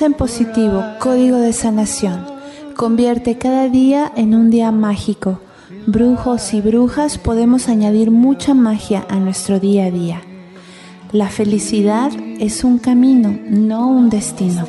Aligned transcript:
Piensa 0.00 0.14
en 0.14 0.18
positivo, 0.18 0.82
código 0.98 1.36
de 1.36 1.52
sanación. 1.52 2.24
Convierte 2.74 3.36
cada 3.36 3.68
día 3.68 4.10
en 4.16 4.34
un 4.34 4.48
día 4.48 4.72
mágico. 4.72 5.40
Brujos 5.86 6.54
y 6.54 6.62
brujas 6.62 7.18
podemos 7.18 7.68
añadir 7.68 8.10
mucha 8.10 8.54
magia 8.54 9.04
a 9.10 9.16
nuestro 9.16 9.60
día 9.60 9.84
a 9.84 9.90
día. 9.90 10.22
La 11.12 11.28
felicidad 11.28 12.10
es 12.38 12.64
un 12.64 12.78
camino, 12.78 13.38
no 13.50 13.88
un 13.88 14.08
destino. 14.08 14.66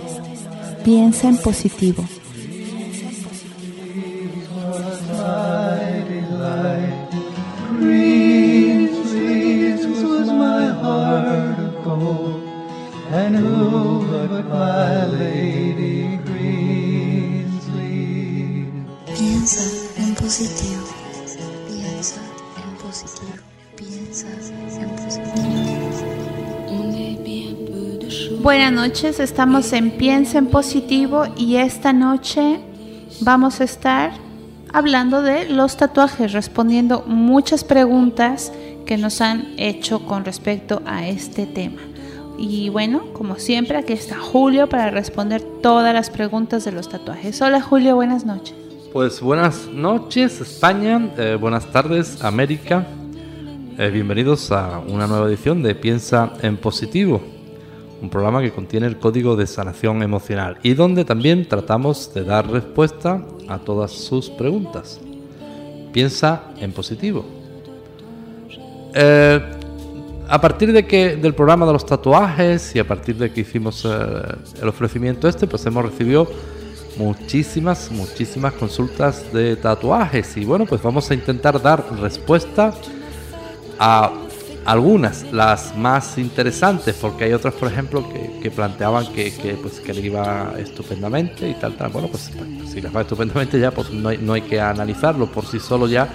Piensa 0.84 1.30
en 1.30 1.38
positivo. 1.38 2.04
Who 13.92 14.28
but 14.28 14.45
my 14.45 15.06
lady 15.06 16.17
Greensleeve? 16.25 17.11
Piensa 19.06 19.64
en 19.97 20.16
positivo. 20.16 20.86
Piensa 21.67 22.22
en 22.64 22.72
positivo. 22.78 23.44
Piensa 23.75 24.28
en 24.81 24.89
positivo. 24.95 25.62
Buenas 28.42 28.72
noches, 28.72 29.19
estamos 29.19 29.72
en 29.73 29.92
Piensa 29.92 30.39
en 30.39 30.47
Positivo 30.47 31.25
y 31.38 31.58
esta 31.58 31.94
noche 31.94 32.59
vamos 33.22 33.62
a 33.62 33.66
estar 33.66 34.14
hablando 34.73 35.22
de 35.22 35.47
los 35.47 35.78
tatuajes, 35.78 36.34
respondiendo 36.34 37.03
muchas 37.06 37.64
preguntas 37.64 38.52
que 38.86 38.97
nos 38.97 39.22
han 39.22 39.53
hecho 39.58 40.08
con 40.08 40.25
respecto 40.25 40.81
a 40.86 41.08
este 41.08 41.45
tema. 41.45 41.91
Y 42.44 42.70
bueno, 42.70 43.03
como 43.14 43.36
siempre, 43.36 43.78
aquí 43.78 43.94
está 43.94 44.17
Julio 44.20 44.67
para 44.67 44.89
responder 44.89 45.44
todas 45.61 45.94
las 45.94 46.09
preguntas 46.09 46.66
de 46.66 46.72
los 46.72 46.89
tatuajes. 46.89 47.40
Hola 47.40 47.62
Julio, 47.62 47.96
buenas 47.96 48.25
noches. 48.25 48.56
Pues 48.91 49.22
buenas 49.22 49.68
noches 49.68 50.41
España, 50.41 51.12
eh, 51.19 51.38
buenas 51.40 51.72
tardes 51.72 52.24
América, 52.24 52.88
Eh, 53.78 53.90
bienvenidos 53.90 54.52
a 54.52 54.79
una 54.79 55.07
nueva 55.07 55.28
edición 55.28 55.63
de 55.63 55.75
Piensa 55.75 56.34
en 56.41 56.57
Positivo, 56.57 57.22
un 58.02 58.09
programa 58.09 58.41
que 58.41 58.52
contiene 58.52 58.85
el 58.88 58.97
código 58.97 59.35
de 59.35 59.47
sanación 59.47 60.03
emocional 60.03 60.58
y 60.62 60.73
donde 60.73 61.06
también 61.06 61.47
tratamos 61.47 62.13
de 62.13 62.23
dar 62.23 62.50
respuesta 62.50 63.23
a 63.47 63.59
todas 63.59 63.91
sus 63.91 64.29
preguntas. 64.31 65.00
Piensa 65.94 66.44
en 66.59 66.73
positivo. 66.73 67.23
Eh, 68.94 69.40
a 70.31 70.40
partir 70.40 70.72
de 70.72 70.88
que 70.88 71.18
del 71.18 71.36
programa 71.36 71.66
de 71.66 71.74
los 71.74 71.86
tatuajes 71.86 72.74
y 72.74 72.80
a 72.80 72.88
partir 72.88 73.18
de 73.18 73.34
que 73.34 73.42
hicimos 73.42 73.84
eh, 73.84 73.90
el 74.62 74.68
ofrecimiento 74.69 75.28
este, 75.28 75.46
pues 75.46 75.66
hemos 75.66 75.84
recibido 75.84 76.25
muchísimas, 76.96 77.92
muchísimas 77.92 78.53
consultas 78.53 79.34
de 79.34 79.58
tatuajes 79.58 80.38
y 80.38 80.46
bueno, 80.46 80.66
pues 80.66 80.81
vamos 80.81 81.12
a 81.12 81.16
intentar 81.16 81.62
dar 81.62 81.84
respuesta 82.00 82.74
a 83.78 84.09
algunas, 84.64 85.30
las 85.34 85.75
más 85.75 86.18
interesantes, 86.18 86.96
porque 87.02 87.25
hay 87.25 87.34
otras, 87.34 87.53
por 87.56 87.68
ejemplo, 87.70 88.06
que, 88.41 88.52
planteaban 88.52 89.12
que, 89.12 89.36
que, 89.36 89.56
pues, 89.56 89.81
que 89.81 89.94
le 89.94 90.00
iba 90.00 90.53
estupendamente 90.58 91.50
y 91.50 91.56
tal, 91.56 91.75
tal. 91.75 91.91
Bueno, 91.91 92.08
pues, 92.08 92.31
pues, 92.38 92.72
si 92.72 92.80
les 92.80 92.96
va 92.96 93.02
estupendamente 93.02 93.59
ya, 93.59 93.72
pues 93.72 93.91
no 93.91 94.08
hay, 94.08 94.20
no 94.20 94.31
hay 94.31 94.44
que 94.44 94.62
analizarlo, 94.62 95.25
por 95.25 95.46
sí 95.46 95.59
solo 95.59 95.88
ya 95.88 96.08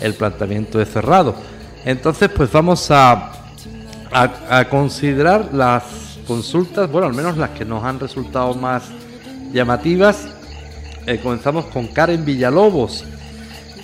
el 0.00 0.14
planteamiento 0.14 0.80
es 0.80 0.88
cerrado. 0.88 1.34
Entonces, 1.84 2.30
pues 2.30 2.52
vamos 2.52 2.88
a, 2.90 3.32
a, 4.12 4.64
considerar 4.68 5.50
las 5.52 5.84
consultas, 6.26 6.90
bueno, 6.90 7.06
al 7.06 7.14
menos 7.14 7.36
las 7.36 7.50
que 7.50 7.64
nos 7.64 7.84
han 7.84 8.00
resultado 8.00 8.54
más 8.54 8.84
llamativas. 9.52 10.28
Eh, 11.06 11.18
comenzamos 11.22 11.66
con 11.66 11.86
Karen 11.88 12.24
Villalobos. 12.24 13.04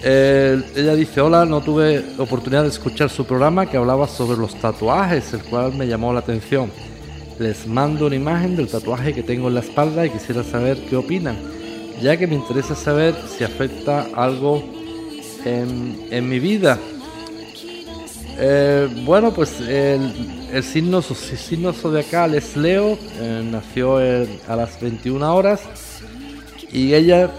Eh, 0.03 0.63
ella 0.77 0.95
dice, 0.95 1.21
hola, 1.21 1.47
no 1.47 1.63
tuve 1.63 2.05
oportunidad 2.19 2.63
de 2.63 2.69
escuchar 2.69 3.09
su 3.09 3.25
programa 3.25 3.67
que 3.67 3.79
hablaba 3.79 4.07
sobre 4.07 4.37
los 4.37 4.55
tatuajes, 4.57 5.33
el 5.33 5.43
cual 5.45 5.75
me 5.75 5.87
llamó 5.87 6.13
la 6.13 6.21
atención. 6.21 6.71
Les 7.39 7.67
mando 7.67 8.07
una 8.07 8.17
imagen 8.17 8.57
del 8.57 8.69
tatuaje 8.69 9.15
que 9.15 9.23
tengo 9.23 9.49
en 9.49 9.55
la 9.55 9.61
espalda 9.61 10.05
y 10.05 10.11
quisiera 10.11 10.45
saber 10.45 10.79
qué 10.89 10.97
opinan, 10.97 11.37
ya 12.01 12.17
que 12.17 12.27
me 12.27 12.35
interesa 12.35 12.75
saber 12.75 13.15
si 13.27 13.45
afecta 13.45 14.07
algo 14.15 14.63
en, 15.45 16.07
en 16.11 16.29
mi 16.29 16.39
vida. 16.39 16.79
Eh, 18.37 18.89
bueno, 19.05 19.33
pues 19.33 19.61
el, 19.61 20.49
el 20.53 20.63
signo, 20.65 21.01
su 21.03 21.15
signo 21.15 21.73
zodiacal 21.73 22.35
es 22.35 22.57
Leo, 22.57 22.99
eh, 23.21 23.49
nació 23.49 24.01
en- 24.01 24.41
a 24.49 24.57
las 24.57 24.81
21 24.81 25.35
horas 25.35 25.61
y 26.73 26.95
ella 26.95 27.31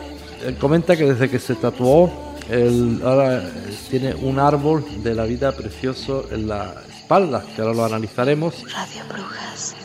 eh, 0.43 0.55
comenta 0.59 0.95
que 0.95 1.05
desde 1.05 1.29
que 1.29 1.39
se 1.39 1.55
tatuó, 1.55 2.09
el- 2.49 3.01
ahora 3.03 3.39
eh, 3.39 3.49
tiene 3.89 4.13
un 4.15 4.39
árbol 4.39 4.85
de 5.03 5.13
la 5.15 5.25
vida 5.25 5.51
precioso 5.51 6.27
en 6.31 6.47
la 6.47 6.75
espalda, 6.97 7.43
que 7.55 7.61
ahora 7.61 7.73
lo 7.73 7.85
analizaremos. 7.85 8.55
Radio 8.63 9.01
Brujas. 9.09 9.75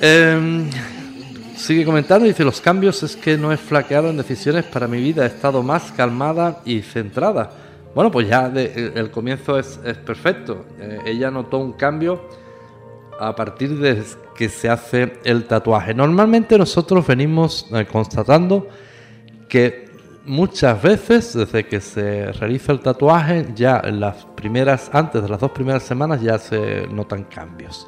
Eh, 0.00 0.64
sigue 1.56 1.84
comentando, 1.84 2.26
dice, 2.26 2.42
los 2.42 2.60
cambios 2.60 3.00
es 3.04 3.14
que 3.14 3.38
no 3.38 3.52
he 3.52 3.56
flaqueado 3.56 4.10
en 4.10 4.16
decisiones 4.16 4.64
para 4.64 4.88
mi 4.88 4.98
vida, 5.00 5.22
he 5.22 5.28
estado 5.28 5.62
más 5.62 5.92
calmada 5.92 6.60
y 6.64 6.82
centrada. 6.82 7.52
Bueno, 7.94 8.10
pues 8.10 8.28
ya 8.28 8.46
el, 8.46 9.10
comienzo 9.10 9.58
es, 9.58 9.78
es 9.84 9.98
perfecto. 9.98 10.64
Eh, 10.78 10.98
ella 11.06 11.30
notó 11.30 11.58
un 11.58 11.72
cambio 11.72 12.26
a 13.20 13.36
partir 13.36 13.78
de 13.78 14.02
que 14.34 14.48
se 14.48 14.68
hace 14.68 15.18
el 15.24 15.44
tatuaje. 15.44 15.94
Normalmente 15.94 16.56
nosotros 16.56 17.06
venimos 17.06 17.68
eh, 17.72 17.86
constatando 17.86 18.66
que 19.48 19.90
muchas 20.24 20.82
veces 20.82 21.34
desde 21.34 21.66
que 21.66 21.80
se 21.80 22.32
realiza 22.32 22.72
el 22.72 22.80
tatuaje, 22.80 23.48
ya 23.54 23.80
en 23.84 24.00
las 24.00 24.24
primeras, 24.36 24.90
antes 24.92 25.22
de 25.22 25.28
las 25.28 25.40
dos 25.40 25.50
primeras 25.50 25.82
semanas 25.82 26.22
ya 26.22 26.38
se 26.38 26.86
notan 26.88 27.24
cambios. 27.24 27.86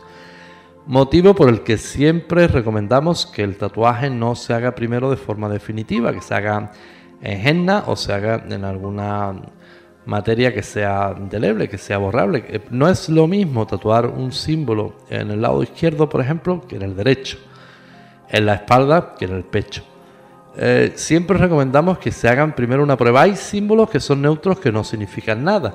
Motivo 0.87 1.35
por 1.35 1.49
el 1.49 1.63
que 1.63 1.79
siempre 1.79 2.47
recomendamos 2.47 3.25
que 3.25 3.43
el 3.43 3.57
tatuaje 3.57 4.11
no 4.11 4.35
se 4.35 4.53
haga 4.53 4.75
primero 4.75 5.11
de 5.11 5.17
forma 5.17 5.49
definitiva, 5.49 6.13
que 6.13 6.21
se 6.21 6.35
haga 6.35 6.73
en 7.23 7.47
henna 7.47 7.85
o 7.87 7.97
se 7.97 8.13
haga 8.13 8.45
en 8.47 8.65
alguna 8.65 9.35
materia 10.07 10.53
que 10.53 10.63
sea 10.63 11.15
indeleble, 11.17 11.69
que 11.69 11.79
sea 11.79 11.99
borrable. 11.99 12.45
Eh, 12.49 12.61
No 12.71 12.89
es 12.89 13.09
lo 13.09 13.27
mismo 13.27 13.67
tatuar 13.67 14.07
un 14.07 14.33
símbolo 14.33 14.95
en 15.09 15.31
el 15.31 15.43
lado 15.43 15.63
izquierdo, 15.63 16.09
por 16.09 16.21
ejemplo, 16.21 16.63
que 16.67 16.77
en 16.77 16.83
el 16.83 16.97
derecho, 16.97 17.39
en 18.29 18.47
la 18.47 18.55
espalda 18.55 19.15
que 19.19 19.25
en 19.25 19.33
el 19.33 19.45
pecho. 19.45 19.83
Eh, 20.57 20.93
siempre 20.95 21.37
recomendamos 21.37 21.99
que 21.99 22.13
se 22.13 22.29
hagan 22.29 22.55
primero 22.55 22.83
una 22.83 22.97
prueba. 22.97 23.23
Hay 23.23 23.37
símbolos 23.37 23.91
que 23.91 23.99
son 24.01 24.23
neutros 24.23 24.61
que 24.61 24.71
no 24.71 24.85
significan 24.85 25.43
nada, 25.43 25.75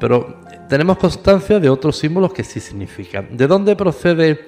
pero 0.00 0.40
tenemos 0.68 0.98
constancia 0.98 1.60
de 1.60 1.68
otros 1.68 1.96
símbolos 1.96 2.32
que 2.32 2.42
sí 2.42 2.60
significan. 2.60 3.36
¿De 3.36 3.46
dónde 3.46 3.76
procede 3.76 4.46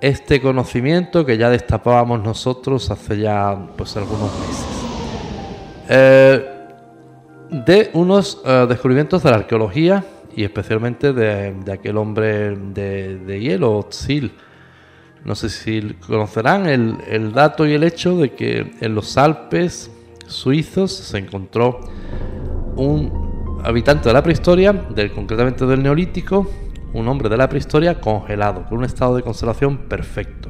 este 0.00 0.40
conocimiento 0.40 1.24
que 1.24 1.36
ya 1.36 1.50
destapábamos 1.50 2.22
nosotros 2.22 2.90
hace 2.90 3.18
ya 3.18 3.56
pues 3.76 3.96
algunos 3.96 4.30
meses? 4.40 4.66
Eh, 5.88 6.57
de 7.50 7.90
unos 7.94 8.42
eh, 8.44 8.66
descubrimientos 8.68 9.22
de 9.22 9.30
la 9.30 9.36
arqueología 9.38 10.04
y 10.34 10.44
especialmente 10.44 11.12
de, 11.12 11.52
de 11.52 11.72
aquel 11.72 11.96
hombre 11.96 12.56
de, 12.56 13.18
de 13.18 13.40
hielo, 13.40 13.86
Tzil. 13.88 14.32
No 15.24 15.34
sé 15.34 15.48
si 15.48 15.94
conocerán 16.06 16.66
el, 16.66 16.96
el 17.08 17.32
dato 17.32 17.66
y 17.66 17.72
el 17.72 17.82
hecho 17.84 18.16
de 18.16 18.32
que 18.32 18.72
en 18.80 18.94
los 18.94 19.16
Alpes 19.18 19.90
suizos 20.26 20.92
se 20.92 21.18
encontró 21.18 21.80
un 22.76 23.60
habitante 23.64 24.08
de 24.08 24.12
la 24.12 24.22
prehistoria, 24.22 24.72
del, 24.72 25.12
concretamente 25.12 25.66
del 25.66 25.82
Neolítico, 25.82 26.48
un 26.92 27.08
hombre 27.08 27.28
de 27.28 27.36
la 27.36 27.48
prehistoria 27.48 28.00
congelado, 28.00 28.64
con 28.66 28.78
un 28.78 28.84
estado 28.84 29.16
de 29.16 29.22
conservación 29.22 29.88
perfecto. 29.88 30.47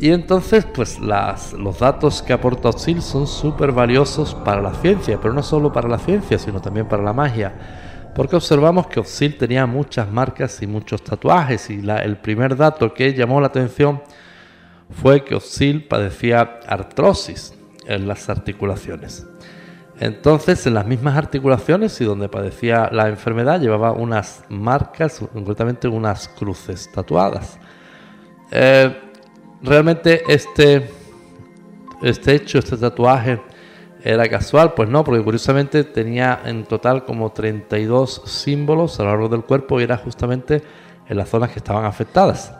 Y 0.00 0.12
entonces, 0.12 0.64
pues 0.64 1.00
las, 1.00 1.52
los 1.54 1.80
datos 1.80 2.22
que 2.22 2.32
aporta 2.32 2.68
Oxil 2.68 3.02
son 3.02 3.26
súper 3.26 3.72
valiosos 3.72 4.32
para 4.32 4.62
la 4.62 4.72
ciencia, 4.74 5.18
pero 5.20 5.34
no 5.34 5.42
solo 5.42 5.72
para 5.72 5.88
la 5.88 5.98
ciencia, 5.98 6.38
sino 6.38 6.60
también 6.60 6.86
para 6.86 7.02
la 7.02 7.12
magia. 7.12 7.52
Porque 8.14 8.36
observamos 8.36 8.86
que 8.86 9.00
Oxil 9.00 9.36
tenía 9.36 9.66
muchas 9.66 10.08
marcas 10.10 10.62
y 10.62 10.68
muchos 10.68 11.02
tatuajes, 11.02 11.68
y 11.70 11.82
el 11.88 12.16
primer 12.18 12.56
dato 12.56 12.94
que 12.94 13.12
llamó 13.12 13.40
la 13.40 13.48
atención 13.48 14.00
fue 14.90 15.24
que 15.24 15.34
Oxil 15.34 15.88
padecía 15.88 16.60
artrosis 16.66 17.54
en 17.86 18.06
las 18.06 18.28
articulaciones. 18.28 19.26
Entonces, 19.98 20.64
en 20.68 20.74
las 20.74 20.86
mismas 20.86 21.16
articulaciones 21.16 22.00
y 22.00 22.04
donde 22.04 22.28
padecía 22.28 22.88
la 22.92 23.08
enfermedad, 23.08 23.60
llevaba 23.60 23.90
unas 23.90 24.44
marcas, 24.48 25.20
concretamente 25.32 25.88
unas 25.88 26.28
cruces 26.28 26.88
tatuadas. 26.92 27.58
Eh, 28.52 29.07
realmente 29.62 30.22
este, 30.28 30.88
este 32.02 32.34
hecho, 32.34 32.58
este 32.58 32.76
tatuaje, 32.76 33.40
era 34.02 34.28
casual, 34.28 34.74
pues 34.74 34.88
no, 34.88 35.04
porque 35.04 35.22
curiosamente 35.22 35.84
tenía 35.84 36.40
en 36.44 36.64
total 36.64 37.04
como 37.04 37.32
32 37.32 38.22
símbolos 38.24 38.98
a 39.00 39.04
lo 39.04 39.10
largo 39.10 39.28
del 39.28 39.42
cuerpo 39.42 39.80
y 39.80 39.82
era 39.84 39.96
justamente 39.96 40.62
en 41.08 41.16
las 41.16 41.28
zonas 41.28 41.50
que 41.50 41.58
estaban 41.58 41.84
afectadas. 41.84 42.54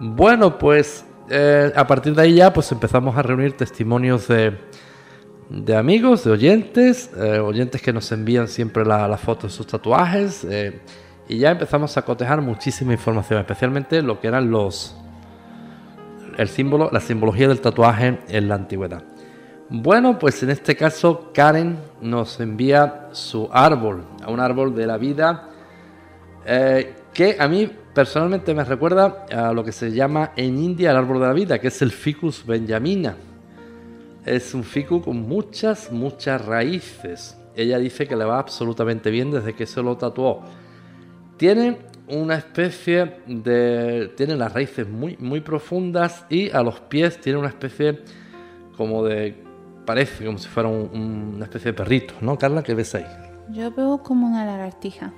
Bueno, 0.00 0.58
pues 0.58 1.04
eh, 1.30 1.72
a 1.74 1.86
partir 1.86 2.14
de 2.14 2.22
ahí 2.22 2.34
ya 2.34 2.52
pues 2.52 2.70
empezamos 2.72 3.16
a 3.16 3.22
reunir 3.22 3.56
testimonios 3.56 4.28
de, 4.28 4.58
de 5.48 5.76
amigos, 5.76 6.24
de 6.24 6.32
oyentes, 6.32 7.10
eh, 7.16 7.38
oyentes 7.38 7.80
que 7.80 7.92
nos 7.92 8.10
envían 8.12 8.48
siempre 8.48 8.84
la, 8.84 9.06
la 9.06 9.18
foto 9.18 9.46
de 9.46 9.52
sus 9.52 9.66
tatuajes 9.66 10.44
eh, 10.44 10.80
y 11.28 11.38
ya 11.38 11.52
empezamos 11.52 11.96
a 11.96 12.02
cotejar 12.02 12.40
muchísima 12.40 12.92
información, 12.92 13.40
especialmente 13.40 14.02
lo 14.02 14.20
que 14.20 14.28
eran 14.28 14.50
los 14.50 14.96
el 16.36 16.48
símbolo, 16.48 16.90
la 16.92 17.00
simbología 17.00 17.48
del 17.48 17.60
tatuaje 17.60 18.18
en 18.28 18.48
la 18.48 18.54
antigüedad. 18.54 19.02
Bueno, 19.68 20.18
pues 20.18 20.42
en 20.42 20.50
este 20.50 20.76
caso 20.76 21.30
Karen 21.34 21.78
nos 22.00 22.38
envía 22.40 23.08
su 23.12 23.48
árbol, 23.52 24.04
un 24.28 24.38
árbol 24.38 24.74
de 24.74 24.86
la 24.86 24.96
vida 24.96 25.48
eh, 26.44 26.94
que 27.12 27.36
a 27.38 27.48
mí 27.48 27.68
personalmente 27.92 28.54
me 28.54 28.62
recuerda 28.62 29.26
a 29.32 29.52
lo 29.52 29.64
que 29.64 29.72
se 29.72 29.90
llama 29.90 30.32
en 30.36 30.58
India 30.58 30.92
el 30.92 30.96
árbol 30.96 31.20
de 31.20 31.26
la 31.26 31.32
vida, 31.32 31.58
que 31.58 31.68
es 31.68 31.82
el 31.82 31.90
Ficus 31.90 32.46
benjamina 32.46 33.16
es 34.26 34.54
un 34.54 34.64
ficu 34.64 35.00
con 35.00 35.22
muchas, 35.22 35.92
muchas 35.92 36.44
raíces. 36.44 37.38
Ella 37.54 37.78
dice 37.78 38.06
que 38.06 38.16
le 38.16 38.24
va 38.24 38.40
absolutamente 38.40 39.10
bien 39.10 39.30
desde 39.30 39.54
que 39.54 39.66
se 39.66 39.80
lo 39.80 39.96
tatuó. 39.96 40.42
Tiene 41.36 41.78
una 42.08 42.36
especie 42.36 43.18
de... 43.26 44.12
Tiene 44.16 44.36
las 44.36 44.52
raíces 44.52 44.88
muy, 44.88 45.16
muy 45.18 45.40
profundas 45.40 46.24
y 46.28 46.50
a 46.50 46.62
los 46.62 46.80
pies 46.80 47.20
tiene 47.20 47.38
una 47.38 47.48
especie 47.48 48.00
como 48.76 49.04
de... 49.04 49.44
Parece 49.84 50.24
como 50.24 50.38
si 50.38 50.48
fuera 50.48 50.68
una 50.68 51.44
especie 51.44 51.70
de 51.70 51.76
perrito, 51.76 52.14
¿no, 52.20 52.36
Carla? 52.36 52.62
¿Qué 52.62 52.74
ves 52.74 52.94
ahí? 52.96 53.06
Yo 53.50 53.70
veo 53.70 54.02
como 54.02 54.26
una 54.26 54.44
lagartija. 54.44 55.12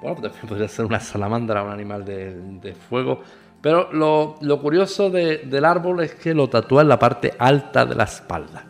Bueno, 0.00 0.22
también 0.22 0.46
podría 0.48 0.68
ser 0.68 0.86
una 0.86 1.00
salamandra, 1.00 1.62
un 1.62 1.70
animal 1.70 2.04
de, 2.04 2.34
de 2.34 2.74
fuego. 2.74 3.20
Pero 3.66 3.92
lo, 3.92 4.60
curioso 4.60 5.10
del 5.10 5.64
árbol 5.64 6.00
es 6.00 6.14
que 6.14 6.34
lo 6.34 6.48
tatúa 6.48 6.82
en 6.82 6.88
la 6.88 7.00
parte 7.00 7.34
alta 7.36 7.84
de 7.84 7.96
la 7.96 8.04
espalda. 8.04 8.64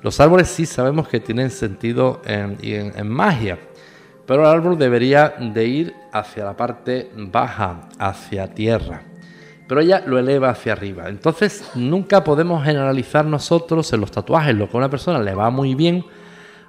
Los 0.00 0.18
árboles 0.18 0.48
sí 0.48 0.64
sabemos 0.66 1.08
que 1.08 1.20
tienen 1.20 1.50
sentido 1.50 2.22
en, 2.24 2.56
en, 2.62 3.08
magia, 3.08 3.58
pero 4.26 4.42
el 4.42 4.48
árbol 4.48 4.78
debería 4.78 5.34
de 5.38 5.66
ir 5.66 5.94
hacia 6.12 6.44
la 6.44 6.56
parte 6.56 7.10
baja, 7.14 7.88
hacia 7.98 8.54
tierra. 8.54 9.02
Pero 9.66 9.80
ella 9.80 10.02
lo 10.06 10.18
eleva 10.18 10.50
hacia 10.50 10.72
arriba. 10.72 11.08
Entonces 11.08 11.70
nunca 11.74 12.22
podemos 12.22 12.62
generalizar 12.64 13.24
nosotros 13.24 13.92
en 13.92 14.00
los 14.00 14.10
tatuajes. 14.10 14.54
Lo 14.54 14.68
que 14.68 14.76
a 14.76 14.78
una 14.78 14.90
persona 14.90 15.18
le 15.20 15.34
va 15.34 15.50
muy 15.50 15.74
bien, 15.74 16.04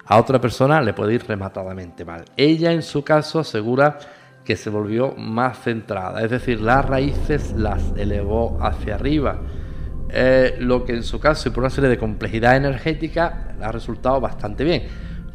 a 0.06 0.18
otra 0.18 0.40
persona 0.40 0.80
le 0.80 0.94
puede 0.94 1.14
ir 1.14 1.26
rematadamente 1.26 2.04
mal. 2.04 2.24
Ella 2.36 2.72
en 2.72 2.82
su 2.82 3.02
caso 3.02 3.40
asegura 3.40 3.98
que 4.44 4.56
se 4.56 4.70
volvió 4.70 5.12
más 5.16 5.58
centrada, 5.58 6.22
es 6.22 6.30
decir, 6.30 6.60
las 6.60 6.84
raíces 6.84 7.52
las 7.52 7.92
elevó 7.96 8.56
hacia 8.62 8.94
arriba, 8.94 9.40
eh, 10.08 10.54
lo 10.60 10.84
que 10.84 10.92
en 10.92 11.02
su 11.02 11.18
caso 11.18 11.48
y 11.48 11.52
por 11.52 11.64
una 11.64 11.70
serie 11.70 11.90
de 11.90 11.98
complejidad 11.98 12.56
energética 12.56 13.56
ha 13.60 13.72
resultado 13.72 14.20
bastante 14.20 14.62
bien. 14.62 14.84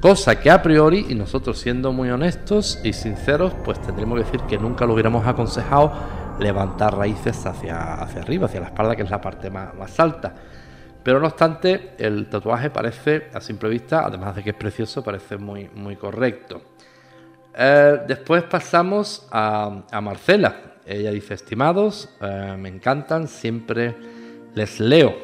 Cosa 0.02 0.40
que 0.40 0.50
a 0.50 0.64
priori, 0.64 1.06
y 1.10 1.14
nosotros 1.14 1.60
siendo 1.60 1.92
muy 1.94 2.10
honestos 2.10 2.80
y 2.84 2.92
sinceros, 2.92 3.54
pues 3.64 3.80
tendríamos 3.84 4.18
que 4.18 4.26
decir 4.26 4.42
que 4.42 4.58
nunca 4.58 4.88
lo 4.88 4.94
hubiéramos 4.94 5.28
aconsejado 5.28 5.94
levantar 6.40 6.98
raíces 6.98 7.46
hacia, 7.46 7.94
hacia 8.02 8.22
arriba, 8.22 8.48
hacia 8.48 8.62
la 8.62 8.66
espalda, 8.66 8.96
que 8.96 9.04
es 9.04 9.12
la 9.12 9.22
parte 9.22 9.52
más, 9.52 9.76
más 9.76 10.00
alta. 10.00 10.34
Pero 11.04 11.20
no 11.20 11.28
obstante, 11.28 11.94
el 12.00 12.28
tatuaje 12.30 12.72
parece, 12.72 13.30
a 13.32 13.42
simple 13.42 13.70
vista, 13.70 14.04
además 14.04 14.36
de 14.36 14.44
que 14.44 14.50
es 14.50 14.56
precioso, 14.56 15.04
parece 15.04 15.38
muy, 15.38 15.70
muy 15.76 15.96
correcto. 15.96 16.64
Eh, 17.56 18.00
después 18.08 18.42
pasamos 18.44 19.28
a, 19.32 19.84
Marcela. 20.02 20.56
Ella 20.84 21.12
dice, 21.12 21.36
estimados, 21.36 22.10
eh, 22.22 22.56
me 22.58 22.70
encantan, 22.70 23.28
siempre 23.28 23.96
les 24.56 24.80
leo. 24.80 25.16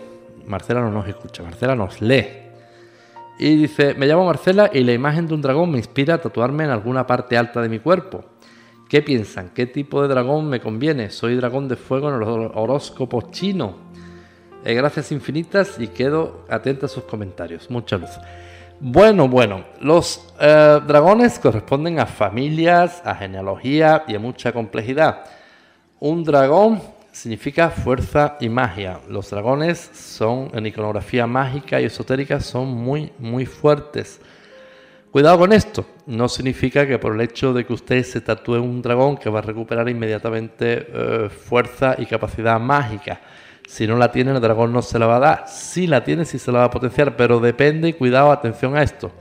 Marcela 0.45 0.81
no 0.81 0.91
nos 0.91 1.07
escucha, 1.07 1.41
Marcela 1.41 1.75
nos 1.75 1.99
lee. 1.99 2.46
Y 3.39 3.55
dice, 3.55 3.93
me 3.93 4.07
llamo 4.07 4.25
Marcela 4.25 4.71
y 4.73 4.83
la 4.83 4.93
imagen 4.93 5.27
de 5.27 5.35
un 5.35 5.41
dragón 5.41 5.71
me 5.71 5.77
inspira 5.77 6.15
a 6.15 6.17
tatuarme 6.21 6.63
en 6.63 6.71
alguna 6.71 7.05
parte 7.05 7.37
alta 7.37 7.61
de 7.61 7.69
mi 7.69 7.79
cuerpo. 7.79 8.25
¿Qué 8.89 9.01
piensan? 9.01 9.51
¿Qué 9.53 9.67
tipo 9.67 10.01
de 10.01 10.07
dragón 10.07 10.49
me 10.49 10.59
conviene? 10.59 11.09
Soy 11.09 11.35
dragón 11.35 11.67
de 11.67 11.75
fuego 11.75 12.09
en 12.09 12.15
el 12.15 12.23
horóscopo 12.23 13.29
chino. 13.31 13.75
Eh, 14.63 14.73
gracias 14.73 15.11
infinitas 15.11 15.79
y 15.79 15.89
quedo 15.89 16.45
atenta 16.49 16.87
a 16.87 16.89
sus 16.89 17.03
comentarios. 17.03 17.69
Mucha 17.69 17.97
luz. 17.97 18.11
Bueno, 18.79 19.27
bueno, 19.27 19.65
los 19.81 20.33
eh, 20.39 20.79
dragones 20.87 21.37
corresponden 21.39 21.99
a 21.99 22.05
familias, 22.05 23.01
a 23.05 23.15
genealogía 23.15 24.03
y 24.07 24.15
a 24.15 24.19
mucha 24.19 24.51
complejidad. 24.51 25.25
Un 25.99 26.23
dragón 26.23 26.81
significa 27.17 27.71
fuerza 27.71 28.37
y 28.39 28.47
magia. 28.47 28.99
Los 29.09 29.31
dragones 29.31 29.89
son 29.91 30.51
en 30.53 30.67
iconografía 30.67 31.25
mágica 31.25 31.81
y 31.81 31.85
esotérica 31.85 32.39
son 32.39 32.67
muy 32.67 33.11
muy 33.17 33.47
fuertes. 33.47 34.21
Cuidado 35.09 35.39
con 35.39 35.51
esto, 35.51 35.83
no 36.05 36.29
significa 36.29 36.85
que 36.85 36.99
por 36.99 37.15
el 37.15 37.21
hecho 37.21 37.53
de 37.53 37.65
que 37.65 37.73
usted 37.73 38.03
se 38.03 38.21
tatúe 38.21 38.61
un 38.61 38.83
dragón 38.83 39.17
que 39.17 39.31
va 39.31 39.39
a 39.39 39.41
recuperar 39.41 39.89
inmediatamente 39.89 40.87
eh, 40.93 41.29
fuerza 41.29 41.95
y 41.97 42.05
capacidad 42.05 42.59
mágica. 42.59 43.19
Si 43.67 43.87
no 43.87 43.97
la 43.97 44.11
tiene, 44.11 44.31
el 44.31 44.39
dragón 44.39 44.71
no 44.71 44.83
se 44.83 44.99
la 44.99 45.07
va 45.07 45.15
a 45.15 45.19
dar. 45.19 45.47
Si 45.47 45.87
la 45.87 46.03
tiene, 46.03 46.23
sí 46.23 46.37
se 46.37 46.51
la 46.51 46.59
va 46.59 46.65
a 46.65 46.69
potenciar, 46.69 47.15
pero 47.17 47.39
depende, 47.39 47.95
cuidado, 47.95 48.31
atención 48.31 48.77
a 48.77 48.83
esto. 48.83 49.11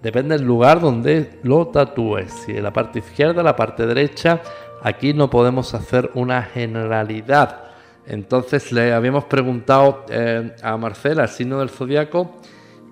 Depende 0.00 0.36
del 0.36 0.46
lugar 0.46 0.80
donde 0.80 1.40
lo 1.42 1.66
tatúes. 1.66 2.32
Si 2.32 2.52
en 2.52 2.62
la 2.62 2.72
parte 2.72 3.00
izquierda, 3.00 3.42
la 3.42 3.56
parte 3.56 3.86
derecha, 3.86 4.40
aquí 4.82 5.14
no 5.14 5.30
podemos 5.30 5.74
hacer 5.74 6.10
una 6.14 6.42
generalidad. 6.42 7.64
Entonces 8.06 8.72
le 8.72 8.92
habíamos 8.92 9.24
preguntado 9.24 10.06
eh, 10.08 10.54
a 10.62 10.76
Marcela 10.76 11.24
el 11.24 11.28
signo 11.28 11.58
del 11.58 11.68
zodiaco 11.68 12.36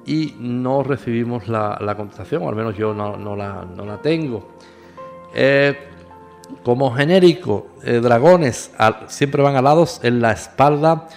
y 0.05 0.35
no 0.39 0.83
recibimos 0.83 1.49
la, 1.49 1.95
contestación, 1.97 2.43
o 2.43 2.49
al 2.49 2.55
menos 2.55 2.77
yo 2.77 2.95
no, 2.95 3.17
la, 3.35 3.65
no 3.65 3.85
la, 3.85 3.97
tengo. 4.01 4.57
Eh, 5.35 5.77
como 6.63 6.93
genérico, 6.95 7.69
eh, 7.83 8.01
dragones 8.01 8.71
siempre 9.09 9.43
van 9.43 9.57
alados 9.57 10.01
en 10.05 10.21
la 10.21 10.33
espalda 10.33 11.09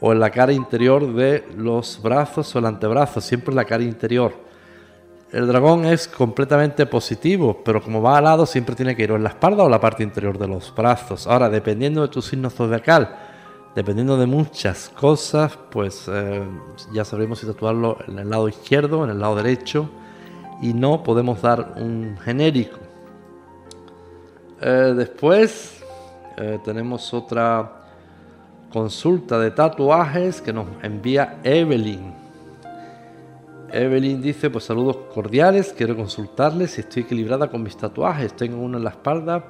o 0.00 0.12
en 0.12 0.20
la 0.20 0.30
cara 0.30 0.52
interior 0.52 1.12
de 1.12 1.46
los 1.56 2.00
brazos 2.02 2.54
o 2.54 2.58
el 2.58 2.66
antebrazo, 2.66 3.20
siempre 3.20 3.52
en 3.52 3.56
la 3.56 3.64
cara 3.64 3.82
interior. 3.82 4.49
El 5.32 5.46
dragón 5.46 5.84
es 5.84 6.08
completamente 6.08 6.86
positivo, 6.86 7.60
pero 7.64 7.80
como 7.80 8.02
va 8.02 8.18
alado 8.18 8.46
siempre 8.46 8.74
tiene 8.74 8.96
que 8.96 9.04
ir 9.04 9.12
o 9.12 9.16
en 9.16 9.22
la 9.22 9.28
espalda 9.28 9.62
o 9.62 9.68
la 9.68 9.80
parte 9.80 10.02
interior 10.02 10.36
de 10.36 10.48
los 10.48 10.74
brazos. 10.74 11.28
Ahora, 11.28 11.48
dependiendo 11.48 12.02
de 12.02 12.08
tu 12.08 12.20
signo 12.20 12.50
zodiacal, 12.50 13.16
dependiendo 13.76 14.16
de 14.16 14.26
muchas 14.26 14.88
cosas, 14.88 15.56
pues 15.70 16.06
eh, 16.08 16.42
ya 16.92 17.04
sabremos 17.04 17.38
si 17.38 17.46
tatuarlo 17.46 17.98
en 18.08 18.18
el 18.18 18.28
lado 18.28 18.48
izquierdo, 18.48 19.04
en 19.04 19.10
el 19.10 19.20
lado 19.20 19.36
derecho, 19.36 19.88
y 20.60 20.74
no 20.74 21.04
podemos 21.04 21.40
dar 21.40 21.74
un 21.76 22.18
genérico. 22.24 22.78
Eh, 24.60 24.94
después 24.96 25.80
eh, 26.38 26.58
tenemos 26.64 27.14
otra 27.14 27.84
consulta 28.72 29.38
de 29.38 29.52
tatuajes 29.52 30.40
que 30.40 30.52
nos 30.52 30.66
envía 30.82 31.38
Evelyn. 31.44 32.19
Evelyn 33.72 34.20
dice, 34.20 34.50
pues 34.50 34.64
saludos 34.64 34.96
cordiales, 35.14 35.74
quiero 35.76 35.96
consultarles 35.96 36.72
si 36.72 36.80
estoy 36.80 37.02
equilibrada 37.02 37.48
con 37.48 37.62
mis 37.62 37.76
tatuajes. 37.76 38.34
Tengo 38.36 38.58
uno 38.58 38.78
en 38.78 38.84
la 38.84 38.90
espalda 38.90 39.44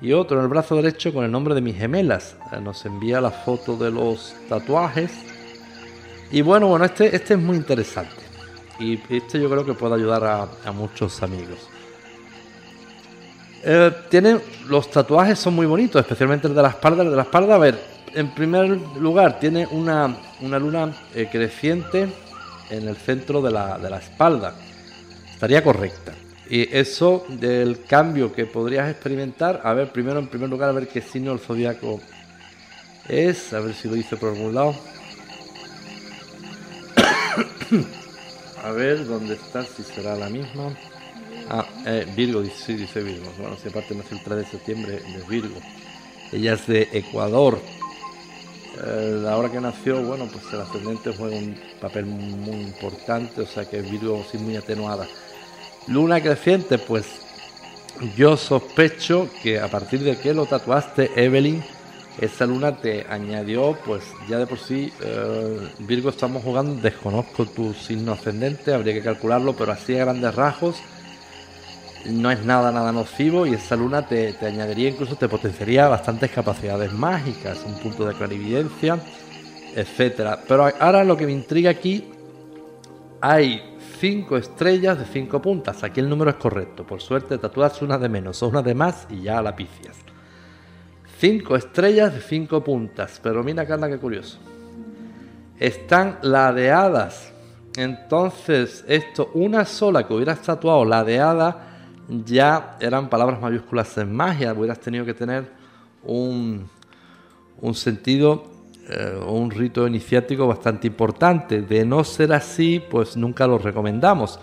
y 0.00 0.12
otro 0.12 0.38
en 0.38 0.44
el 0.44 0.48
brazo 0.48 0.76
derecho 0.76 1.12
con 1.12 1.24
el 1.24 1.30
nombre 1.30 1.54
de 1.54 1.60
mis 1.60 1.76
gemelas. 1.76 2.36
Eh, 2.52 2.60
nos 2.60 2.84
envía 2.86 3.20
la 3.20 3.30
foto 3.30 3.76
de 3.76 3.90
los 3.90 4.34
tatuajes. 4.48 5.12
Y 6.30 6.42
bueno, 6.42 6.68
bueno, 6.68 6.84
este, 6.84 7.14
este 7.14 7.34
es 7.34 7.40
muy 7.40 7.56
interesante. 7.56 8.14
Y 8.78 9.00
este 9.08 9.40
yo 9.40 9.50
creo 9.50 9.64
que 9.64 9.74
puede 9.74 9.94
ayudar 9.94 10.24
a 10.64 10.72
muchos 10.72 11.22
amigos. 11.22 11.68
Eh, 13.64 13.92
tiene, 14.08 14.38
los 14.68 14.90
tatuajes 14.90 15.38
son 15.38 15.54
muy 15.54 15.66
bonitos, 15.66 16.00
especialmente 16.00 16.46
el 16.46 16.54
de 16.54 16.62
la 16.62 16.68
espalda. 16.68 17.02
El 17.02 17.10
de 17.10 17.16
la 17.16 17.22
espalda, 17.22 17.56
a 17.56 17.58
ver, 17.58 17.78
en 18.14 18.34
primer 18.34 18.68
lugar, 18.98 19.38
tiene 19.40 19.66
una, 19.70 20.16
una 20.40 20.58
luna 20.58 20.92
eh, 21.14 21.28
creciente 21.30 22.08
en 22.70 22.88
el 22.88 22.96
centro 22.96 23.42
de 23.42 23.50
la, 23.50 23.78
de 23.78 23.90
la 23.90 23.98
espalda. 23.98 24.54
Estaría 25.32 25.62
correcta. 25.62 26.14
Y 26.50 26.74
eso 26.74 27.26
del 27.28 27.84
cambio 27.84 28.32
que 28.32 28.46
podrías 28.46 28.90
experimentar, 28.90 29.60
a 29.64 29.74
ver, 29.74 29.92
primero 29.92 30.18
en 30.18 30.28
primer 30.28 30.48
lugar, 30.48 30.70
a 30.70 30.72
ver 30.72 30.88
qué 30.88 31.02
signo 31.02 31.30
del 31.30 31.40
zodiaco 31.40 32.00
es, 33.08 33.52
a 33.52 33.60
ver 33.60 33.74
si 33.74 33.88
lo 33.88 33.96
hice 33.96 34.16
por 34.16 34.30
algún 34.30 34.54
lado. 34.54 34.74
a 38.64 38.70
ver 38.70 39.06
dónde 39.06 39.34
está, 39.34 39.64
si 39.64 39.82
será 39.82 40.16
la 40.16 40.30
misma. 40.30 40.74
Ah, 41.50 41.66
eh, 41.86 42.06
Virgo, 42.16 42.42
sí, 42.44 42.74
dice 42.74 43.02
Virgo. 43.02 43.30
Bueno, 43.38 43.56
si 43.62 43.68
aparte 43.68 43.94
nació 43.94 44.16
el 44.16 44.24
3 44.24 44.38
de 44.38 44.46
septiembre 44.46 44.92
de 44.92 45.22
Virgo. 45.28 45.60
Ella 46.32 46.54
es 46.54 46.66
de 46.66 46.88
Ecuador. 46.92 47.60
Eh, 48.84 49.18
la 49.22 49.36
hora 49.36 49.50
que 49.50 49.60
nació, 49.60 50.02
bueno, 50.02 50.28
pues 50.32 50.44
el 50.52 50.60
ascendente 50.60 51.12
juega 51.16 51.36
un 51.36 51.56
papel 51.80 52.06
muy 52.06 52.60
importante, 52.60 53.40
o 53.40 53.46
sea 53.46 53.64
que 53.64 53.82
Virgo 53.82 54.24
sí 54.30 54.38
muy 54.38 54.56
atenuada. 54.56 55.06
Luna 55.88 56.20
creciente, 56.20 56.78
pues 56.78 57.06
yo 58.16 58.36
sospecho 58.36 59.28
que 59.42 59.58
a 59.58 59.68
partir 59.68 60.00
de 60.00 60.16
que 60.18 60.32
lo 60.32 60.46
tatuaste, 60.46 61.10
Evelyn, 61.16 61.64
esa 62.20 62.46
luna 62.46 62.76
te 62.76 63.06
añadió, 63.08 63.76
pues 63.84 64.04
ya 64.28 64.38
de 64.38 64.46
por 64.46 64.58
sí, 64.58 64.92
eh, 65.00 65.70
Virgo 65.80 66.10
estamos 66.10 66.42
jugando, 66.42 66.80
desconozco 66.80 67.46
tu 67.46 67.74
signo 67.74 68.12
ascendente, 68.12 68.74
habría 68.74 68.94
que 68.94 69.02
calcularlo, 69.02 69.56
pero 69.56 69.72
así 69.72 69.96
a 69.96 70.04
grandes 70.04 70.34
rasgos 70.34 70.76
no 72.10 72.30
es 72.30 72.44
nada, 72.44 72.72
nada 72.72 72.92
nocivo 72.92 73.46
y 73.46 73.54
esa 73.54 73.76
luna 73.76 74.06
te, 74.06 74.32
te 74.32 74.46
añadiría, 74.46 74.90
incluso 74.90 75.16
te 75.16 75.28
potenciaría 75.28 75.88
bastantes 75.88 76.30
capacidades 76.30 76.92
mágicas, 76.92 77.64
un 77.66 77.74
punto 77.78 78.06
de 78.06 78.14
clarividencia, 78.14 78.98
etcétera. 79.74 80.40
Pero 80.46 80.68
ahora 80.80 81.04
lo 81.04 81.16
que 81.16 81.26
me 81.26 81.32
intriga 81.32 81.70
aquí, 81.70 82.10
hay 83.20 83.76
cinco 84.00 84.36
estrellas 84.36 84.98
de 84.98 85.04
cinco 85.04 85.42
puntas. 85.42 85.82
Aquí 85.82 86.00
el 86.00 86.08
número 86.08 86.30
es 86.30 86.36
correcto. 86.36 86.86
Por 86.86 87.00
suerte, 87.00 87.38
tatúas 87.38 87.82
una 87.82 87.98
de 87.98 88.08
menos 88.08 88.42
o 88.42 88.48
una 88.48 88.62
de 88.62 88.74
más 88.74 89.06
y 89.10 89.22
ya 89.22 89.42
la 89.42 89.54
picias. 89.54 89.96
Cinco 91.18 91.56
estrellas 91.56 92.14
de 92.14 92.20
cinco 92.20 92.62
puntas. 92.62 93.20
Pero 93.22 93.42
mira, 93.42 93.66
Carla, 93.66 93.88
qué 93.88 93.98
curioso. 93.98 94.38
Están 95.58 96.18
ladeadas. 96.22 97.32
Entonces, 97.76 98.84
esto, 98.88 99.30
una 99.34 99.64
sola 99.64 100.06
que 100.06 100.14
hubieras 100.14 100.42
tatuado 100.42 100.84
ladeada, 100.84 101.67
ya 102.08 102.76
eran 102.80 103.08
palabras 103.08 103.40
mayúsculas 103.40 103.96
en 103.98 104.14
magia. 104.14 104.52
Hubieras 104.52 104.80
tenido 104.80 105.04
que 105.04 105.14
tener 105.14 105.50
un, 106.04 106.68
un 107.60 107.74
sentido 107.74 108.58
eh, 108.90 109.20
un 109.26 109.50
rito 109.50 109.86
iniciático 109.86 110.46
bastante 110.46 110.86
importante. 110.86 111.60
De 111.60 111.84
no 111.84 112.02
ser 112.04 112.32
así, 112.32 112.80
pues 112.80 113.16
nunca 113.16 113.46
lo 113.46 113.58
recomendamos. 113.58 114.40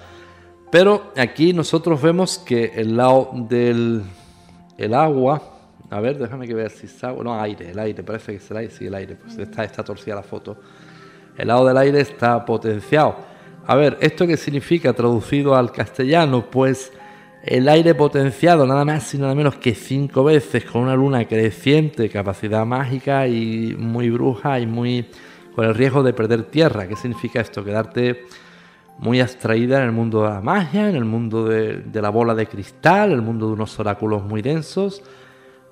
Pero 0.72 1.12
aquí 1.17 1.51
nosotros 1.51 2.00
vemos 2.01 2.38
que 2.38 2.72
el 2.75 2.95
lado 2.95 3.31
del 3.34 4.03
el 4.77 4.93
agua, 4.93 5.41
a 5.89 6.00
ver, 6.00 6.17
déjame 6.17 6.48
que 6.48 6.53
vea 6.53 6.69
si 6.69 6.86
es 6.86 7.03
agua, 7.03 7.24
no, 7.24 7.41
aire, 7.41 7.72
el 7.72 7.79
aire, 7.79 8.03
parece 8.03 8.34
que 8.34 8.38
es 8.38 8.51
el 8.51 8.57
aire, 8.57 8.72
sí, 8.72 8.86
el 8.86 8.93
aire, 8.93 9.15
pues 9.15 9.38
está, 9.38 9.63
está 9.63 9.84
torcida 9.84 10.15
la 10.15 10.24
foto. 10.24 10.57
El 11.38 11.48
lado 11.48 11.65
del 11.65 11.77
aire 11.77 12.01
está 12.01 12.45
potenciado. 12.45 13.15
A 13.65 13.75
ver, 13.75 13.98
¿esto 14.00 14.27
qué 14.27 14.38
significa 14.38 14.93
traducido 14.93 15.55
al 15.55 15.72
castellano? 15.72 16.45
Pues 16.51 16.91
el 17.45 17.69
aire 17.69 17.93
potenciado 17.93 18.65
nada 18.65 18.83
más 18.85 19.13
y 19.13 19.19
nada 19.19 19.35
menos 19.35 19.55
que 19.57 19.75
cinco 19.75 20.23
veces 20.23 20.65
con 20.65 20.81
una 20.81 20.95
luna 20.95 21.27
creciente, 21.27 22.09
capacidad 22.09 22.65
mágica 22.65 23.27
y 23.27 23.75
muy 23.77 24.09
bruja 24.09 24.59
y 24.59 24.65
muy 24.65 25.05
con 25.55 25.65
el 25.65 25.75
riesgo 25.75 26.01
de 26.01 26.13
perder 26.13 26.43
tierra. 26.43 26.87
¿Qué 26.87 26.95
significa 26.95 27.39
esto? 27.39 27.63
Quedarte 27.63 28.25
muy 28.97 29.21
abstraída 29.21 29.77
en 29.77 29.85
el 29.85 29.91
mundo 29.91 30.23
de 30.23 30.29
la 30.29 30.41
magia, 30.41 30.89
en 30.89 30.95
el 30.95 31.05
mundo 31.05 31.45
de, 31.45 31.83
la 31.93 32.09
bola 32.09 32.33
de 32.33 32.47
cristal, 32.47 33.11
el 33.11 33.21
mundo 33.21 33.47
de 33.47 33.53
unos 33.53 33.79
oráculos 33.79 34.23
muy 34.23 34.41
densos. 34.41 35.03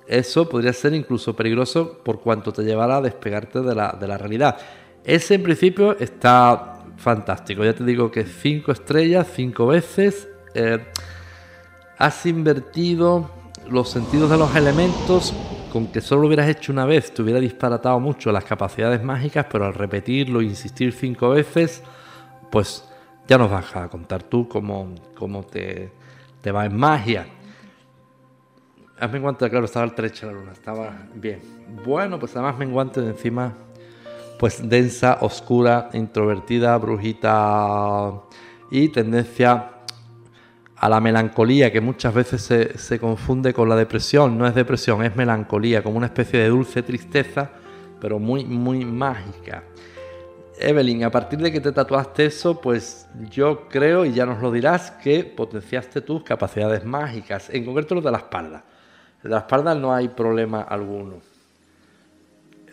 Eso 0.06 0.48
podría 0.48 0.72
ser 0.72 0.94
incluso 0.94 1.34
peligroso 1.34 1.98
por 2.04 2.20
cuanto 2.20 2.52
te 2.52 2.62
llevará 2.62 2.98
a 2.98 3.02
despegarte 3.02 3.62
de 3.62 3.74
la, 3.74 3.96
de 3.98 4.06
la 4.06 4.16
realidad. 4.16 4.58
Ese 5.02 5.34
en 5.34 5.42
principio 5.42 5.98
está 5.98 6.84
fantástico. 6.98 7.64
Ya 7.64 7.74
te 7.74 7.84
digo 7.84 8.12
que 8.12 8.24
cinco 8.24 8.70
estrellas, 8.70 9.26
cinco 9.34 9.66
veces. 9.66 10.28
Eh, 10.54 10.78
has 11.98 12.26
invertido 12.26 13.30
los 13.68 13.90
sentidos 13.90 14.30
de 14.30 14.36
los 14.36 14.54
elementos 14.54 15.34
con 15.72 15.88
que 15.88 16.00
solo 16.00 16.22
lo 16.22 16.26
hubieras 16.28 16.48
hecho 16.48 16.70
una 16.70 16.84
vez, 16.84 17.12
te 17.12 17.20
hubiera 17.20 17.40
disparatado 17.40 17.98
mucho 17.98 18.30
las 18.30 18.44
capacidades 18.44 19.02
mágicas, 19.02 19.46
pero 19.50 19.66
al 19.66 19.74
repetirlo 19.74 20.40
e 20.40 20.44
insistir 20.44 20.92
cinco 20.92 21.30
veces, 21.30 21.82
pues 22.52 22.88
ya 23.26 23.38
nos 23.38 23.50
vas 23.50 23.74
a 23.74 23.88
contar 23.88 24.22
tú 24.22 24.48
cómo, 24.48 24.94
cómo 25.16 25.42
te, 25.42 25.90
te 26.40 26.52
va 26.52 26.66
en 26.66 26.76
magia. 26.76 27.26
Hazme 29.00 29.20
cuenta, 29.20 29.50
claro, 29.50 29.64
estaba 29.64 29.84
al 29.84 29.96
trecha 29.96 30.26
la 30.26 30.32
luna, 30.34 30.52
estaba 30.52 30.96
bien. 31.12 31.40
Bueno, 31.84 32.20
pues 32.20 32.36
además 32.36 32.56
me 32.56 32.66
enguante 32.66 33.00
de 33.00 33.08
encima, 33.08 33.54
pues 34.38 34.68
densa, 34.68 35.18
oscura, 35.22 35.90
introvertida, 35.92 36.78
brujita 36.78 38.12
y 38.70 38.90
tendencia 38.90 39.73
a 40.76 40.88
la 40.88 41.00
melancolía, 41.00 41.72
que 41.72 41.80
muchas 41.80 42.12
veces 42.12 42.42
se, 42.76 42.98
confunde 42.98 43.52
con 43.54 43.68
la 43.68 43.76
depresión. 43.76 44.36
No 44.36 44.46
es 44.46 44.54
depresión, 44.54 45.04
es 45.04 45.14
melancolía, 45.16 45.82
como 45.82 45.96
una 45.96 46.06
especie 46.06 46.40
de 46.40 46.48
dulce 46.48 46.82
tristeza, 46.82 47.50
pero 48.00 48.18
muy, 48.18 48.44
muy 48.44 48.84
mágica. 48.84 49.62
Evelyn, 50.58 51.04
a 51.04 51.10
partir 51.10 51.38
de 51.40 51.50
que 51.50 51.60
te 51.60 51.72
tatuaste 51.72 52.26
eso, 52.26 52.60
pues 52.60 53.08
yo 53.30 53.68
creo, 53.68 54.04
y 54.04 54.12
ya 54.12 54.26
nos 54.26 54.40
lo 54.40 54.52
dirás, 54.52 54.90
que 54.90 55.24
potenciaste 55.24 56.00
tus 56.00 56.22
capacidades 56.22 56.84
mágicas, 56.84 57.50
en 57.50 57.64
concreto 57.64 57.94
lo 57.94 58.00
de 58.00 58.10
la 58.10 58.18
espalda. 58.18 58.64
De 59.22 59.28
la 59.30 59.38
espalda 59.38 59.74
no 59.74 59.92
hay 59.92 60.08
problema 60.08 60.62
alguno. 60.62 61.20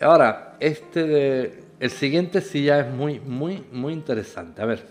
Ahora, 0.00 0.56
este 0.60 1.06
de, 1.06 1.64
el 1.80 1.90
siguiente 1.90 2.40
sí 2.40 2.64
ya 2.64 2.80
es 2.80 2.92
muy, 2.92 3.20
muy, 3.20 3.64
muy 3.72 3.92
interesante. 3.92 4.60
A 4.62 4.66
ver, 4.66 4.86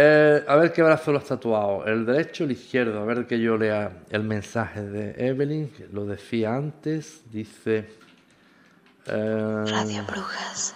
eh, 0.00 0.44
a 0.46 0.54
ver 0.54 0.72
qué 0.72 0.80
brazo 0.80 1.10
lo 1.10 1.18
has 1.18 1.24
tatuado, 1.24 1.84
el 1.84 2.06
derecho 2.06 2.44
o 2.44 2.46
el 2.46 2.52
izquierdo. 2.52 3.00
A 3.00 3.04
ver 3.04 3.26
que 3.26 3.40
yo 3.40 3.56
lea 3.56 4.04
el 4.10 4.22
mensaje 4.22 4.82
de 4.82 5.26
Evelyn, 5.26 5.72
lo 5.92 6.06
decía 6.06 6.54
antes. 6.54 7.22
Dice. 7.32 7.88
Eh, 9.06 9.64
Radio 9.66 10.04
Brujas. 10.06 10.72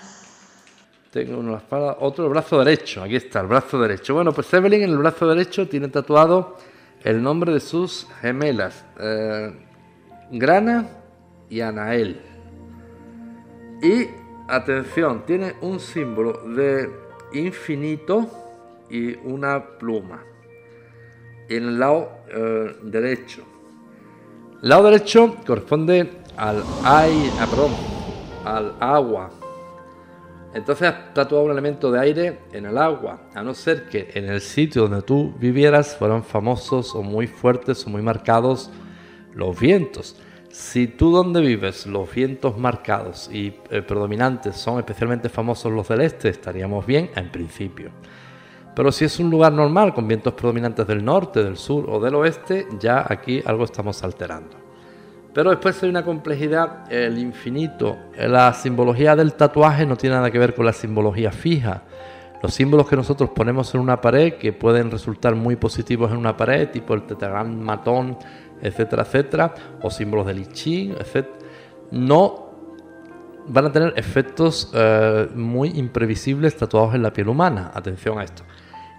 Tengo 1.13 1.39
uno 1.39 1.53
la 1.53 1.59
espalda, 1.59 1.99
otro 2.01 2.25
el 2.25 2.31
brazo 2.31 2.59
derecho. 2.65 3.05
Aquí 3.05 3.15
está, 3.15 3.41
el 3.43 3.47
brazo 3.47 3.81
derecho. 3.81 4.13
Bueno, 4.13 4.33
pues 4.33 4.53
Evelyn 4.55 4.83
en 4.83 4.91
el 4.91 4.99
brazo 4.99 5.29
derecho 5.29 5.69
tiene 5.69 5.87
tatuado 5.87 6.59
el 7.05 7.23
nombre 7.23 7.53
de 7.53 7.61
sus 7.61 8.09
gemelas: 8.21 8.85
eh, 8.99 9.53
Grana 10.33 10.89
y 11.49 11.61
Anael. 11.61 12.21
Y 13.81 14.09
atención, 14.49 15.25
tiene 15.25 15.55
un 15.61 15.79
símbolo 15.79 16.43
de 16.49 16.91
infinito 17.35 18.42
y 18.93 19.17
una 19.25 19.79
pluma. 19.79 20.23
En 21.49 21.65
el 21.65 21.79
lado 21.79 22.11
eh, 22.29 22.77
derecho. 22.83 23.43
El 24.63 24.69
lado 24.69 24.85
derecho 24.85 25.37
corresponde 25.45 26.09
al 26.37 26.63
aire, 26.85 27.31
ah, 27.41 27.47
perdón, 27.51 27.73
al 28.45 28.77
agua. 28.79 29.31
Entonces 30.55 30.89
has 30.89 31.15
tatuado 31.15 31.45
un 31.45 31.51
elemento 31.51 31.91
de 31.91 31.99
aire 31.99 32.39
en 32.53 32.67
el 32.67 32.77
agua, 32.77 33.31
a 33.35 33.43
no 33.43 33.55
ser 33.55 33.89
que 33.89 34.11
en 34.15 34.27
el 34.27 34.43
sitio 34.43 34.83
donde 34.83 35.03
tú 35.03 35.33
vivieras 35.39 35.97
fueran 35.97 36.23
famosos 36.23 36.95
o 36.95 37.03
muy 37.03 37.27
fuertes 37.27 37.87
o 37.87 37.91
muy 37.91 38.03
marcados 38.03 38.71
los 39.35 39.59
vientos. 39.59 40.17
Si 40.51 40.87
tú 40.87 41.11
donde 41.11 41.41
vives 41.41 41.87
los 41.87 42.15
vientos 42.15 42.59
marcados 42.59 43.31
y 43.33 43.55
eh, 43.71 43.81
predominantes 43.81 44.57
son 44.57 44.79
especialmente 44.79 45.31
famosos 45.31 45.73
los 45.73 45.89
del 45.89 46.03
este, 46.03 46.29
estaríamos 46.29 46.85
bien 46.85 47.11
en 47.17 47.33
principio. 47.33 47.91
Pero 48.75 48.91
si 48.91 49.05
es 49.05 49.19
un 49.19 49.31
lugar 49.31 49.53
normal 49.53 49.93
con 49.93 50.09
vientos 50.09 50.33
predominantes 50.33 50.87
del 50.87 51.05
norte, 51.05 51.45
del 51.45 51.57
sur 51.57 51.89
o 51.89 52.01
del 52.01 52.15
oeste, 52.15 52.67
ya 52.81 53.05
aquí 53.07 53.43
algo 53.45 53.65
estamos 53.65 54.03
alterando. 54.03 54.57
Pero 55.35 55.51
después 55.51 55.83
hay 55.83 55.89
una 55.89 56.05
complejidad, 56.05 56.93
el 56.93 57.19
infinito. 57.19 57.97
La 58.19 58.53
simbología 58.53 59.17
del 59.17 59.35
tatuaje 59.35 59.87
no 59.87 59.97
tiene 59.97 60.17
nada 60.17 60.31
que 60.31 60.39
ver 60.39 60.55
con 60.55 60.67
la 60.67 60.73
simbología 60.73 61.33
fija. 61.33 61.83
Los 62.43 62.55
símbolos 62.55 62.89
que 62.89 62.97
nosotros 62.97 63.31
ponemos 63.31 63.75
en 63.75 63.81
una 63.81 64.01
pared, 64.01 64.35
que 64.35 64.53
pueden 64.53 64.91
resultar 64.91 65.35
muy 65.35 65.57
positivos 65.57 66.11
en 66.11 66.19
una 66.19 66.37
pared, 66.37 66.71
tipo 66.71 66.93
el 66.93 67.05
tetragrama 67.05 67.51
matón, 67.51 68.19
etcétera, 68.61 69.03
etcétera, 69.03 69.55
o 69.81 69.91
símbolos 69.91 70.27
del 70.27 70.41
I 70.41 70.47
Ching, 70.47 70.93
etcétera, 70.99 71.39
no 71.93 72.42
van 73.49 73.67
a 73.67 73.73
tener 73.73 73.95
efectos 73.97 74.71
eh, 74.75 75.29
muy 75.35 75.71
imprevisibles 75.71 76.57
tatuados 76.57 76.95
en 76.95 77.03
la 77.03 77.13
piel 77.13 77.29
humana. 77.29 77.71
Atención 77.75 78.19
a 78.19 78.25
esto. 78.25 78.43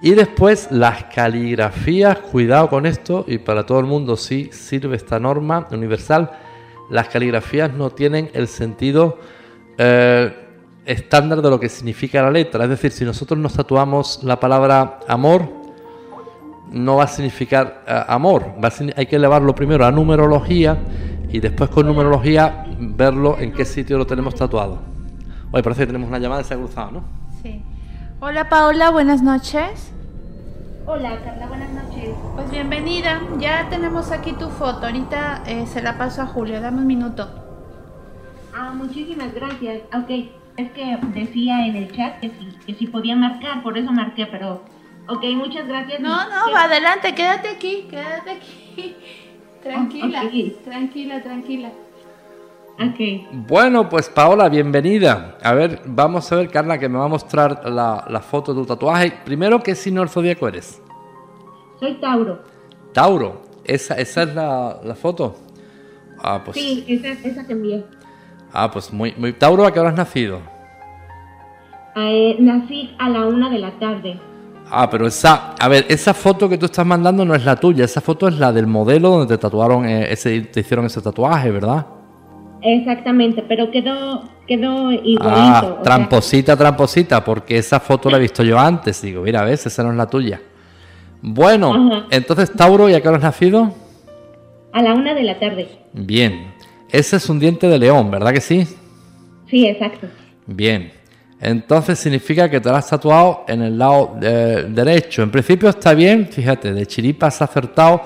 Y 0.02 0.12
después 0.12 0.68
las 0.70 1.06
caligrafías, 1.06 2.20
cuidado 2.20 2.70
con 2.70 2.86
esto, 2.86 3.24
y 3.28 3.38
para 3.38 3.66
todo 3.66 3.80
el 3.80 3.86
mundo 3.86 4.18
sí 4.18 4.50
sirve 4.52 4.98
esta 4.98 5.20
norma 5.20 5.68
universal, 5.72 6.30
las 6.90 7.08
caligrafías 7.08 7.74
no 7.74 7.90
tienen 7.90 8.30
el 8.34 8.48
sentido 8.48 9.18
eh, 9.78 10.34
estándar 10.86 11.42
de 11.42 11.50
lo 11.50 11.60
que 11.60 11.70
significa 11.70 12.22
la 12.22 12.32
letra. 12.32 12.66
Es 12.66 12.70
decir, 12.70 12.92
si 12.92 13.06
nosotros 13.06 13.40
nos 13.40 13.54
tatuamos 13.54 14.22
la 14.24 14.40
palabra 14.40 15.00
amor, 15.08 15.48
no 16.72 16.98
va 16.98 17.06
a 17.06 17.08
significar 17.08 17.84
eh, 17.88 18.04
amor. 18.08 18.56
hay 18.96 19.06
que 19.06 19.16
elevarlo 19.16 19.56
primero 19.56 19.86
a 19.86 19.92
numerología 19.92 20.78
y 21.34 21.40
después 21.40 21.72
con 21.72 21.88
numerología 21.88 22.64
verlo 22.78 23.40
en 23.40 23.54
qué 23.54 23.66
sitio 23.66 23.98
lo 23.98 24.06
tenemos 24.06 24.36
tatuado. 24.36 24.80
Oye, 25.52 25.64
parece 25.64 25.82
que 25.82 25.88
tenemos 25.88 26.08
una 26.08 26.20
llamada 26.20 26.42
y 26.42 26.44
se 26.44 26.54
ha 26.54 26.58
cruzado, 26.58 26.92
¿no? 26.92 27.04
Sí. 27.42 27.60
Hola 28.20 28.50
Paola, 28.50 28.92
buenas 28.92 29.24
noches. 29.24 29.92
Hola 30.86 31.18
Carla, 31.24 31.48
buenas 31.48 31.72
noches. 31.72 32.14
Pues 32.36 32.52
bienvenida, 32.52 33.20
ya 33.40 33.68
tenemos 33.68 34.12
aquí 34.12 34.34
tu 34.34 34.50
foto, 34.50 34.86
ahorita 34.86 35.44
eh, 35.48 35.66
se 35.66 35.82
la 35.82 35.98
paso 35.98 36.22
a 36.22 36.28
Julio, 36.28 36.62
dame 36.62 36.82
un 36.82 36.88
minuto. 36.88 37.28
Ah, 38.56 38.72
muchísimas 38.72 39.34
gracias. 39.34 39.82
Ok, 39.92 40.30
es 40.58 40.72
que 40.74 41.00
decía 41.16 41.66
en 41.66 41.78
el 41.78 41.92
chat 41.96 42.20
que 42.20 42.30
si, 42.30 42.46
que 42.68 42.76
si 42.76 42.86
podía 42.86 43.16
marcar, 43.16 43.64
por 43.64 43.76
eso 43.76 43.92
marqué, 43.92 44.28
pero... 44.28 44.62
Ok, 45.08 45.24
muchas 45.36 45.68
gracias. 45.68 46.00
No, 46.00 46.16
no, 46.30 46.54
va 46.54 46.66
adelante, 46.66 47.14
quédate 47.16 47.50
aquí, 47.50 47.88
quédate 47.90 48.32
aquí. 48.32 48.96
Tranquila, 49.64 50.30
tranquila, 50.66 51.24
tranquila. 51.24 51.72
Okay. 52.92 53.28
Bueno, 53.32 53.88
pues 53.88 54.10
Paola, 54.10 54.50
bienvenida. 54.50 55.38
A 55.42 55.54
ver, 55.54 55.82
vamos 55.86 56.30
a 56.32 56.36
ver, 56.36 56.50
Carla, 56.50 56.78
que 56.78 56.90
me 56.90 56.98
va 56.98 57.06
a 57.06 57.08
mostrar 57.08 57.70
la, 57.70 58.20
foto 58.20 58.54
de 58.54 58.62
tu 58.62 58.66
tatuaje. 58.66 59.14
Primero, 59.24 59.62
¿qué 59.62 59.74
signo 59.76 60.02
del 60.02 60.10
zodíaco 60.10 60.48
eres? 60.48 60.82
Soy 61.80 61.94
Tauro. 61.96 62.42
Tauro, 62.92 63.44
esa, 63.64 63.96
esa 63.96 64.24
es 64.24 64.36
la, 64.36 64.96
foto. 65.00 65.36
Ah, 66.20 66.42
pues. 66.44 66.58
Sí, 66.58 66.84
esa, 66.88 67.10
esa 67.10 67.48
que 67.48 67.54
envié. 67.54 67.86
Ah, 68.52 68.70
pues 68.70 68.92
muy, 68.92 69.14
muy. 69.18 69.32
Tauro, 69.32 69.66
¿a 69.66 69.72
qué 69.72 69.80
hora 69.80 69.90
has 69.90 69.96
nacido? 69.96 70.42
Eh, 71.96 72.36
nací 72.40 72.94
a 72.98 73.10
la 73.10 73.28
una 73.28 73.50
de 73.50 73.60
la 73.60 73.72
tarde. 73.80 74.20
Ah, 74.76 74.90
pero 74.90 75.06
esa, 75.06 75.54
a 75.60 75.68
ver, 75.68 75.86
esa 75.88 76.16
foto 76.16 76.50
que 76.50 76.58
tú 76.58 76.66
estás 76.66 76.84
mandando 76.84 77.24
no 77.24 77.36
es 77.36 77.46
la 77.46 77.56
tuya, 77.56 77.86
esa 77.86 78.02
foto 78.02 78.28
es 78.28 78.40
la 78.40 78.52
del 78.52 78.66
modelo 78.66 79.10
donde 79.10 79.28
te 79.28 79.38
tatuaron, 79.40 79.86
eh, 79.86 80.12
ese, 80.12 80.42
te 80.42 80.62
hicieron 80.62 80.88
ese 80.88 81.00
tatuaje, 81.00 81.52
¿verdad? 81.52 81.86
Exactamente, 82.64 83.44
pero 83.48 83.70
quedó, 83.70 84.24
quedó 84.48 84.92
igualito. 84.92 85.22
Ah, 85.22 85.80
tramposita, 85.84 86.58
tramposita, 86.58 87.24
porque 87.24 87.60
esa 87.60 87.80
foto 87.80 88.10
la 88.10 88.18
he 88.18 88.22
visto 88.22 88.42
yo 88.42 88.58
antes. 88.58 89.00
Digo, 89.04 89.22
mira, 89.22 89.44
ves, 89.44 89.68
esa 89.68 89.84
no 89.84 89.92
es 89.92 89.98
la 89.98 90.08
tuya. 90.08 90.42
Bueno, 91.22 92.08
entonces 92.10 92.52
Tauro, 92.52 92.90
¿y 92.90 92.96
a 92.96 93.02
qué 93.02 93.08
hora 93.08 93.18
has 93.18 93.24
nacido? 93.24 93.72
A 94.72 94.82
la 94.82 94.96
una 94.96 95.14
de 95.14 95.22
la 95.22 95.40
tarde. 95.40 95.68
Bien, 95.94 96.52
ese 96.90 97.18
es 97.18 97.30
un 97.30 97.40
diente 97.40 97.68
de 97.68 97.78
león, 97.78 98.10
¿verdad 98.10 98.34
que 98.34 98.42
sí? 98.42 98.68
Sí, 99.48 99.68
exacto. 99.68 100.08
Bien, 100.48 100.92
entonces 101.44 102.00
significa 102.00 102.50
que 102.50 102.62
te 102.62 102.70
lo 102.70 102.76
has 102.76 102.90
tatuado 102.90 103.44
en 103.50 103.62
el 103.64 103.78
lado 103.78 104.18
eh, 104.22 104.66
derecho. 104.70 105.24
En 105.24 105.30
principio 105.30 105.70
está 105.70 105.94
bien, 105.94 106.28
fíjate, 106.28 106.74
de 106.74 106.86
chiripa 106.86 107.28
has 107.28 107.42
acertado, 107.42 108.02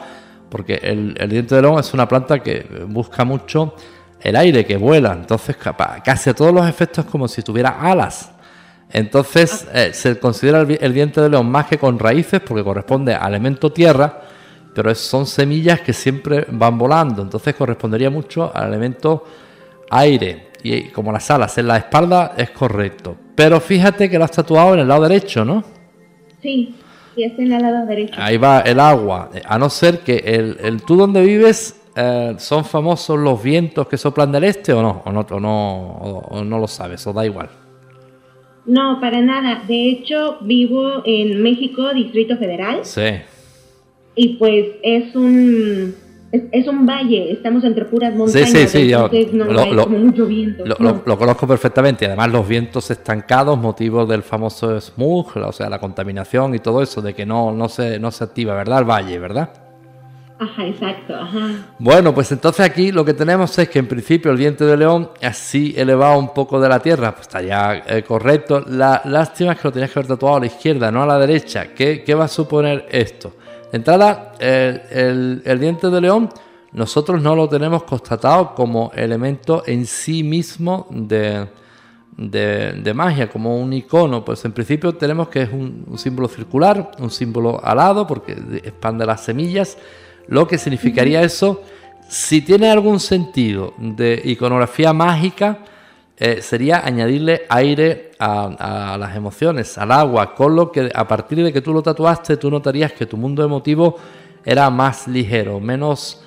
porque 0.49 0.79
el, 0.81 1.15
el 1.19 1.29
diente 1.29 1.53
de 1.53 1.61
león 1.61 1.79
es 1.79 1.93
una 1.93 2.07
planta 2.07 2.39
que 2.39 2.65
busca 2.87 3.23
mucho 3.23 3.75
el 4.21 4.35
aire 4.35 4.65
que 4.65 4.75
vuela, 4.77 5.13
entonces 5.13 5.55
casi 6.03 6.29
a 6.31 6.33
todos 6.33 6.51
los 6.51 6.67
efectos 6.67 7.05
como 7.05 7.27
si 7.27 7.43
tuviera 7.43 7.79
alas. 7.79 8.31
Entonces 8.91 9.67
eh, 9.71 9.91
se 9.93 10.17
considera 10.17 10.61
el, 10.61 10.93
diente 10.93 11.21
de 11.21 11.29
león 11.29 11.49
más 11.51 11.67
que 11.67 11.77
con 11.77 11.99
raíces 11.99 12.39
porque 12.39 12.63
corresponde 12.63 13.13
al 13.13 13.29
elemento 13.29 13.71
tierra, 13.71 14.21
pero 14.73 14.93
son 14.95 15.27
semillas 15.27 15.81
que 15.81 15.93
siempre 15.93 16.47
van 16.49 16.77
volando, 16.77 17.21
entonces 17.21 17.53
correspondería 17.55 18.09
mucho 18.09 18.51
al 18.53 18.69
elemento 18.69 19.25
aire 19.89 20.46
y 20.63 20.83
como 20.89 21.11
las 21.11 21.29
alas 21.31 21.57
en 21.57 21.67
la 21.67 21.77
espalda 21.77 22.33
es 22.37 22.49
correcto. 22.51 23.15
Pero 23.35 23.59
fíjate 23.59 24.09
que 24.09 24.17
lo 24.17 24.25
has 24.25 24.31
tatuado 24.31 24.73
en 24.73 24.81
el 24.81 24.87
lado 24.87 25.03
derecho, 25.03 25.45
¿no? 25.45 25.63
Sí, 26.41 26.75
sí, 27.15 27.23
está 27.23 27.41
en 27.41 27.53
el 27.53 27.61
lado 27.61 27.85
derecho. 27.85 28.15
Ahí 28.17 28.37
va 28.37 28.61
el 28.61 28.79
agua, 28.79 29.29
a 29.45 29.57
no 29.57 29.69
ser 29.69 29.99
que 29.99 30.17
el, 30.17 30.57
el 30.61 30.81
tú 30.83 30.95
donde 30.95 31.21
vives 31.21 31.77
eh, 31.99 32.35
¿son 32.37 32.63
famosos 32.63 33.17
los 33.17 33.41
vientos 33.41 33.87
que 33.87 33.97
soplan 33.97 34.31
del 34.31 34.43
este 34.43 34.71
o 34.71 34.83
no? 34.83 35.01
¿O 35.03 35.11
no, 35.11 35.25
no, 35.39 36.43
no 36.43 36.59
lo 36.59 36.67
sabes? 36.67 37.07
¿O 37.07 37.13
da 37.13 37.25
igual? 37.25 37.49
No, 38.67 38.99
para 39.01 39.19
nada. 39.19 39.63
De 39.67 39.89
hecho, 39.89 40.37
vivo 40.41 41.01
en 41.05 41.41
México, 41.41 41.91
Distrito 41.95 42.37
Federal. 42.37 42.81
Sí. 42.83 43.01
Y 44.13 44.35
pues 44.35 44.67
es 44.83 45.15
un 45.15 45.95
es, 46.31 46.67
un 46.67 46.85
valle, 46.85 47.31
estamos 47.31 47.63
entre 47.63 47.85
puras 47.85 48.13
montañas, 48.13 48.49
sí, 48.49 48.67
sí, 48.67 48.89
sí, 48.89 48.91
no 49.33 49.45
lo, 49.45 49.61
hay 49.61 49.75
como 49.75 49.97
mucho 49.97 50.25
viento. 50.25 50.65
Lo, 50.65 51.17
conozco 51.17 51.47
perfectamente, 51.47 52.05
además 52.05 52.31
los 52.31 52.47
vientos 52.47 52.91
estancados, 52.91 53.57
motivo 53.57 54.05
del 54.05 54.23
famoso 54.23 54.79
smog, 54.79 55.37
o 55.37 55.51
sea, 55.51 55.69
la 55.69 55.79
contaminación 55.79 56.53
y 56.55 56.59
todo 56.59 56.81
eso, 56.81 57.01
de 57.01 57.13
que 57.13 57.25
no, 57.25 57.51
no, 57.51 57.69
se, 57.69 57.99
no 57.99 58.11
se 58.11 58.23
activa, 58.23 58.55
¿verdad? 58.55 58.79
El 58.79 58.85
valle, 58.85 59.19
¿verdad? 59.19 59.49
Ajá, 60.39 60.67
exacto, 60.67 61.15
ajá. 61.15 61.73
Bueno, 61.79 62.13
pues 62.13 62.31
entonces 62.31 62.63
aquí 62.63 62.91
lo 62.91 63.03
que 63.03 63.15
tenemos 63.15 63.57
es 63.57 63.69
que 63.69 63.79
en 63.79 63.87
principio 63.87 64.31
el 64.31 64.37
diente 64.37 64.65
de 64.65 64.77
león 64.77 65.09
así 65.23 65.73
elevado 65.75 66.19
un 66.19 66.31
poco 66.31 66.59
de 66.59 66.69
la 66.69 66.79
tierra, 66.79 67.11
pues 67.11 67.27
está 67.27 67.41
ya 67.41 67.83
eh, 67.87 68.03
correcto. 68.03 68.63
La 68.67 69.01
lástima 69.05 69.53
es 69.53 69.59
que 69.59 69.67
lo 69.67 69.71
tenías 69.71 69.91
que 69.91 69.99
haber 69.99 70.09
tatuado 70.09 70.35
a 70.35 70.39
la 70.41 70.45
izquierda, 70.45 70.91
no 70.91 71.01
a 71.01 71.07
la 71.07 71.17
derecha. 71.17 71.69
¿Qué, 71.73 72.03
va 72.13 72.25
a 72.25 72.27
suponer 72.27 72.85
esto? 72.91 73.33
De 73.71 73.77
entrada, 73.77 74.33
el, 74.39 75.59
diente 75.59 75.89
de 75.89 76.01
león 76.01 76.29
nosotros 76.71 77.21
no 77.21 77.35
lo 77.35 77.49
tenemos 77.49 77.83
constatado 77.83 78.53
como 78.53 78.91
elemento 78.95 79.63
en 79.65 79.85
sí 79.85 80.23
mismo 80.23 80.87
de, 80.89 81.47
de, 82.17 82.93
magia, 82.93 83.29
como 83.29 83.57
un 83.57 83.73
icono. 83.73 84.23
Pues 84.23 84.43
en 84.45 84.51
principio 84.51 84.93
tenemos 84.95 85.29
que 85.29 85.43
es 85.43 85.51
un, 85.51 85.85
un 85.87 85.97
símbolo 85.97 86.27
circular, 86.27 86.91
un 86.99 87.09
símbolo 87.09 87.63
alado, 87.63 88.05
porque 88.05 88.33
expande 88.63 89.05
las 89.05 89.23
semillas 89.23 89.77
lo 90.27 90.47
que 90.47 90.57
significaría 90.57 91.21
eso, 91.21 91.61
si 92.09 92.41
tiene 92.41 92.69
algún 92.69 92.99
sentido 92.99 93.73
de 93.77 94.21
iconografía 94.25 94.93
mágica, 94.93 95.59
eh, 96.19 96.41
sería 96.41 96.83
añadirle 96.83 97.45
aire 97.47 98.11
a, 98.17 98.97
las 98.99 99.15
emociones, 99.15 99.77
al 99.77 99.91
agua, 99.91 100.33
con 100.33 100.55
lo 100.55 100.71
que 100.71 100.91
a 100.93 101.07
partir 101.07 101.43
de 101.43 101.53
que 101.53 101.61
tú 101.61 101.71
lo 101.71 101.83
tatuaste, 101.83 102.37
tú 102.37 102.49
notarías 102.49 102.91
que 102.93 103.05
tu 103.05 103.17
mundo 103.17 103.43
emotivo 103.43 103.95
era 104.43 104.67
más 104.71 105.07
ligero, 105.07 105.59
menos, 105.59 106.23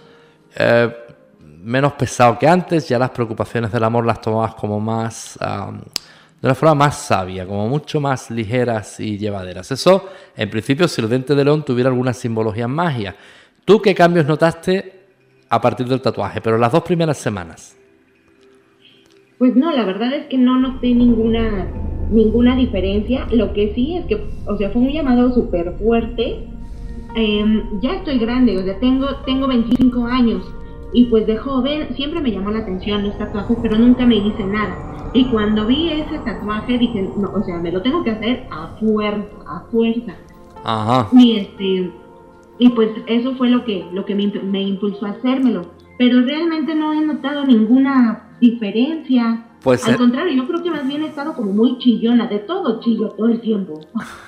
eh, 0.54 0.94
menos 1.42 1.94
pesado 1.94 2.38
que 2.38 2.46
antes, 2.46 2.88
ya 2.88 3.00
las 3.00 3.10
preocupaciones 3.10 3.72
del 3.72 3.82
amor 3.82 4.06
las 4.06 4.20
tomabas 4.20 4.54
como 4.54 4.78
más... 4.78 5.36
de 5.40 6.46
una 6.46 6.54
forma 6.54 6.74
más 6.76 6.96
sabia, 6.96 7.44
como 7.44 7.68
mucho 7.68 8.00
más 8.00 8.30
ligeras 8.30 9.00
y 9.00 9.18
llevaderas. 9.18 9.72
Eso, 9.72 10.08
en 10.36 10.48
principio, 10.48 10.86
si 10.86 11.00
el 11.00 11.08
diente 11.08 11.34
de 11.34 11.44
león 11.44 11.64
tuviera 11.64 11.90
alguna 11.90 12.12
simbología 12.12 12.68
magia. 12.68 13.16
¿Tú 13.64 13.82
qué 13.82 13.92
cambios 13.94 14.24
notaste 14.24 15.00
a 15.48 15.60
partir 15.60 15.88
del 15.88 16.00
tatuaje, 16.00 16.40
pero 16.40 16.56
las 16.58 16.70
dos 16.70 16.84
primeras 16.84 17.18
semanas? 17.18 17.76
Pues 19.40 19.56
no, 19.56 19.72
la 19.72 19.86
verdad 19.86 20.12
es 20.12 20.26
que 20.26 20.36
no 20.36 20.60
noté 20.60 20.94
ninguna, 20.94 21.66
ninguna 22.10 22.56
diferencia. 22.56 23.26
Lo 23.32 23.54
que 23.54 23.72
sí 23.74 23.96
es 23.96 24.04
que, 24.04 24.22
o 24.46 24.58
sea, 24.58 24.68
fue 24.68 24.82
un 24.82 24.92
llamado 24.92 25.32
súper 25.32 25.78
fuerte. 25.78 26.46
Em, 27.14 27.80
ya 27.80 27.94
estoy 27.94 28.18
grande, 28.18 28.58
o 28.58 28.62
sea, 28.62 28.78
tengo, 28.80 29.06
tengo 29.24 29.48
25 29.48 30.04
años. 30.04 30.44
Y 30.92 31.06
pues 31.06 31.26
de 31.26 31.38
joven 31.38 31.88
siempre 31.96 32.20
me 32.20 32.32
llamó 32.32 32.50
la 32.50 32.58
atención 32.58 33.02
los 33.02 33.16
tatuajes, 33.16 33.56
pero 33.62 33.78
nunca 33.78 34.04
me 34.04 34.16
hice 34.16 34.44
nada. 34.44 35.10
Y 35.14 35.24
cuando 35.30 35.66
vi 35.66 35.88
ese 35.88 36.18
tatuaje 36.18 36.76
dije, 36.76 37.08
no, 37.16 37.32
o 37.32 37.42
sea, 37.42 37.56
me 37.60 37.72
lo 37.72 37.80
tengo 37.80 38.04
que 38.04 38.10
hacer 38.10 38.46
a 38.50 38.76
fuerza, 38.78 39.36
a 39.48 39.60
fuerza. 39.70 40.16
Ajá. 40.64 41.08
Y 41.18 41.38
este, 41.38 41.90
y 42.58 42.68
pues 42.68 42.90
eso 43.06 43.34
fue 43.36 43.48
lo 43.48 43.64
que, 43.64 43.86
lo 43.90 44.04
que 44.04 44.14
me, 44.14 44.60
impulsó 44.60 45.06
a 45.06 45.12
hacérmelo. 45.12 45.62
Pero 45.96 46.20
realmente 46.20 46.74
no 46.74 46.92
he 46.92 47.00
notado 47.00 47.46
ninguna 47.46 48.26
diferencia. 48.40 49.46
Pues, 49.62 49.86
Al 49.86 49.94
eh, 49.94 49.96
contrario, 49.98 50.34
yo 50.34 50.46
creo 50.46 50.62
que 50.62 50.70
más 50.70 50.86
bien 50.86 51.02
he 51.02 51.08
estado 51.08 51.34
como 51.34 51.52
muy 51.52 51.78
chillona, 51.78 52.26
de 52.26 52.38
todo 52.40 52.80
chillo 52.80 53.10
todo 53.10 53.28
el 53.28 53.40
tiempo. 53.40 53.80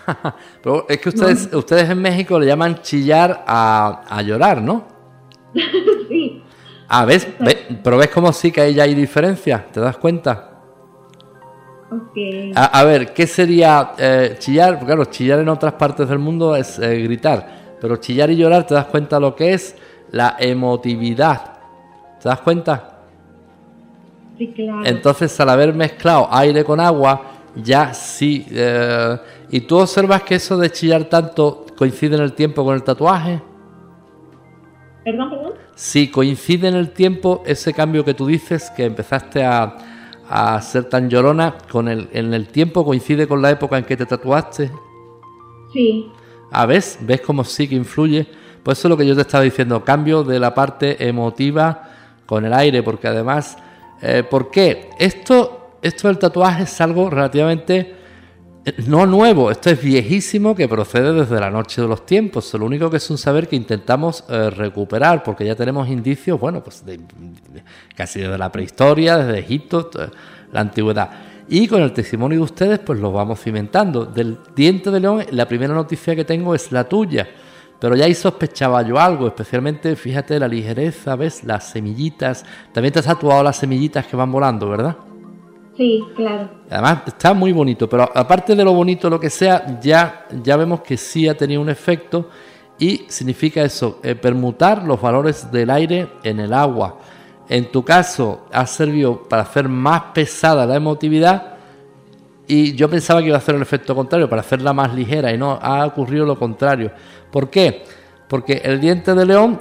pero 0.62 0.87
es 0.88 0.98
que 0.98 1.09
ustedes, 1.09 1.48
ustedes 1.55 1.88
en 1.88 2.01
México 2.01 2.38
le 2.38 2.46
llaman 2.46 2.83
chillar 2.83 3.44
a, 3.46 4.22
llorar, 4.25 4.61
¿no? 4.61 4.85
sí. 6.09 6.42
Ah, 6.88 7.07
¿ves? 7.07 7.27
Pero 7.83 7.96
ves 7.96 8.09
como 8.09 8.33
sí 8.33 8.53
que 8.53 8.61
ahí 8.61 8.75
ya 8.75 8.83
hay 8.83 8.94
diferencia, 8.94 9.66
¿te 9.72 9.81
das 9.81 9.96
cuenta? 9.96 10.51
Okay. 11.90 12.53
A, 12.55 12.85
ver, 12.85 13.12
¿qué 13.12 13.27
sería 13.27 13.92
eh, 13.98 14.37
chillar? 14.38 14.75
Porque 14.75 14.87
claro, 14.87 15.05
chillar 15.07 15.40
en 15.40 15.48
otras 15.48 15.75
partes 15.75 16.09
del 16.09 16.18
mundo 16.18 16.57
es 16.57 16.79
eh, 16.79 17.03
gritar. 17.03 17.77
Pero 17.81 17.96
chillar 17.96 18.31
y 18.31 18.37
llorar 18.37 18.66
te 18.66 18.75
das 18.75 18.87
cuenta 18.87 19.20
lo 19.20 19.35
que 19.35 19.53
es 19.53 19.77
la 20.11 20.37
emotividad. 20.38 21.59
¿Te 22.22 22.29
das 22.29 22.40
cuenta? 22.40 22.91
Sí, 24.42 24.52
claro. 24.57 24.85
Entonces, 24.85 25.38
al 25.38 25.50
haber 25.50 25.72
mezclado 25.72 26.26
aire 26.33 26.64
con 26.64 26.81
agua, 26.81 27.22
ya 27.55 27.94
sí. 27.94 28.44
Eh, 28.50 29.16
¿Y 29.50 29.61
tú 29.61 29.78
observas 29.78 30.24
que 30.24 30.35
eso 30.35 30.59
de 30.59 30.68
chillar 30.70 31.05
tanto 31.05 31.64
coincide 31.76 32.16
en 32.16 32.22
el 32.22 32.33
tiempo 32.33 32.64
con 32.64 32.74
el 32.74 32.83
tatuaje? 32.83 33.40
Perdón, 35.05 35.31
perdón. 35.31 35.52
Sí, 35.76 36.11
coincide 36.11 36.66
en 36.66 36.74
el 36.74 36.90
tiempo 36.90 37.44
ese 37.46 37.72
cambio 37.72 38.05
que 38.05 38.14
tú 38.14 38.26
dices, 38.26 38.72
que 38.76 38.85
empezaste 38.85 39.44
a, 39.44 39.76
a 40.28 40.61
ser 40.61 40.88
tan 40.88 41.09
llorona, 41.09 41.55
con 41.70 41.87
el, 41.87 42.09
en 42.12 42.35
el 42.35 42.48
tiempo 42.48 42.85
coincide 42.85 43.28
con 43.28 43.40
la 43.42 43.50
época 43.50 43.78
en 43.78 43.85
que 43.85 43.96
te 43.96 44.07
tatuaste. 44.07 44.72
Sí. 45.72 46.11
¿A 46.50 46.66
ves? 46.66 46.98
¿Ves 47.00 47.20
cómo 47.20 47.44
sí 47.44 47.68
que 47.68 47.76
influye? 47.76 48.26
Pues 48.64 48.78
eso 48.81 48.88
es 48.88 48.90
lo 48.90 48.96
que 48.96 49.07
yo 49.07 49.14
te 49.14 49.20
estaba 49.20 49.44
diciendo, 49.44 49.85
cambio 49.85 50.24
de 50.24 50.40
la 50.40 50.52
parte 50.52 51.07
emotiva 51.07 51.90
con 52.26 52.44
el 52.44 52.52
aire, 52.52 52.83
porque 52.83 53.07
además, 53.07 53.57
eh, 54.03 54.25
¿por 54.29 54.51
qué? 54.51 54.91
Esto, 54.99 55.79
esto 55.81 56.09
del 56.09 56.19
tatuaje 56.19 56.65
es 56.65 56.81
algo 56.81 57.09
relativamente 57.09 57.95
eh, 58.65 58.75
no 58.87 59.07
nuevo, 59.07 59.51
esto 59.51 59.71
es 59.71 59.83
viejísimo 59.83 60.55
que 60.55 60.69
procede 60.69 61.12
desde 61.12 61.41
la 61.41 61.51
noche 61.51 61.83
de 61.83 61.88
los 61.88 62.07
tiempos. 62.07 62.53
Lo 62.55 62.67
único 62.67 62.91
que 62.91 62.99
es 62.99 63.11
un 63.11 63.19
saber 63.19 63.49
que 63.49 63.57
intentamos 63.57 64.25
eh, 64.29 64.51
recuperar, 64.51 65.23
porque 65.23 65.45
ya 65.45 65.57
tenemos 65.57 65.88
indicios, 65.88 66.38
bueno, 66.38 66.62
pues 66.62 66.85
casi 67.97 68.21
desde 68.21 68.38
la 68.38 68.53
prehistoria, 68.53 69.19
desde 69.19 69.41
Egipto, 69.41 69.91
la 70.53 70.61
antigüedad. 70.61 71.11
Y 71.49 71.67
con 71.67 71.83
el 71.83 71.93
testimonio 71.93 72.38
de 72.38 72.45
ustedes, 72.45 72.79
pues 72.79 72.99
lo 73.01 73.12
vamos 73.12 73.41
cimentando. 73.41 74.07
Del 74.07 74.38
diente 74.55 74.91
de 74.91 75.01
león, 75.01 75.25
la 75.33 75.47
primera 75.47 75.75
noticia 75.75 76.15
que 76.15 76.25
tengo 76.25 76.55
es 76.55 76.71
la 76.73 76.88
tuya. 76.88 77.29
Pero 77.83 77.97
ya 77.97 78.05
ahí 78.05 78.14
sospechaba 78.14 78.81
yo 78.83 78.97
algo, 78.97 79.27
especialmente, 79.27 79.97
fíjate, 79.97 80.38
la 80.38 80.47
ligereza, 80.47 81.16
¿ves? 81.16 81.42
Las 81.42 81.68
semillitas. 81.68 82.45
También 82.73 82.92
te 82.92 83.01
has 83.01 83.07
tatuado 83.07 83.42
las 83.42 83.57
semillitas 83.57 84.07
que 84.07 84.14
van 84.14 84.31
volando, 84.31 84.68
¿verdad? 84.68 84.97
Sí, 85.77 86.01
claro. 86.14 86.49
Además, 86.71 86.99
está 87.09 87.35
muy 87.35 87.51
bonito, 87.51 87.88
pero 87.88 88.09
aparte 88.14 88.55
de 88.55 88.62
lo 88.62 88.73
bonito, 88.73 89.11
lo 89.11 89.18
que 89.18 89.31
sea, 89.31 89.81
ya, 89.81 90.29
ya 90.45 90.57
vemos 90.57 90.83
que 90.83 90.97
sí 90.97 91.27
ha 91.27 91.37
tenido 91.37 91.61
un 91.61 91.71
efecto 91.71 92.29
y 92.79 93.05
significa 93.09 93.64
eso, 93.64 93.99
eh, 94.05 94.14
permutar 94.14 94.85
los 94.85 95.01
valores 95.03 95.51
del 95.51 95.68
aire 95.68 96.09
en 96.23 96.38
el 96.38 96.53
agua. 96.53 96.99
En 97.49 97.73
tu 97.73 97.85
caso, 97.85 98.47
ha 98.53 98.64
servido 98.64 99.25
para 99.25 99.42
hacer 99.42 99.68
más 99.68 100.03
pesada 100.14 100.66
la 100.66 100.77
emotividad 100.77 101.52
y 102.46 102.74
yo 102.74 102.88
pensaba 102.90 103.20
que 103.20 103.28
iba 103.28 103.37
a 103.37 103.38
hacer 103.38 103.55
el 103.55 103.62
efecto 103.62 103.94
contrario, 103.94 104.28
para 104.28 104.40
hacerla 104.40 104.72
más 104.72 104.94
ligera 104.94 105.33
y 105.33 105.38
no, 105.38 105.59
ha 105.61 105.87
ocurrido 105.87 106.26
lo 106.26 106.38
contrario. 106.38 106.90
¿Por 107.31 107.48
qué? 107.48 107.85
Porque 108.28 108.61
el 108.64 108.81
diente 108.81 109.14
de 109.14 109.24
león, 109.24 109.61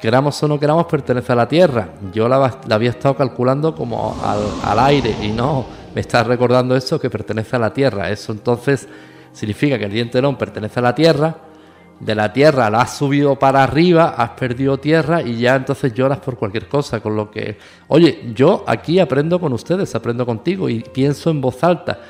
queramos 0.00 0.42
o 0.42 0.48
no 0.48 0.58
queramos, 0.58 0.86
pertenece 0.86 1.32
a 1.32 1.36
la 1.36 1.48
tierra. 1.48 1.88
Yo 2.12 2.28
la, 2.28 2.60
había 2.70 2.90
estado 2.90 3.16
calculando 3.16 3.74
como 3.74 4.16
al, 4.64 4.78
aire 4.78 5.14
y 5.22 5.28
no 5.28 5.66
me 5.94 6.00
está 6.00 6.22
recordando 6.22 6.76
eso 6.76 7.00
que 7.00 7.10
pertenece 7.10 7.56
a 7.56 7.58
la 7.58 7.72
tierra. 7.72 8.10
Eso 8.10 8.32
entonces 8.32 8.88
significa 9.32 9.78
que 9.78 9.84
el 9.84 9.92
diente 9.92 10.18
de 10.18 10.22
león 10.22 10.36
pertenece 10.36 10.80
a 10.80 10.82
la 10.82 10.94
tierra. 10.94 11.36
De 11.98 12.14
la 12.14 12.32
tierra 12.32 12.70
la 12.70 12.82
has 12.82 12.96
subido 12.96 13.38
para 13.38 13.62
arriba, 13.62 14.14
has 14.16 14.30
perdido 14.30 14.78
tierra 14.78 15.20
y 15.20 15.36
ya 15.36 15.56
entonces 15.56 15.92
lloras 15.92 16.18
por 16.20 16.38
cualquier 16.38 16.66
cosa. 16.66 17.00
Con 17.00 17.14
lo 17.14 17.30
que, 17.30 17.58
oye, 17.88 18.32
yo 18.34 18.64
aquí 18.66 18.98
aprendo 18.98 19.38
con 19.38 19.52
ustedes, 19.52 19.94
aprendo 19.94 20.24
contigo 20.24 20.70
y 20.70 20.80
pienso 20.80 21.28
en 21.30 21.42
voz 21.42 21.62
alta, 21.62 22.00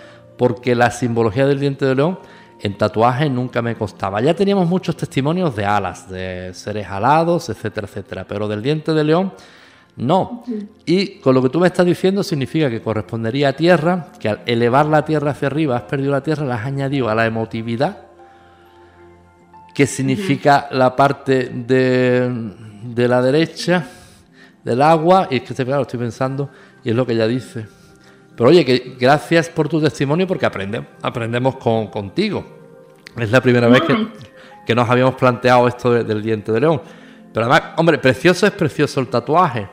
porque 0.40 0.74
la 0.74 0.90
simbología 0.90 1.46
del 1.46 1.61
diente 1.61 1.85
de 1.85 1.94
león 1.94 2.18
en 2.61 2.79
tatuaje 2.79 3.29
nunca 3.29 3.61
me 3.61 3.74
costaba. 3.74 4.22
Ya 4.22 4.33
teníamos 4.33 4.66
muchos 4.66 4.96
testimonios 4.96 5.55
de 5.55 5.66
alas, 5.66 6.09
de 6.09 6.53
seres 6.55 6.87
alados, 6.87 7.50
etcétera, 7.50 7.87
etcétera, 7.87 8.24
pero 8.26 8.48
del 8.48 8.62
diente 8.62 8.94
de 8.94 9.05
león 9.05 9.35
no. 9.98 10.42
Y 10.87 11.18
con 11.18 11.35
lo 11.35 11.42
que 11.42 11.50
tú 11.50 11.61
me 11.61 11.66
estás 11.66 11.85
diciendo 11.85 12.22
significa 12.22 12.70
que 12.70 12.81
correspondería 12.81 13.50
a 13.50 13.53
tierra, 13.53 14.12
que 14.18 14.31
al 14.31 14.40
elevar 14.46 14.87
la 14.87 15.05
tierra 15.05 15.33
hacia 15.33 15.48
arriba 15.48 15.76
has 15.76 15.83
perdido 15.83 16.12
la 16.12 16.22
tierra, 16.22 16.46
la 16.46 16.55
has 16.55 16.64
añadido 16.64 17.11
a 17.11 17.14
la 17.14 17.26
emotividad, 17.26 17.98
que 19.74 19.87
significa 19.87 20.68
la 20.70 20.96
parte 20.96 21.50
de, 21.50 22.55
de, 22.83 23.09
la 23.09 23.20
derecha 23.20 23.87
del 24.64 24.81
agua, 24.81 25.29
y 25.31 25.37
es 25.37 25.42
que 25.42 25.55
claro, 25.66 25.83
estoy 25.83 25.98
pensando, 25.98 26.48
y 26.83 26.88
es 26.88 26.96
lo 26.96 27.05
que 27.05 27.12
ella 27.12 27.26
dice. 27.26 27.80
Pero 28.40 28.48
oye, 28.48 28.64
que 28.64 28.96
gracias 28.98 29.50
por 29.50 29.68
tu 29.68 29.83
testimonio 29.83 30.26
porque 30.26 30.46
aprende, 30.46 30.83
aprendemos 31.03 31.57
con, 31.57 31.88
contigo. 31.88 32.42
Es 33.18 33.31
la 33.31 33.42
primera 33.42 33.68
vez 33.68 33.83
que, 34.64 34.74
nos 34.74 34.88
habíamos 34.88 35.14
planteado 35.16 35.68
esto 35.68 35.92
del 35.92 36.22
diente 36.22 36.50
de 36.50 36.61
león. 36.61 36.81
Pero 37.35 37.44
además, 37.44 37.74
hombre, 37.76 37.98
precioso 37.98 38.46
es 38.46 38.53
precioso 38.53 38.98
el 39.00 39.09
tatuaje. 39.09 39.68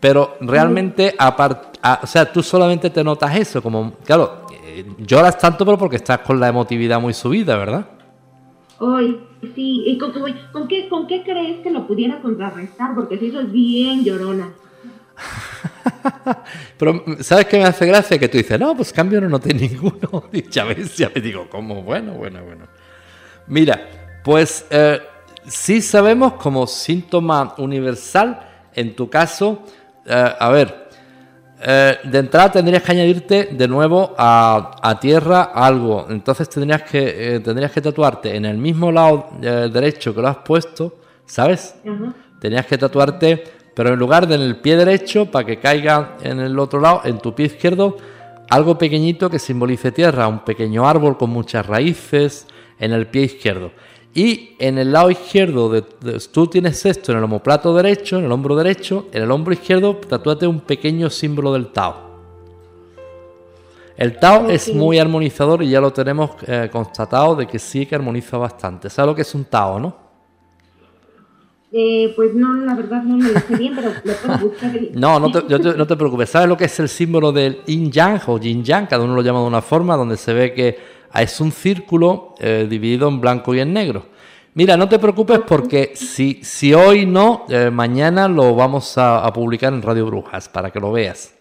Pero 0.00 0.36
realmente, 0.40 1.14
aparte, 1.16 1.78
o 2.02 2.06
sea, 2.08 2.32
tú 2.32 2.42
solamente 2.42 2.90
te 2.90 3.04
notas 3.04 3.36
eso, 3.36 3.62
como, 3.62 3.92
claro, 4.04 4.46
eh, 4.64 4.84
lloras 4.98 5.38
tanto, 5.38 5.64
pero 5.64 5.78
porque 5.78 5.94
estás 5.94 6.18
con 6.18 6.40
la 6.40 6.48
emotividad 6.48 7.00
muy 7.00 7.14
subida, 7.14 7.56
¿verdad? 7.56 7.86
Hoy, 8.80 9.20
sí, 9.54 9.84
¿y 9.86 9.96
con, 9.96 10.12
qué, 10.66 10.88
con 10.88 11.06
qué 11.06 11.22
crees 11.22 11.60
que 11.60 11.70
lo 11.70 11.86
pudiera 11.86 12.20
contrarrestar? 12.20 12.96
Porque 12.96 13.16
si 13.16 13.26
eso 13.28 13.38
es 13.38 13.52
bien 13.52 14.02
llorona. 14.02 14.50
Pero, 16.78 17.04
¿sabes 17.20 17.46
qué 17.46 17.58
me 17.58 17.64
hace 17.64 17.86
gracia? 17.86 18.18
Que 18.18 18.28
tú 18.28 18.38
dices, 18.38 18.58
no, 18.58 18.76
pues 18.76 18.92
cambio 18.92 19.20
no 19.20 19.28
noté 19.28 19.54
ninguno. 19.54 20.24
Y 20.32 20.48
ya 20.48 20.64
ves, 20.64 20.96
ya 20.96 21.10
me 21.14 21.20
digo, 21.20 21.48
¿cómo? 21.48 21.82
Bueno, 21.82 22.12
bueno, 22.12 22.42
bueno. 22.44 22.66
Mira, 23.46 23.80
pues 24.22 24.66
eh, 24.70 25.00
sí 25.46 25.80
sabemos 25.80 26.34
como 26.34 26.66
síntoma 26.66 27.54
universal, 27.58 28.40
en 28.74 28.94
tu 28.94 29.08
caso, 29.08 29.64
eh, 30.04 30.34
a 30.38 30.48
ver, 30.50 30.88
eh, 31.60 31.98
de 32.04 32.18
entrada 32.18 32.52
tendrías 32.52 32.82
que 32.82 32.92
añadirte 32.92 33.48
de 33.50 33.66
nuevo 33.66 34.14
a, 34.16 34.98
tierra 35.00 35.50
algo. 35.54 36.06
Entonces 36.08 36.48
tendrías 36.48 36.82
que, 36.82 37.40
tendrías 37.42 37.72
que 37.72 37.80
tatuarte 37.80 38.36
en 38.36 38.44
el 38.44 38.58
mismo 38.58 38.92
lado 38.92 39.30
derecho 39.40 40.14
que 40.14 40.20
lo 40.20 40.28
has 40.28 40.38
puesto, 40.38 40.98
¿sabes? 41.26 41.74
Tenías 42.40 42.66
que 42.66 42.78
tatuarte 42.78 43.57
pero 43.78 43.90
en 43.90 43.98
lugar 44.00 44.26
de 44.26 44.34
en 44.34 44.40
el 44.40 44.56
pie 44.56 44.76
derecho, 44.76 45.26
para 45.26 45.46
que 45.46 45.60
caiga 45.60 46.16
en 46.22 46.40
el 46.40 46.58
otro 46.58 46.80
lado, 46.80 47.02
en 47.04 47.18
tu 47.18 47.32
pie 47.32 47.46
izquierdo, 47.46 47.96
algo 48.50 48.76
pequeñito 48.76 49.30
que 49.30 49.38
simbolice 49.38 49.92
tierra, 49.92 50.26
un 50.26 50.40
pequeño 50.40 50.88
árbol 50.88 51.16
con 51.16 51.30
muchas 51.30 51.64
raíces 51.64 52.48
en 52.80 52.90
el 52.90 53.06
pie 53.06 53.22
izquierdo. 53.22 53.70
Y 54.12 54.56
en 54.58 54.78
el 54.78 54.90
lado 54.90 55.12
izquierdo, 55.12 55.70
de, 55.70 55.82
tú 56.32 56.48
tienes 56.48 56.84
esto 56.86 57.12
en 57.12 57.18
el 57.18 57.24
homoplato 57.24 57.72
derecho, 57.72 58.18
en 58.18 58.24
el 58.24 58.32
hombro 58.32 58.56
derecho, 58.56 59.06
en 59.12 59.22
el 59.22 59.30
hombro 59.30 59.52
izquierdo, 59.52 59.94
tatúate 59.94 60.48
un 60.48 60.58
pequeño 60.58 61.08
símbolo 61.08 61.52
del 61.52 61.68
Tao. 61.68 61.94
El 63.96 64.18
Tao 64.18 64.50
es 64.50 64.74
muy 64.74 64.98
armonizador 64.98 65.62
y 65.62 65.70
ya 65.70 65.80
lo 65.80 65.92
tenemos 65.92 66.32
eh, 66.48 66.68
constatado 66.72 67.36
de 67.36 67.46
que 67.46 67.60
sí 67.60 67.86
que 67.86 67.94
armoniza 67.94 68.38
bastante. 68.38 68.90
¿Sabes 68.90 69.10
lo 69.10 69.14
que 69.14 69.22
es 69.22 69.32
un 69.36 69.44
Tao, 69.44 69.78
no? 69.78 70.07
Eh, 71.70 72.14
pues 72.16 72.34
no, 72.34 72.54
la 72.54 72.74
verdad 72.74 73.02
no 73.02 73.18
me 73.18 73.30
lo 73.30 73.40
sé 73.40 73.56
bien, 73.56 73.74
pero 73.74 73.92
lo 74.02 74.12
puedo 74.14 74.38
buscar. 74.38 74.72
No, 74.94 75.20
no 75.20 75.30
te, 75.30 75.58
no 75.58 75.86
te 75.86 75.96
preocupes. 75.96 76.30
¿Sabes 76.30 76.48
lo 76.48 76.56
que 76.56 76.64
es 76.64 76.80
el 76.80 76.88
símbolo 76.88 77.30
del 77.30 77.62
yin 77.66 77.90
yang 77.90 78.20
o 78.26 78.38
yin 78.38 78.64
yang? 78.64 78.86
Cada 78.86 79.04
uno 79.04 79.14
lo 79.14 79.20
llama 79.20 79.40
de 79.40 79.46
una 79.46 79.60
forma, 79.60 79.96
donde 79.96 80.16
se 80.16 80.32
ve 80.32 80.54
que 80.54 80.78
es 81.14 81.40
un 81.40 81.52
círculo 81.52 82.34
eh, 82.38 82.66
dividido 82.68 83.08
en 83.08 83.20
blanco 83.20 83.54
y 83.54 83.60
en 83.60 83.72
negro. 83.72 84.06
Mira, 84.54 84.76
no 84.76 84.88
te 84.88 84.98
preocupes 84.98 85.40
porque 85.46 85.92
si, 85.94 86.40
si 86.42 86.72
hoy 86.72 87.04
no, 87.04 87.44
eh, 87.48 87.70
mañana 87.70 88.28
lo 88.28 88.54
vamos 88.54 88.96
a, 88.96 89.30
publicar 89.32 89.72
en 89.72 89.82
Radio 89.82 90.06
Brujas 90.06 90.48
para 90.48 90.70
que 90.70 90.80
lo 90.80 90.90
veas. 90.90 91.34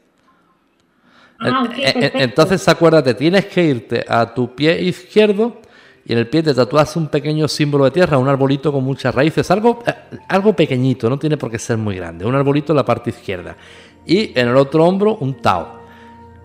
Ah, 1.40 1.70
entonces 1.78 2.68
acuérdate, 2.68 3.14
tienes 3.14 3.46
que 3.46 3.64
irte 3.64 4.06
a 4.08 4.34
tu 4.34 4.56
pie 4.56 4.82
izquierdo 4.82 5.62
y 6.08 6.14
en 6.14 6.20
el 6.20 6.28
pie 6.28 6.42
te 6.42 6.54
tatuas 6.54 6.96
un 6.96 7.10
pequeño 7.10 7.50
símbolo 7.50 7.84
de 7.84 7.92
tierra, 7.92 8.18
un 8.18 8.30
arbolito 8.30 8.72
con 8.72 8.82
muchas 8.82 9.14
raíces, 9.14 9.52
algo, 9.52 9.84
eh, 9.86 9.94
algo 10.30 10.54
pequeñito, 10.54 11.10
no 11.10 11.20
tiene 11.20 11.36
por 11.36 11.52
qué 11.52 11.60
ser 11.60 11.78
muy 11.78 11.98
grande, 11.98 12.26
un 12.26 12.34
arbolito 12.34 12.72
en 12.72 12.78
la 12.78 12.86
parte 12.86 13.10
izquierda. 13.10 13.58
Y 14.06 14.32
en 14.40 14.48
el 14.48 14.56
otro 14.56 14.86
hombro 14.86 15.18
un 15.18 15.42
Tao. 15.42 15.82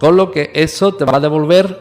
Con 0.00 0.16
lo 0.16 0.32
que 0.32 0.50
eso 0.52 0.94
te 0.94 1.04
va 1.04 1.18
a 1.18 1.20
devolver 1.20 1.80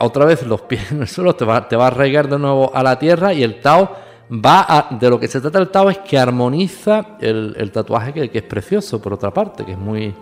otra 0.00 0.24
vez 0.24 0.44
los 0.44 0.62
pies 0.62 0.90
en 0.90 1.02
el 1.02 1.06
suelo, 1.06 1.36
te 1.36 1.44
va, 1.44 1.68
te 1.68 1.76
va 1.76 1.84
a 1.84 1.86
arraigar 1.86 2.28
de 2.28 2.36
nuevo 2.36 2.72
a 2.74 2.82
la 2.82 2.98
tierra 2.98 3.32
y 3.32 3.44
el 3.44 3.60
Tao 3.60 3.88
va 4.28 4.66
a, 4.68 4.88
de 4.90 5.08
lo 5.08 5.20
que 5.20 5.28
se 5.28 5.40
trata 5.40 5.60
el 5.60 5.68
Tao 5.68 5.88
es 5.88 5.98
que 5.98 6.18
armoniza 6.18 7.16
el, 7.20 7.70
tatuaje 7.72 8.12
que, 8.12 8.28
que, 8.28 8.38
es 8.38 8.44
precioso 8.44 9.00
por 9.00 9.12
otra 9.12 9.32
parte, 9.32 9.64
que 9.64 9.70
es 9.70 9.78
muy, 9.78 10.12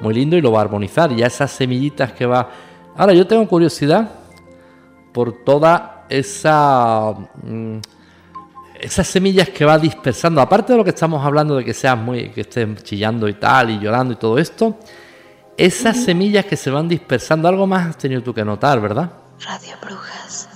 muy 0.00 0.14
lindo 0.14 0.36
y 0.36 0.40
lo 0.40 0.50
va 0.50 0.58
a 0.58 0.62
armonizar. 0.62 1.12
Y 1.12 1.18
ya 1.18 1.28
esas 1.28 1.52
semillitas 1.52 2.12
que 2.12 2.26
va... 2.26 2.48
Ahora 2.96 3.12
yo 3.14 3.24
tengo 3.24 3.46
curiosidad 3.46 4.21
por 5.12 5.44
toda 5.44 6.06
esa... 6.08 7.12
Mm, 7.42 7.78
esas 8.80 9.06
semillas 9.06 9.48
que 9.50 9.64
va 9.64 9.78
dispersando, 9.78 10.40
aparte 10.40 10.72
de 10.72 10.78
lo 10.78 10.82
que 10.82 10.90
estamos 10.90 11.24
hablando 11.24 11.54
de 11.54 11.64
que 11.64 11.72
seas 11.72 11.96
muy, 11.96 12.30
que 12.30 12.40
estén 12.40 12.74
chillando 12.78 13.28
y 13.28 13.34
tal, 13.34 13.70
y 13.70 13.78
llorando 13.78 14.12
y 14.14 14.16
todo 14.16 14.38
esto, 14.38 14.76
esas 15.56 15.96
semillas 16.02 16.46
que 16.46 16.56
se 16.56 16.68
van 16.68 16.88
dispersando, 16.88 17.46
algo 17.46 17.64
más 17.64 17.86
has 17.90 17.96
tenido 17.98 18.22
tú 18.22 18.34
que 18.34 18.44
notar, 18.44 18.80
¿verdad? 18.80 19.12
Radio 19.46 19.74
Brujas. 19.80 20.48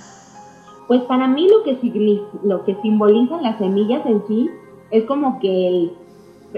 Pues 0.89 1.01
para 1.03 1.25
mí 1.27 1.47
lo 1.47 1.63
que, 1.63 2.21
lo 2.43 2.65
que 2.65 2.75
simbolizan 2.81 3.43
las 3.43 3.57
semillas 3.59 4.05
en 4.05 4.21
sí 4.27 4.49
es 4.91 5.05
como 5.05 5.39
que 5.39 5.89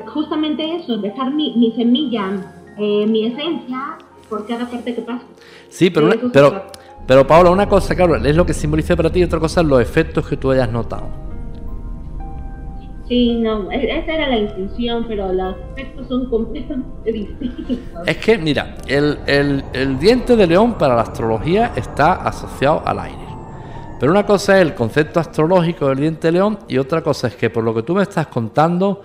justamente 0.07 0.75
eso, 0.75 0.97
dejar 0.97 1.31
mi, 1.35 1.71
semilla, 1.75 2.31
eh, 2.79 3.05
mi 3.05 3.27
esencia 3.27 3.97
por 4.27 4.47
cada 4.47 4.67
parte 4.67 4.95
que 4.95 5.01
pasa. 5.03 5.23
Sí, 5.69 5.91
pero, 5.91 6.07
una- 6.07 6.17
pero. 6.33 6.63
Pero 7.09 7.25
Paula, 7.25 7.49
una 7.49 7.67
cosa, 7.67 7.95
claro, 7.95 8.15
es 8.17 8.35
lo 8.35 8.45
que 8.45 8.53
simboliza 8.53 8.95
para 8.95 9.09
ti 9.11 9.19
y 9.21 9.23
otra 9.23 9.39
cosa 9.39 9.63
los 9.63 9.81
efectos 9.81 10.27
que 10.27 10.37
tú 10.37 10.51
hayas 10.51 10.71
notado. 10.71 11.07
Sí, 13.07 13.39
no, 13.41 13.71
e- 13.71 13.97
esa 13.99 14.13
era 14.13 14.27
la 14.27 14.37
intención, 14.37 15.05
pero 15.07 15.33
los 15.33 15.55
efectos 15.75 16.07
son 16.07 16.29
completamente 16.29 17.11
distintos. 17.11 18.07
Es 18.07 18.17
que, 18.17 18.37
mira, 18.37 18.75
el, 18.87 19.17
el- 19.25 19.63
el 19.73 19.97
diente 19.97 20.35
de 20.35 20.45
león 20.45 20.75
para 20.77 20.95
la 20.95 21.01
astrología 21.01 21.71
está 21.75 22.13
asociado 22.13 22.83
al 22.85 22.99
aire. 22.99 23.17
Pero 23.99 24.11
una 24.11 24.23
cosa 24.27 24.57
es 24.57 24.61
el 24.61 24.75
concepto 24.75 25.19
astrológico 25.19 25.87
del 25.89 25.97
diente 25.97 26.27
de 26.27 26.33
león 26.33 26.59
y 26.67 26.77
otra 26.77 27.01
cosa 27.01 27.27
es 27.27 27.35
que 27.35 27.49
por 27.49 27.63
lo 27.63 27.73
que 27.73 27.81
tú 27.81 27.95
me 27.95 28.03
estás 28.03 28.27
contando, 28.27 29.01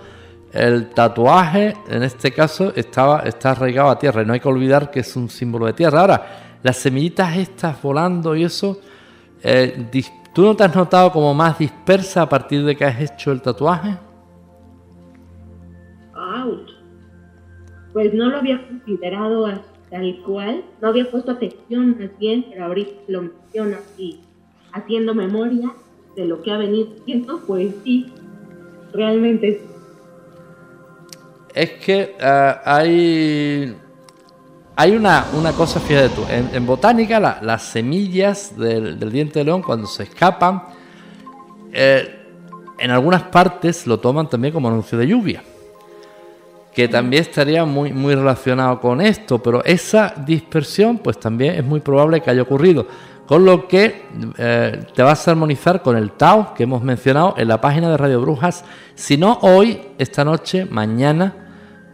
el 0.53 0.89
tatuaje 0.91 1.75
en 1.89 2.03
este 2.03 2.31
caso 2.31 2.71
estaba, 2.75 3.21
está 3.21 3.51
arraigado 3.51 3.89
a 3.89 3.97
tierra 3.97 4.21
y 4.21 4.25
no 4.27 4.33
hay 4.33 4.39
que 4.39 4.47
olvidar 4.47 4.91
que 4.91 4.99
es 4.99 5.15
un 5.15 5.27
símbolo 5.27 5.65
de 5.65 5.73
tierra. 5.73 5.99
Ahora, 6.01 6.44
las 6.65 6.77
semillitas 6.77 7.37
estas 7.37 7.79
volando 7.79 8.35
y 8.35 8.43
eso, 8.43 8.79
eh, 9.43 9.85
¿tú 10.33 10.41
no 10.41 10.55
te 10.55 10.63
has 10.63 10.75
notado 10.75 11.11
como 11.11 11.31
más 11.31 11.59
dispersa 11.59 12.23
a 12.23 12.27
partir 12.27 12.65
de 12.65 12.75
que 12.75 12.83
has 12.83 12.99
hecho 12.99 13.31
el 13.31 13.39
tatuaje? 13.39 13.95
Ouch. 16.15 16.71
Pues 17.93 18.11
no 18.15 18.31
lo 18.31 18.37
había 18.37 18.67
considerado 18.67 19.47
tal 19.91 20.21
cual, 20.25 20.65
no 20.81 20.87
había 20.87 21.11
puesto 21.11 21.33
atención 21.33 21.99
más 21.99 22.17
bien, 22.17 22.47
pero 22.49 22.65
ahorita 22.65 22.99
lo 23.09 23.21
mencionas 23.21 23.81
y 23.99 24.21
haciendo 24.73 25.13
memoria 25.13 25.71
de 26.15 26.25
lo 26.25 26.41
que 26.41 26.51
ha 26.51 26.57
venido 26.57 26.89
siendo, 27.05 27.41
pues 27.41 27.75
sí, 27.83 28.11
realmente. 28.91 29.61
Es 31.53 31.69
que 31.73 32.15
eh, 32.19 32.55
hay, 32.65 33.75
hay 34.75 34.95
una, 34.95 35.25
una 35.33 35.51
cosa, 35.53 35.79
fíjate 35.79 36.09
tú, 36.09 36.23
en, 36.29 36.49
en 36.53 36.65
botánica 36.65 37.19
la- 37.19 37.39
las 37.41 37.63
semillas 37.63 38.57
del, 38.57 38.99
del 38.99 39.11
diente 39.11 39.39
de 39.39 39.45
león 39.45 39.61
cuando 39.61 39.87
se 39.87 40.03
escapan, 40.03 40.63
eh, 41.71 42.21
en 42.77 42.91
algunas 42.91 43.23
partes 43.23 43.87
lo 43.87 43.99
toman 43.99 44.29
también 44.29 44.53
como 44.53 44.67
anuncio 44.67 44.97
de 44.97 45.07
lluvia, 45.07 45.43
que 46.73 46.89
también 46.89 47.21
estaría 47.21 47.63
muy, 47.63 47.93
muy 47.93 48.15
relacionado 48.15 48.81
con 48.81 48.99
esto, 48.99 49.41
pero 49.41 49.63
esa 49.63 50.13
dispersión 50.25 50.97
pues 50.97 51.19
también 51.19 51.55
es 51.55 51.63
muy 51.63 51.79
probable 51.79 52.21
que 52.21 52.29
haya 52.31 52.41
ocurrido. 52.41 52.85
Con 53.25 53.43
lo 53.43 53.67
que 53.67 54.03
eh, 54.37 54.85
te 54.93 55.01
vas 55.01 55.27
a 55.27 55.31
armonizar 55.31 55.81
con 55.81 55.97
el 55.97 56.11
Tao 56.11 56.53
que 56.53 56.63
hemos 56.63 56.83
mencionado 56.83 57.33
en 57.37 57.47
la 57.47 57.59
página 57.59 57.89
de 57.89 57.97
Radio 57.97 58.21
Brujas. 58.21 58.63
Si 58.93 59.17
no 59.17 59.39
hoy, 59.41 59.81
esta 59.97 60.23
noche, 60.23 60.65
mañana 60.65 61.44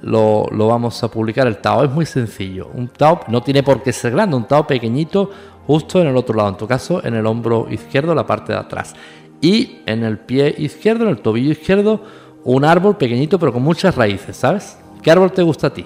lo, 0.01 0.45
lo 0.51 0.67
vamos 0.67 1.03
a 1.03 1.09
publicar. 1.09 1.47
El 1.47 1.57
Tao 1.57 1.83
es 1.83 1.91
muy 1.91 2.05
sencillo. 2.05 2.69
Un 2.73 2.87
Tao 2.87 3.21
no 3.27 3.41
tiene 3.41 3.63
por 3.63 3.83
qué 3.83 3.93
ser 3.93 4.11
grande, 4.13 4.35
un 4.35 4.45
Tao 4.45 4.65
pequeñito 4.65 5.29
justo 5.67 6.01
en 6.01 6.07
el 6.07 6.17
otro 6.17 6.35
lado, 6.35 6.49
en 6.49 6.57
tu 6.57 6.67
caso 6.67 7.03
en 7.05 7.13
el 7.13 7.25
hombro 7.25 7.67
izquierdo, 7.69 8.13
la 8.15 8.25
parte 8.25 8.53
de 8.53 8.59
atrás. 8.59 8.95
Y 9.41 9.79
en 9.85 10.03
el 10.03 10.19
pie 10.19 10.53
izquierdo, 10.57 11.03
en 11.05 11.09
el 11.11 11.21
tobillo 11.21 11.51
izquierdo, 11.51 12.01
un 12.43 12.65
árbol 12.65 12.97
pequeñito 12.97 13.39
pero 13.39 13.53
con 13.53 13.63
muchas 13.63 13.95
raíces, 13.95 14.37
¿sabes? 14.37 14.79
¿Qué 15.01 15.11
árbol 15.11 15.31
te 15.31 15.41
gusta 15.41 15.67
a 15.67 15.73
ti? 15.73 15.85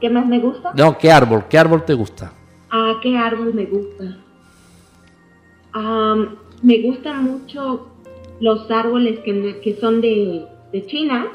¿Qué 0.00 0.10
más 0.10 0.26
me 0.26 0.38
gusta? 0.38 0.72
No, 0.74 0.98
¿qué 0.98 1.10
árbol? 1.10 1.44
¿Qué 1.48 1.58
árbol 1.58 1.84
te 1.84 1.94
gusta? 1.94 2.32
¿A 2.70 2.98
qué 3.02 3.16
árbol 3.16 3.54
me 3.54 3.64
gusta? 3.64 4.18
Am, 5.72 6.36
me 6.62 6.82
gustan 6.82 7.24
mucho 7.24 7.88
los 8.40 8.70
árboles 8.70 9.20
que, 9.20 9.60
que 9.62 9.76
son 9.76 10.00
de, 10.00 10.46
de 10.72 10.86
China. 10.86 11.26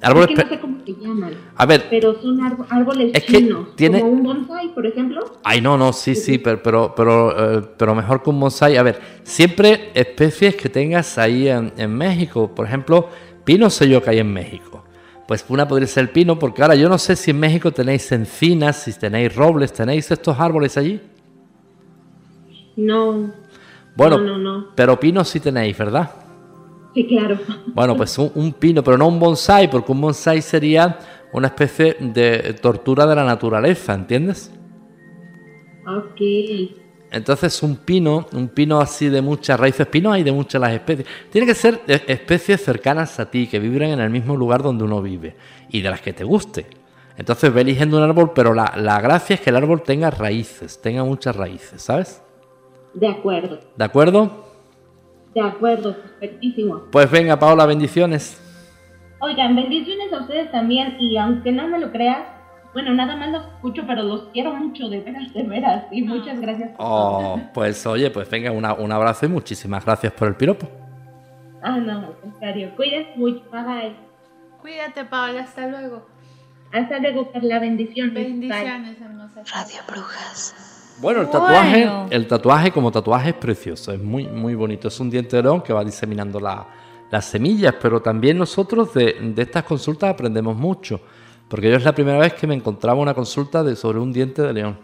Árboles 0.00 0.28
es 0.30 0.36
que 0.36 0.42
no 0.44 0.48
sé 0.50 0.60
cómo 0.60 0.78
se 0.86 0.92
llaman, 0.94 1.32
A 1.56 1.66
ver, 1.66 1.86
pero 1.90 2.20
son 2.22 2.38
árbo- 2.40 2.66
árboles 2.70 3.10
Es 3.14 3.24
que 3.24 3.38
chinos. 3.38 3.74
tiene- 3.74 4.00
Como 4.00 4.12
un 4.12 4.22
bonsai, 4.22 4.72
por 4.74 4.86
ejemplo. 4.86 5.38
Ay, 5.42 5.60
no, 5.60 5.76
no, 5.76 5.92
sí, 5.92 6.14
sí, 6.14 6.38
pero, 6.38 6.62
pero, 6.62 6.94
pero, 6.96 7.58
eh, 7.58 7.64
pero 7.76 7.94
mejor 7.96 8.22
que 8.22 8.30
un 8.30 8.38
bonsai. 8.38 8.76
A 8.76 8.82
ver, 8.84 9.00
siempre 9.24 9.90
especies 9.94 10.54
que 10.54 10.68
tengas 10.68 11.18
ahí 11.18 11.48
en, 11.48 11.72
en 11.76 11.92
México. 11.94 12.54
Por 12.54 12.66
ejemplo, 12.66 13.08
pino 13.44 13.68
sé 13.70 13.88
yo 13.88 14.00
que 14.02 14.10
hay 14.10 14.18
en 14.20 14.32
México. 14.32 14.84
Pues 15.26 15.44
una 15.48 15.66
podría 15.68 15.88
ser 15.88 16.04
el 16.04 16.10
pino, 16.10 16.38
porque 16.38 16.62
ahora 16.62 16.74
yo 16.76 16.88
no 16.88 16.96
sé 16.96 17.16
si 17.16 17.32
en 17.32 17.40
México 17.40 17.70
tenéis 17.72 18.10
encinas, 18.12 18.76
si 18.76 18.92
tenéis 18.92 19.34
robles, 19.34 19.72
tenéis 19.72 20.10
estos 20.10 20.38
árboles 20.38 20.76
allí. 20.78 21.00
No. 22.76 23.32
Bueno, 23.96 24.18
No, 24.18 24.38
no, 24.38 24.38
no. 24.38 24.66
pero 24.76 24.98
pinos 25.00 25.28
sí 25.28 25.40
tenéis, 25.40 25.76
¿verdad? 25.76 26.10
Sí, 26.98 27.06
claro. 27.06 27.38
Bueno, 27.66 27.96
pues 27.96 28.18
un, 28.18 28.32
un 28.34 28.52
pino, 28.54 28.82
pero 28.82 28.98
no 28.98 29.06
un 29.06 29.20
bonsai, 29.20 29.70
porque 29.70 29.92
un 29.92 30.00
bonsai 30.00 30.42
sería 30.42 30.98
una 31.32 31.46
especie 31.46 31.96
de 32.00 32.54
tortura 32.54 33.06
de 33.06 33.14
la 33.14 33.22
naturaleza, 33.22 33.94
¿entiendes? 33.94 34.52
Ok. 35.86 36.20
Entonces 37.12 37.62
un 37.62 37.76
pino, 37.76 38.26
un 38.32 38.48
pino 38.48 38.80
así 38.80 39.08
de 39.08 39.22
muchas 39.22 39.60
raíces, 39.60 39.86
pino 39.86 40.10
hay 40.10 40.24
de 40.24 40.32
muchas 40.32 40.60
las 40.60 40.72
especies. 40.72 41.06
Tiene 41.30 41.46
que 41.46 41.54
ser 41.54 41.86
de 41.86 42.02
especies 42.08 42.64
cercanas 42.64 43.20
a 43.20 43.30
ti, 43.30 43.46
que 43.46 43.60
vibren 43.60 43.90
en 43.90 44.00
el 44.00 44.10
mismo 44.10 44.36
lugar 44.36 44.64
donde 44.64 44.82
uno 44.82 45.00
vive 45.00 45.36
y 45.70 45.82
de 45.82 45.90
las 45.90 46.00
que 46.00 46.12
te 46.12 46.24
guste. 46.24 46.66
Entonces 47.16 47.54
ve 47.54 47.60
eligiendo 47.60 47.98
un 47.98 48.02
árbol, 48.02 48.32
pero 48.34 48.54
la, 48.54 48.74
la 48.76 49.00
gracia 49.00 49.34
es 49.34 49.40
que 49.40 49.50
el 49.50 49.56
árbol 49.56 49.84
tenga 49.84 50.10
raíces, 50.10 50.82
tenga 50.82 51.04
muchas 51.04 51.36
raíces, 51.36 51.80
¿sabes? 51.80 52.24
De 52.92 53.06
acuerdo. 53.06 53.60
¿De 53.76 53.84
acuerdo? 53.84 54.47
De 55.34 55.40
acuerdo. 55.40 55.94
Perfectísimo. 55.94 56.82
Pues 56.90 57.10
venga, 57.10 57.38
Paola, 57.38 57.66
bendiciones. 57.66 58.40
Oigan, 59.20 59.54
bendiciones 59.56 60.12
a 60.12 60.20
ustedes 60.22 60.50
también. 60.52 60.96
Y 60.98 61.16
aunque 61.16 61.52
no 61.52 61.68
me 61.68 61.78
lo 61.78 61.90
creas, 61.92 62.22
bueno, 62.72 62.94
nada 62.94 63.16
más 63.16 63.30
los 63.30 63.44
escucho, 63.46 63.82
pero 63.86 64.02
los 64.02 64.24
quiero 64.32 64.52
mucho, 64.54 64.88
de 64.88 65.00
veras, 65.00 65.32
de 65.34 65.42
veras. 65.42 65.84
Y 65.90 66.02
muchas 66.02 66.40
gracias. 66.40 66.70
por 66.70 66.78
todo. 66.78 67.18
Oh, 67.34 67.40
pues 67.54 67.84
oye, 67.86 68.10
pues 68.10 68.28
venga, 68.30 68.50
una- 68.52 68.74
un 68.74 68.92
abrazo 68.92 69.26
y 69.26 69.28
muchísimas 69.28 69.84
gracias 69.84 70.12
por 70.12 70.28
el 70.28 70.34
piropo. 70.36 70.68
Ah, 71.62 71.76
no, 71.78 71.92
al 71.98 72.16
contrario. 72.20 72.70
Cuídense 72.76 73.12
mucho. 73.16 73.42
Bye 73.50 73.62
bye. 73.62 73.96
Cuídate, 74.60 75.04
Paola, 75.04 75.40
hasta 75.42 75.66
luego. 75.66 76.06
Hasta 76.72 76.98
luego, 76.98 77.30
Carla. 77.32 77.58
Bendiciones. 77.58 78.14
Bye. 78.14 78.24
Bendiciones, 78.24 79.00
hermosa. 79.00 79.42
Radio 79.54 79.80
Brujas. 79.88 80.54
Bueno, 81.00 81.20
el 81.22 81.30
tatuaje, 81.30 81.84
Bueno. 81.86 82.06
el 82.10 82.26
tatuaje 82.26 82.72
como 82.72 82.90
tatuaje 82.90 83.30
es 83.30 83.34
precioso, 83.36 83.92
es 83.92 84.02
muy, 84.02 84.26
muy 84.26 84.54
bonito. 84.54 84.88
Es 84.88 84.98
un 85.00 85.08
diente 85.10 85.36
de 85.36 85.42
león 85.44 85.62
que 85.62 85.72
va 85.72 85.84
diseminando 85.84 86.40
la- 86.40 86.66
las 87.10 87.24
semillas, 87.24 87.74
pero 87.80 88.02
también 88.02 88.36
nosotros 88.36 88.92
de, 88.94 89.14
de 89.34 89.42
estas 89.42 89.64
consultas 89.64 90.10
aprendemos 90.10 90.56
mucho. 90.56 91.00
Porque 91.48 91.70
yo 91.70 91.76
es 91.76 91.84
la 91.84 91.94
primera 91.94 92.18
vez 92.18 92.34
que 92.34 92.46
me 92.46 92.54
encontraba 92.54 93.00
una 93.00 93.14
consulta 93.14 93.62
de, 93.62 93.74
sobre 93.76 93.98
un 94.00 94.12
diente 94.12 94.42
de 94.42 94.52
león. 94.52 94.78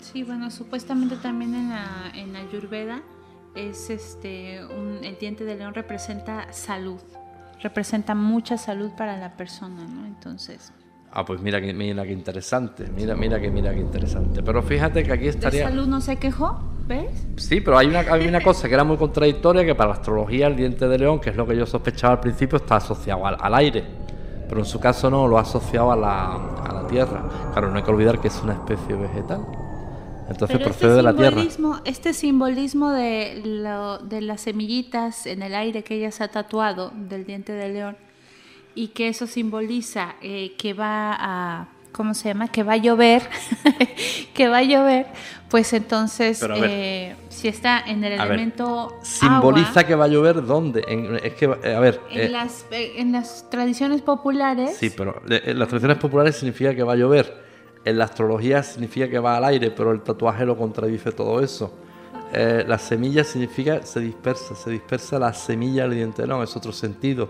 Sí, 0.00 0.24
bueno, 0.24 0.50
supuestamente 0.50 1.16
también 1.16 1.54
en 1.54 1.68
la, 1.70 2.10
en 2.14 2.32
la 2.32 2.40
Ayurveda 2.40 3.02
es 3.54 3.90
este 3.90 4.64
un- 4.64 5.04
el 5.04 5.16
diente 5.18 5.44
de 5.44 5.54
león 5.56 5.74
representa 5.74 6.52
salud, 6.52 6.98
representa 7.62 8.14
mucha 8.14 8.56
salud 8.58 8.90
para 8.96 9.16
la 9.16 9.36
persona, 9.36 9.84
¿no? 9.86 10.06
Entonces, 10.06 10.72
Ah, 11.14 11.24
pues 11.26 11.42
mira 11.42 11.60
que, 11.60 11.74
mira 11.74 12.04
que 12.04 12.12
interesante, 12.12 12.86
mira, 12.96 13.14
mira 13.14 13.38
que, 13.38 13.50
mira 13.50 13.72
que 13.74 13.80
interesante. 13.80 14.42
Pero 14.42 14.62
fíjate 14.62 15.02
que 15.04 15.12
aquí 15.12 15.24
de 15.24 15.30
estaría... 15.30 15.64
salud 15.68 15.86
no 15.86 16.00
se 16.00 16.16
quejó, 16.16 16.58
¿ves? 16.88 17.26
Sí, 17.36 17.60
pero 17.60 17.76
hay 17.76 17.86
una, 17.88 18.00
hay 18.00 18.26
una 18.26 18.40
cosa 18.40 18.66
que 18.66 18.72
era 18.74 18.82
muy 18.84 18.96
contradictoria, 18.96 19.62
que 19.64 19.74
para 19.74 19.90
la 19.90 19.96
astrología 19.96 20.46
el 20.46 20.56
diente 20.56 20.88
de 20.88 20.98
león, 20.98 21.20
que 21.20 21.28
es 21.30 21.36
lo 21.36 21.46
que 21.46 21.54
yo 21.54 21.66
sospechaba 21.66 22.14
al 22.14 22.20
principio, 22.20 22.56
está 22.56 22.76
asociado 22.76 23.26
al, 23.26 23.36
al 23.38 23.54
aire. 23.56 23.84
Pero 24.48 24.60
en 24.60 24.66
su 24.66 24.80
caso 24.80 25.10
no, 25.10 25.28
lo 25.28 25.36
ha 25.36 25.42
asociado 25.42 25.92
a 25.92 25.96
la, 25.96 26.34
a 26.34 26.72
la 26.82 26.86
tierra. 26.86 27.22
Claro, 27.52 27.70
no 27.70 27.76
hay 27.76 27.82
que 27.82 27.90
olvidar 27.90 28.18
que 28.18 28.28
es 28.28 28.40
una 28.42 28.54
especie 28.54 28.94
vegetal. 28.94 29.40
Entonces 30.30 30.56
Pero 30.56 30.64
procede 30.70 30.94
de 30.94 31.02
la 31.02 31.14
tierra. 31.14 31.42
este 31.84 32.14
simbolismo 32.14 32.90
de, 32.90 33.42
lo- 33.44 33.98
de 33.98 34.22
las 34.22 34.40
semillitas 34.42 35.26
en 35.26 35.42
el 35.42 35.54
aire 35.54 35.82
que 35.82 35.96
ella 35.96 36.10
se 36.10 36.24
ha 36.24 36.28
tatuado 36.28 36.90
del 36.94 37.26
diente 37.26 37.52
de 37.52 37.68
león 37.68 37.96
y 38.74 38.88
que 38.88 39.08
eso 39.08 39.26
simboliza 39.26 40.14
eh, 40.22 40.54
que 40.58 40.72
va 40.74 41.16
a, 41.18 41.68
¿cómo 41.92 42.14
se 42.14 42.28
llama? 42.28 42.48
Que 42.48 42.62
va 42.62 42.74
a 42.74 42.76
llover, 42.78 43.22
que 44.34 44.48
va 44.48 44.58
a 44.58 44.62
llover, 44.62 45.06
pues 45.50 45.72
entonces 45.72 46.40
ver. 46.40 46.52
eh, 46.64 47.16
si 47.28 47.48
está 47.48 47.80
en 47.86 48.02
el 48.04 48.18
A 48.18 48.24
ver, 48.24 48.32
elemento 48.34 48.98
Simboliza 49.02 49.70
agua, 49.70 49.84
que 49.84 49.94
va 49.94 50.04
a 50.06 50.08
llover 50.08 50.44
dónde? 50.46 50.84
En- 50.88 51.16
es 51.22 51.34
que, 51.34 51.44
eh, 51.62 51.74
a 51.74 51.80
ver, 51.80 52.00
eh, 52.10 52.26
en, 52.26 52.32
las, 52.32 52.64
eh, 52.70 52.92
en 52.96 53.12
las 53.12 53.48
tradiciones 53.50 54.00
populares, 54.02 54.76
sí, 54.76 54.90
pero 54.90 55.20
eh, 55.28 55.42
en 55.46 55.58
las 55.58 55.68
tradiciones 55.68 55.98
populares 55.98 56.36
significa 56.36 56.74
que 56.74 56.82
va 56.82 56.94
a 56.94 56.96
llover. 56.96 57.42
En 57.84 57.98
la 57.98 58.04
astrología 58.04 58.62
significa 58.62 59.08
que 59.08 59.18
va 59.18 59.36
al 59.36 59.44
aire, 59.44 59.72
pero 59.72 59.90
el 59.90 60.02
tatuaje 60.02 60.46
lo 60.46 60.56
contradice 60.56 61.10
todo 61.10 61.40
eso. 61.40 61.74
Eh, 62.32 62.64
la 62.66 62.78
semilla 62.78 63.24
significa 63.24 63.82
se 63.84 63.98
dispersa, 64.00 64.54
se 64.54 64.70
dispersa 64.70 65.18
la 65.18 65.32
semilla 65.34 65.82
del 65.82 65.96
diente 65.96 66.26
león, 66.26 66.42
es 66.44 66.56
otro 66.56 66.72
sentido. 66.72 67.28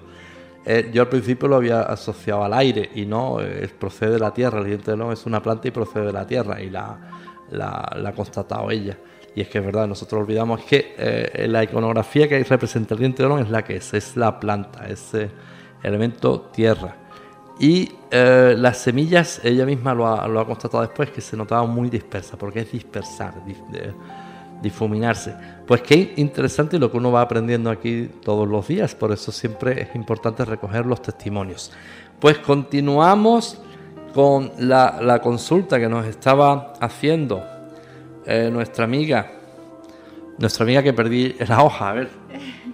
Eh, 0.65 0.91
yo 0.93 1.03
al 1.03 1.09
principio 1.09 1.49
lo 1.49 1.57
había 1.57 1.83
asociado 1.83 2.45
al 2.45 2.55
aire 2.55 2.91
y 2.95 3.05
no, 3.05 3.41
eh, 3.41 3.69
procede 3.79 4.13
de 4.13 4.19
la 4.19 4.33
tierra. 4.33 4.61
El 4.61 4.67
diente 4.67 4.91
de 4.93 4.97
león 4.97 5.13
es 5.13 5.27
una 5.27 5.43
planta 5.43 5.69
y 5.69 5.71
procede 5.71 6.07
de 6.07 6.13
la 6.13 6.27
tierra 6.27 6.61
y 6.61 6.71
la, 6.71 6.99
la, 7.51 7.97
la 7.97 8.09
ha 8.09 8.13
constatado 8.13 8.71
ella. 8.71 8.97
Y 9.35 9.41
es 9.41 9.49
que 9.49 9.59
es 9.59 9.65
verdad, 9.65 9.87
nosotros 9.89 10.23
olvidamos 10.23 10.63
que 10.63 10.95
eh, 10.97 11.47
la 11.49 11.65
iconografía 11.65 12.29
que 12.29 12.43
representa 12.45 12.95
el 12.95 13.01
diente 13.01 13.23
de 13.23 13.29
león 13.29 13.41
es 13.41 13.51
la 13.51 13.65
que 13.65 13.77
es, 13.77 13.95
es 13.95 14.17
la 14.17 14.39
planta, 14.39 14.87
es 14.87 15.15
eh, 15.15 15.31
elemento 15.83 16.43
tierra. 16.53 16.97
Y 17.59 17.91
las 18.11 18.79
semillas, 18.79 19.41
ella 19.45 19.65
misma 19.65 19.95
lo 19.95 20.07
ha, 20.07 20.47
constatado 20.47 20.83
después, 20.83 21.11
que 21.11 21.21
se 21.21 21.37
notaba 21.37 21.65
muy 21.65 21.89
dispersa, 21.91 22.37
porque 22.37 22.61
es 22.61 22.73
dispersar, 22.73 23.35
difuminarse. 24.63 25.35
Pues 25.67 25.83
qué 25.83 26.15
interesante 26.17 26.79
lo 26.79 26.91
que 26.91 26.97
uno 26.97 27.11
va 27.11 27.21
aprendiendo 27.21 27.71
aquí 27.71 28.09
todos 28.23 28.49
los 28.49 28.69
días, 28.69 28.95
por 28.95 29.13
eso 29.13 29.33
siempre 29.33 29.83
es 29.83 29.95
importante 29.95 30.45
recoger 30.45 30.87
los 30.87 31.03
testimonios. 31.03 31.73
Pues 32.21 32.39
continuamos 32.39 33.61
con 34.15 34.53
la, 34.59 35.21
consulta 35.23 35.79
que 35.81 35.89
nos 35.89 36.07
estaba 36.07 36.75
haciendo 36.81 37.43
eh, 38.25 38.51
nuestra 38.53 38.85
amiga, 38.85 39.33
nuestra 40.39 40.65
amiga 40.65 40.83
que 40.83 40.93
perdí 40.93 41.35
la 41.47 41.63
hoja, 41.63 41.91
a 41.91 41.93
ver. 41.93 42.11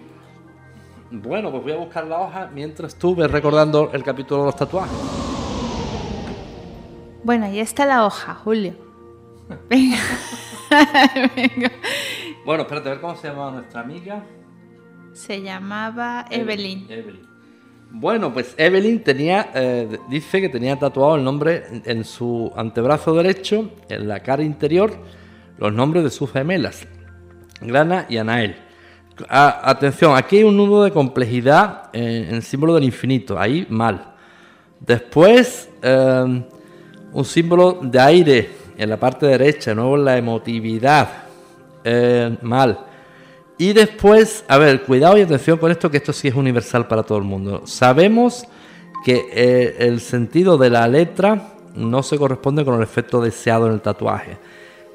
Bueno, 1.10 1.50
pues 1.50 1.62
voy 1.62 1.72
a 1.72 1.76
buscar 1.76 2.06
la 2.06 2.20
hoja 2.20 2.50
mientras 2.52 2.94
tú 2.94 3.16
ves 3.16 3.30
recordando 3.30 3.88
el 3.94 4.02
capítulo 4.02 4.42
de 4.42 4.46
los 4.48 4.56
tatuajes. 4.56 4.92
Bueno, 7.24 7.46
ahí 7.46 7.60
está 7.60 7.86
la 7.86 8.04
hoja, 8.04 8.34
Julio. 8.34 8.74
Venga. 9.70 9.96
Bueno, 12.44 12.62
espérate, 12.62 12.88
a 12.88 12.92
ver 12.92 13.00
cómo 13.02 13.14
se 13.14 13.28
llamaba 13.28 13.50
nuestra 13.50 13.80
amiga. 13.82 14.24
Se 15.12 15.42
llamaba 15.42 16.24
Evelyn. 16.30 16.86
Evelyn. 16.88 17.28
Bueno, 17.90 18.32
pues 18.32 18.54
Evelyn 18.56 19.02
tenía, 19.02 19.50
eh, 19.54 19.98
dice 20.08 20.40
que 20.40 20.48
tenía 20.48 20.78
tatuado 20.78 21.16
el 21.16 21.24
nombre 21.24 21.64
en 21.84 22.04
su 22.04 22.52
antebrazo 22.56 23.14
derecho, 23.14 23.70
en 23.88 24.08
la 24.08 24.20
cara 24.20 24.42
interior, 24.42 24.92
los 25.58 25.72
nombres 25.72 26.04
de 26.04 26.10
sus 26.10 26.30
gemelas, 26.30 26.86
Grana 27.60 28.06
y 28.08 28.18
Anael. 28.18 28.56
atención, 29.28 30.16
aquí 30.16 30.38
hay 30.38 30.44
un 30.44 30.56
nudo 30.56 30.84
de 30.84 30.90
complejidad 30.90 31.90
en, 31.92 32.34
el 32.34 32.42
símbolo 32.42 32.74
del 32.74 32.84
infinito, 32.84 33.38
ahí 33.38 33.66
mal. 33.68 34.14
Después, 34.80 35.68
eh, 35.82 36.44
un 37.12 37.24
símbolo 37.24 37.80
de 37.82 38.00
aire 38.00 38.50
en 38.78 38.88
la 38.88 38.96
parte 38.96 39.26
derecha, 39.26 39.72
de 39.72 39.74
nuevo 39.74 39.96
la 39.96 40.16
emotividad, 40.16 41.08
eh, 41.84 42.36
mal. 42.42 42.78
Y 43.58 43.72
después, 43.72 44.44
a 44.46 44.56
ver, 44.56 44.82
cuidado 44.82 45.18
y 45.18 45.22
atención 45.22 45.58
con 45.58 45.70
esto, 45.72 45.90
que 45.90 45.96
esto 45.96 46.12
sí 46.12 46.28
es 46.28 46.34
universal 46.34 46.86
para 46.86 47.02
todo 47.02 47.18
el 47.18 47.24
mundo. 47.24 47.62
Sabemos 47.66 48.44
que 49.04 49.26
eh, 49.32 49.76
el 49.80 50.00
sentido 50.00 50.56
de 50.56 50.70
la 50.70 50.86
letra 50.86 51.54
no 51.74 52.02
se 52.04 52.16
corresponde 52.16 52.64
con 52.64 52.76
el 52.76 52.82
efecto 52.82 53.20
deseado 53.20 53.66
en 53.66 53.72
el 53.72 53.80
tatuaje. 53.80 54.38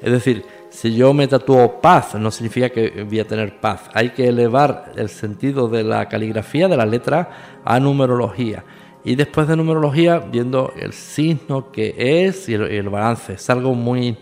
Es 0.00 0.12
decir, 0.12 0.44
si 0.70 0.94
yo 0.94 1.12
me 1.14 1.28
tatúo 1.28 1.80
paz, 1.80 2.14
no 2.14 2.30
significa 2.30 2.70
que 2.70 3.04
voy 3.08 3.20
a 3.20 3.26
tener 3.26 3.60
paz. 3.60 3.82
Hay 3.92 4.10
que 4.10 4.28
elevar 4.28 4.92
el 4.96 5.08
sentido 5.08 5.68
de 5.68 5.84
la 5.84 6.08
caligrafía 6.08 6.66
de 6.66 6.76
la 6.76 6.86
letra 6.86 7.60
a 7.64 7.78
numerología. 7.78 8.64
Y 9.04 9.16
después 9.16 9.46
de 9.46 9.56
numerología, 9.56 10.18
viendo 10.18 10.72
el 10.76 10.92
signo 10.92 11.70
que 11.70 11.94
es 12.26 12.48
y 12.48 12.54
el 12.54 12.88
balance. 12.88 13.34
Es 13.34 13.50
algo 13.50 13.74
muy 13.74 14.16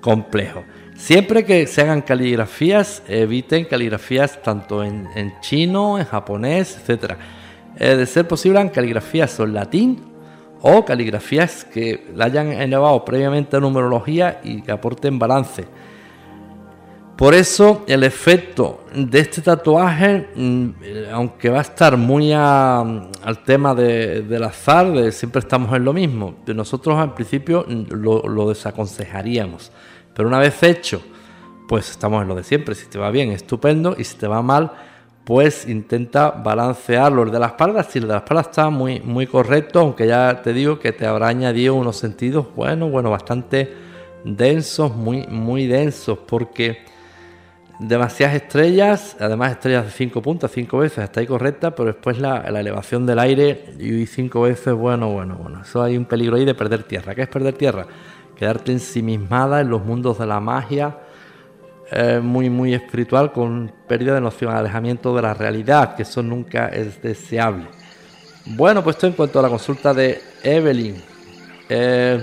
complejo. 0.00 0.64
Siempre 0.96 1.44
que 1.44 1.66
se 1.66 1.82
hagan 1.82 2.02
caligrafías, 2.02 3.02
eviten 3.08 3.64
caligrafías 3.64 4.40
tanto 4.42 4.84
en, 4.84 5.34
chino, 5.40 5.98
en 5.98 6.04
japonés, 6.04 6.78
etc. 6.78 7.14
Eh, 7.76 7.96
de 7.96 8.06
ser 8.06 8.28
posible, 8.28 8.60
en 8.60 8.68
caligrafías 8.68 9.38
en 9.40 9.54
latín 9.54 10.04
o 10.62 10.84
caligrafías 10.84 11.64
que 11.64 12.06
la 12.14 12.26
hayan 12.26 12.52
elevado 12.52 13.04
previamente 13.04 13.56
a 13.56 13.60
numerología 13.60 14.40
y 14.44 14.62
que 14.62 14.70
aporten 14.70 15.18
balance. 15.18 15.64
Por 17.16 17.34
eso 17.34 17.84
el 17.86 18.02
efecto 18.02 18.84
de 18.92 19.20
este 19.20 19.40
tatuaje, 19.40 20.28
mm, 20.34 20.68
aunque 21.12 21.48
va 21.48 21.58
a 21.58 21.62
estar 21.62 21.96
muy 21.96 22.32
al 22.32 23.42
tema 23.44 23.74
del 23.74 24.42
azar, 24.42 24.90
de 24.92 25.12
siempre 25.12 25.38
estamos 25.38 25.74
en 25.76 25.84
lo 25.84 25.92
mismo, 25.92 26.34
nosotros 26.46 26.98
al 26.98 27.14
principio 27.14 27.64
lo 27.68 28.48
desaconsejaríamos. 28.48 29.70
Pero 30.14 30.28
una 30.28 30.38
vez 30.38 30.62
hecho, 30.62 31.02
pues 31.68 31.90
estamos 31.90 32.22
en 32.22 32.28
lo 32.28 32.34
de 32.34 32.44
siempre. 32.44 32.74
Si 32.74 32.86
te 32.86 32.98
va 32.98 33.10
bien, 33.10 33.30
estupendo. 33.32 33.94
Y 33.98 34.04
si 34.04 34.16
te 34.16 34.26
va 34.26 34.42
mal, 34.42 34.72
pues 35.24 35.68
intenta 35.68 36.30
balancearlo. 36.30 37.22
El 37.22 37.30
de 37.30 37.38
la 37.38 37.46
espalda, 37.46 37.82
si 37.82 37.98
el 37.98 38.06
de 38.06 38.12
la 38.12 38.18
espalda 38.18 38.42
está 38.42 38.70
muy, 38.70 39.00
muy 39.00 39.26
correcto, 39.26 39.80
aunque 39.80 40.06
ya 40.06 40.42
te 40.42 40.52
digo 40.52 40.78
que 40.78 40.92
te 40.92 41.06
habrá 41.06 41.28
añadido 41.28 41.74
unos 41.74 41.96
sentidos, 41.96 42.46
bueno, 42.54 42.88
bueno, 42.88 43.10
bastante 43.10 43.72
densos, 44.24 44.94
muy, 44.94 45.26
muy 45.26 45.66
densos, 45.66 46.18
porque 46.26 46.84
demasiadas 47.78 48.36
estrellas, 48.36 49.16
además 49.20 49.52
estrellas 49.52 49.86
de 49.86 49.90
5 49.90 50.22
puntas, 50.22 50.50
5 50.52 50.78
veces, 50.78 51.04
está 51.04 51.20
ahí 51.20 51.26
correcta, 51.26 51.74
pero 51.74 51.86
después 51.86 52.18
la, 52.18 52.38
elevación 52.40 53.06
del 53.06 53.18
aire 53.18 53.74
y 53.78 54.06
5 54.06 54.40
veces, 54.42 54.74
bueno, 54.74 55.10
bueno, 55.10 55.36
bueno, 55.36 55.62
eso 55.62 55.82
hay 55.82 55.96
un 55.96 56.04
peligro 56.04 56.36
ahí 56.36 56.44
de 56.44 56.54
perder 56.54 56.84
tierra. 56.84 57.14
¿Qué 57.14 57.22
es 57.22 57.28
perder 57.28 57.54
tierra? 57.54 57.86
quedarte 58.34 58.72
ensimismada 58.72 59.60
en 59.60 59.70
los 59.70 59.84
mundos 59.84 60.18
de 60.18 60.26
la 60.26 60.40
magia, 60.40 60.98
eh, 61.90 62.20
muy, 62.22 62.50
muy 62.50 62.74
espiritual, 62.74 63.32
con 63.32 63.72
pérdida 63.86 64.14
de 64.14 64.20
noción, 64.20 64.54
alejamiento 64.54 65.14
de 65.14 65.22
la 65.22 65.34
realidad, 65.34 65.94
que 65.94 66.02
eso 66.02 66.22
nunca 66.22 66.68
es 66.68 67.00
deseable. 67.00 67.66
Bueno, 68.46 68.82
pues 68.82 68.96
esto 68.96 69.06
en 69.06 69.12
cuanto 69.14 69.38
a 69.38 69.42
la 69.42 69.48
consulta 69.48 69.94
de 69.94 70.20
Evelyn. 70.42 70.96
Eh, 71.68 72.22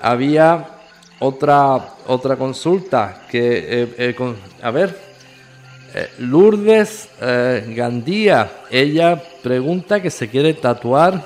había 0.00 0.75
otra, 1.18 1.94
otra 2.06 2.36
consulta 2.36 3.26
que, 3.30 3.88
eh, 3.98 4.16
a 4.62 4.70
ver, 4.70 5.06
Lourdes 6.18 7.08
Gandía, 7.68 8.50
ella 8.70 9.22
pregunta 9.42 10.02
que 10.02 10.10
se 10.10 10.28
quiere 10.28 10.52
tatuar 10.52 11.24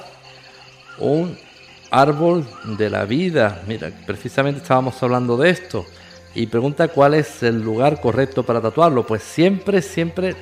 un 0.98 1.36
árbol 1.90 2.46
de 2.78 2.88
la 2.88 3.04
vida. 3.04 3.62
Mira, 3.66 3.90
precisamente 4.06 4.60
estábamos 4.60 5.02
hablando 5.02 5.36
de 5.36 5.50
esto. 5.50 5.84
Y 6.34 6.46
pregunta 6.46 6.88
cuál 6.88 7.14
es 7.14 7.42
el 7.42 7.60
lugar 7.60 8.00
correcto 8.00 8.44
para 8.44 8.60
tatuarlo. 8.60 9.04
Pues 9.04 9.22
siempre, 9.22 9.82
siempre, 9.82 10.36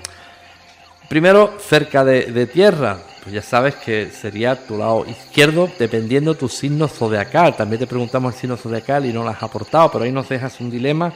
primero 1.08 1.54
cerca 1.58 2.04
de, 2.04 2.46
tierra. 2.46 2.98
Pues 3.22 3.34
ya 3.34 3.42
sabes 3.42 3.74
que 3.74 4.10
sería 4.10 4.56
tu 4.66 4.78
lado 4.78 5.04
izquierdo, 5.06 5.70
dependiendo 5.78 6.34
tu 6.34 6.48
signo 6.48 6.88
zodiacal. 6.88 7.56
También 7.56 7.80
te 7.80 7.86
preguntamos 7.86 8.34
el 8.34 8.40
signo 8.40 8.56
zodiacal 8.56 9.04
y 9.06 9.12
no 9.12 9.22
lo 9.22 9.30
has 9.30 9.42
aportado, 9.42 9.90
pero 9.90 10.04
ahí 10.04 10.12
nos 10.12 10.28
dejas 10.28 10.60
un 10.60 10.70
dilema 10.70 11.12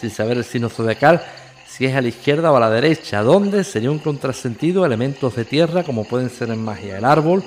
sin 0.00 0.10
saber 0.10 0.38
el 0.38 0.44
signo 0.44 0.68
zodiacal. 0.68 1.22
Si 1.66 1.86
es 1.86 1.94
a 1.94 2.00
la 2.00 2.08
izquierda 2.08 2.52
o 2.52 2.56
a 2.56 2.60
la 2.60 2.70
derecha, 2.70 3.22
¿dónde 3.22 3.64
sería 3.64 3.90
un 3.90 3.98
contrasentido 3.98 4.84
elementos 4.84 5.36
de 5.36 5.44
tierra 5.44 5.84
como 5.84 6.04
pueden 6.04 6.30
ser 6.30 6.50
en 6.50 6.62
magia 6.62 6.98
el 6.98 7.04
árbol, 7.04 7.42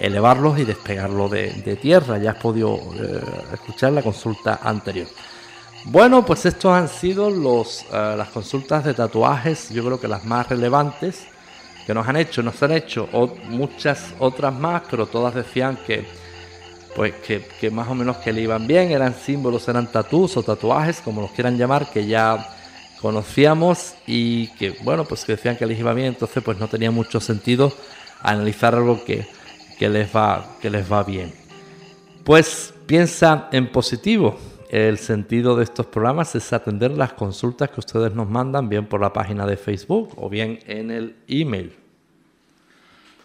elevarlos 0.00 0.58
y 0.58 0.64
despegarlo 0.64 1.28
de, 1.28 1.78
tierra. 1.80 2.18
Ya 2.18 2.32
has 2.32 2.36
podido 2.36 2.76
eh, 2.76 3.20
escuchar 3.52 3.92
la 3.92 4.02
consulta 4.02 4.60
anterior. 4.62 5.08
Bueno, 5.86 6.24
pues 6.24 6.46
estos 6.46 6.72
han 6.72 6.88
sido 6.88 7.30
los, 7.30 7.82
eh, 7.92 8.14
las 8.16 8.28
consultas 8.28 8.84
de 8.84 8.94
tatuajes, 8.94 9.70
yo 9.70 9.84
creo 9.84 10.00
que 10.00 10.08
las 10.08 10.24
más 10.24 10.48
relevantes 10.48 11.26
que 11.86 11.94
nos 11.94 12.06
han 12.06 12.16
hecho. 12.16 12.42
Nos 12.42 12.62
han 12.62 12.72
hecho 12.72 13.08
muchas 13.48 14.14
otras 14.18 14.54
más, 14.54 14.82
pero 14.90 15.06
todas 15.06 15.34
decían 15.34 15.78
que, 15.86 16.06
pues, 16.94 17.14
que, 17.14 17.70
más 17.70 17.88
o 17.88 17.94
menos 17.94 18.18
que 18.18 18.32
le 18.32 18.42
iban 18.42 18.66
bien, 18.66 18.90
eran 18.90 19.14
símbolos, 19.14 19.68
eran 19.68 19.90
tatús 19.90 20.36
o 20.36 20.42
tatuajes, 20.42 21.00
como 21.00 21.20
los 21.22 21.30
quieran 21.32 21.58
llamar, 21.58 21.90
que 21.90 22.06
ya 22.06 22.48
conocíamos 23.00 23.94
y 24.06 24.48
que, 24.48 24.70
bueno, 24.82 25.04
pues 25.04 25.24
que 25.24 25.32
decían 25.32 25.56
que 25.56 25.66
les 25.66 25.78
iba 25.78 25.92
bien, 25.92 26.08
entonces 26.08 26.42
pues 26.42 26.58
no 26.58 26.68
tenía 26.68 26.90
mucho 26.90 27.20
sentido 27.20 27.72
analizar 28.22 28.74
algo 28.74 29.04
que, 29.04 29.26
que 29.78 29.88
les 29.88 30.14
va, 30.14 30.56
que 30.60 30.70
les 30.70 30.90
va 30.90 31.02
bien. 31.02 31.34
Pues 32.24 32.72
piensa 32.86 33.48
en 33.52 33.70
positivo. 33.70 34.38
El 34.70 34.98
sentido 34.98 35.56
de 35.56 35.64
estos 35.64 35.86
programas 35.86 36.34
es 36.34 36.52
atender 36.52 36.90
las 36.92 37.12
consultas 37.12 37.70
que 37.70 37.80
ustedes 37.80 38.14
nos 38.14 38.28
mandan, 38.28 38.68
bien 38.68 38.86
por 38.86 39.00
la 39.00 39.12
página 39.12 39.46
de 39.46 39.56
Facebook 39.56 40.14
o 40.16 40.28
bien 40.28 40.58
en 40.66 40.90
el 40.90 41.16
email. 41.28 41.76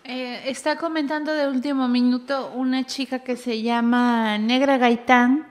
Eh, 0.04 0.42
está 0.50 0.76
comentando 0.78 1.34
de 1.34 1.48
último 1.48 1.88
minuto 1.88 2.52
una 2.56 2.86
chica 2.86 3.20
que 3.20 3.36
se 3.36 3.62
llama 3.62 4.38
Negra 4.38 4.78
Gaitán, 4.78 5.46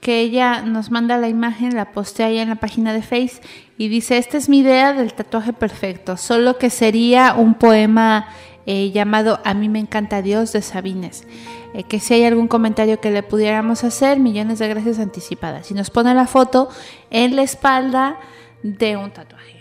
que 0.00 0.20
ella 0.20 0.62
nos 0.62 0.90
manda 0.90 1.18
la 1.18 1.28
imagen, 1.28 1.76
la 1.76 1.92
postea 1.92 2.26
ahí 2.26 2.38
en 2.38 2.48
la 2.48 2.56
página 2.56 2.92
de 2.92 3.02
Face 3.02 3.40
y 3.78 3.88
dice, 3.88 4.18
esta 4.18 4.38
es 4.38 4.48
mi 4.48 4.60
idea 4.60 4.92
del 4.94 5.14
tatuaje 5.14 5.52
perfecto, 5.52 6.16
solo 6.16 6.58
que 6.58 6.70
sería 6.70 7.34
un 7.34 7.54
poema 7.54 8.28
eh, 8.64 8.90
llamado 8.92 9.40
A 9.44 9.54
mí 9.54 9.68
me 9.68 9.78
encanta 9.78 10.22
Dios 10.22 10.52
de 10.52 10.62
Sabines. 10.62 11.26
Eh, 11.74 11.84
que 11.84 12.00
si 12.00 12.14
hay 12.14 12.24
algún 12.24 12.48
comentario 12.48 13.00
que 13.00 13.10
le 13.10 13.22
pudiéramos 13.22 13.84
hacer, 13.84 14.18
millones 14.18 14.58
de 14.58 14.68
gracias 14.68 14.98
anticipadas. 14.98 15.70
Y 15.70 15.74
nos 15.74 15.90
pone 15.90 16.14
la 16.14 16.26
foto 16.26 16.68
en 17.10 17.36
la 17.36 17.42
espalda 17.42 18.18
de 18.62 18.96
un 18.96 19.10
tatuaje. 19.10 19.52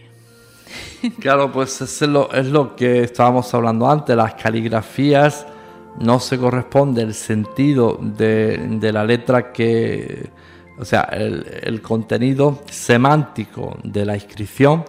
Claro, 1.19 1.51
pues 1.51 1.81
es 1.81 2.01
lo, 2.01 2.31
es 2.31 2.47
lo 2.47 2.75
que 2.75 3.03
estábamos 3.03 3.51
hablando 3.53 3.89
antes, 3.89 4.15
las 4.15 4.35
caligrafías 4.35 5.47
no 5.99 6.19
se 6.19 6.37
corresponde 6.37 7.01
el 7.01 7.13
sentido 7.13 7.97
de, 7.99 8.91
la 8.93 9.03
letra 9.03 9.51
que, 9.51 10.29
o 10.79 10.85
sea, 10.85 11.01
el, 11.01 11.81
contenido 11.81 12.61
semántico 12.69 13.77
de 13.83 14.05
la 14.05 14.15
inscripción, 14.15 14.85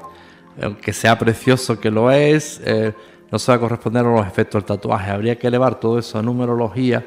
aunque 0.62 0.92
sea 0.92 1.18
precioso 1.18 1.80
que 1.80 1.90
lo 1.90 2.10
es, 2.10 2.60
eh, 2.64 2.92
no 3.32 3.38
se 3.38 3.50
va 3.50 3.56
a 3.56 3.60
corresponder 3.60 4.04
a 4.04 4.10
los 4.12 4.26
efectos 4.26 4.60
del 4.60 4.76
tatuaje. 4.76 5.10
Habría 5.10 5.38
que 5.38 5.46
elevar 5.46 5.80
todo 5.80 5.98
eso 5.98 6.18
a 6.18 6.22
numerología 6.22 7.02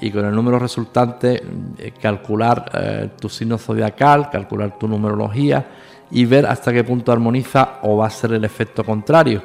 y 0.00 0.12
con 0.12 0.24
el 0.24 0.34
número 0.34 0.60
resultante 0.60 1.42
eh, 1.76 1.92
calcular 2.00 2.70
eh, 2.72 3.10
tu 3.20 3.28
signo 3.28 3.58
zodiacal, 3.58 4.30
calcular 4.30 4.78
tu 4.78 4.86
numerología 4.86 5.66
y 6.12 6.24
ver 6.24 6.46
hasta 6.46 6.72
qué 6.72 6.84
punto 6.84 7.10
armoniza 7.10 7.80
o 7.82 7.96
va 7.96 8.06
a 8.06 8.10
ser 8.10 8.32
el 8.32 8.44
efecto 8.44 8.84
contrario. 8.84 9.42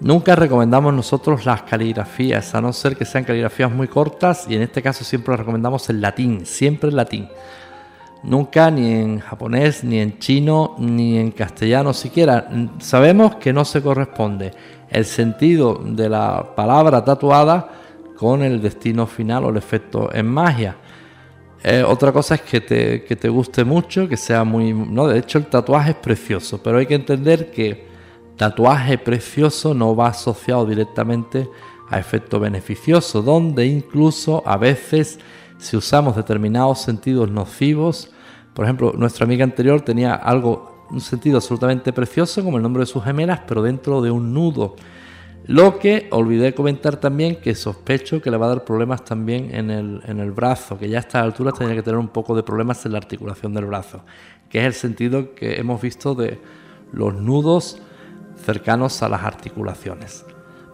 Nunca 0.00 0.36
recomendamos 0.36 0.92
nosotros 0.92 1.46
las 1.46 1.62
caligrafías, 1.62 2.54
a 2.54 2.60
no 2.60 2.70
ser 2.74 2.94
que 2.94 3.06
sean 3.06 3.24
caligrafías 3.24 3.72
muy 3.72 3.88
cortas 3.88 4.44
y 4.50 4.56
en 4.56 4.62
este 4.62 4.82
caso 4.82 5.04
siempre 5.04 5.34
recomendamos 5.38 5.88
el 5.88 6.02
latín, 6.02 6.44
siempre 6.44 6.90
el 6.90 6.96
latín. 6.96 7.28
Nunca 8.22 8.70
ni 8.70 8.92
en 8.92 9.20
japonés, 9.20 9.84
ni 9.84 10.00
en 10.00 10.18
chino, 10.18 10.74
ni 10.78 11.16
en 11.16 11.30
castellano 11.30 11.94
siquiera. 11.94 12.48
Sabemos 12.78 13.36
que 13.36 13.52
no 13.52 13.64
se 13.64 13.80
corresponde 13.80 14.52
el 14.90 15.04
sentido 15.04 15.80
de 15.84 16.08
la 16.08 16.54
palabra 16.54 17.04
tatuada 17.04 17.70
con 18.16 18.42
el 18.42 18.60
destino 18.62 19.06
final 19.06 19.44
o 19.44 19.50
el 19.50 19.56
efecto 19.56 20.12
en 20.12 20.26
magia. 20.26 20.76
Eh, 21.62 21.82
otra 21.82 22.12
cosa 22.12 22.36
es 22.36 22.42
que 22.42 22.60
te, 22.60 23.04
que 23.04 23.16
te 23.16 23.28
guste 23.28 23.64
mucho, 23.64 24.08
que 24.08 24.16
sea 24.16 24.44
muy... 24.44 24.72
No, 24.72 25.06
de 25.08 25.18
hecho 25.18 25.38
el 25.38 25.46
tatuaje 25.46 25.90
es 25.90 25.96
precioso, 25.96 26.62
pero 26.62 26.78
hay 26.78 26.86
que 26.86 26.94
entender 26.94 27.50
que 27.50 27.86
tatuaje 28.36 28.98
precioso 28.98 29.74
no 29.74 29.96
va 29.96 30.08
asociado 30.08 30.66
directamente 30.66 31.48
a 31.88 31.98
efecto 31.98 32.38
beneficioso, 32.38 33.22
donde 33.22 33.66
incluso 33.66 34.42
a 34.46 34.56
veces 34.56 35.18
si 35.58 35.76
usamos 35.76 36.16
determinados 36.16 36.80
sentidos 36.80 37.30
nocivos, 37.30 38.10
por 38.54 38.64
ejemplo, 38.64 38.92
nuestra 38.96 39.24
amiga 39.24 39.44
anterior 39.44 39.80
tenía 39.80 40.14
algo, 40.14 40.75
un 40.90 41.00
sentido 41.00 41.36
absolutamente 41.38 41.92
precioso 41.92 42.42
como 42.44 42.56
el 42.56 42.62
nombre 42.62 42.80
de 42.80 42.86
sus 42.86 43.02
gemelas, 43.02 43.40
pero 43.46 43.62
dentro 43.62 44.00
de 44.00 44.10
un 44.10 44.32
nudo. 44.32 44.76
Lo 45.46 45.78
que 45.78 46.08
olvidé 46.10 46.54
comentar 46.54 46.96
también 46.96 47.36
que 47.36 47.54
sospecho 47.54 48.20
que 48.20 48.30
le 48.30 48.36
va 48.36 48.46
a 48.46 48.48
dar 48.50 48.64
problemas 48.64 49.04
también 49.04 49.54
en 49.54 49.70
el, 49.70 50.02
en 50.06 50.18
el 50.18 50.32
brazo, 50.32 50.76
que 50.76 50.88
ya 50.88 50.98
a 50.98 51.00
esta 51.00 51.20
altura 51.20 51.52
tendría 51.52 51.76
que 51.76 51.84
tener 51.84 51.98
un 51.98 52.08
poco 52.08 52.34
de 52.34 52.42
problemas 52.42 52.84
en 52.84 52.92
la 52.92 52.98
articulación 52.98 53.54
del 53.54 53.66
brazo, 53.66 54.02
que 54.50 54.58
es 54.58 54.66
el 54.66 54.74
sentido 54.74 55.34
que 55.34 55.54
hemos 55.60 55.80
visto 55.80 56.16
de 56.16 56.40
los 56.92 57.14
nudos 57.14 57.80
cercanos 58.44 59.02
a 59.02 59.08
las 59.08 59.22
articulaciones. 59.22 60.24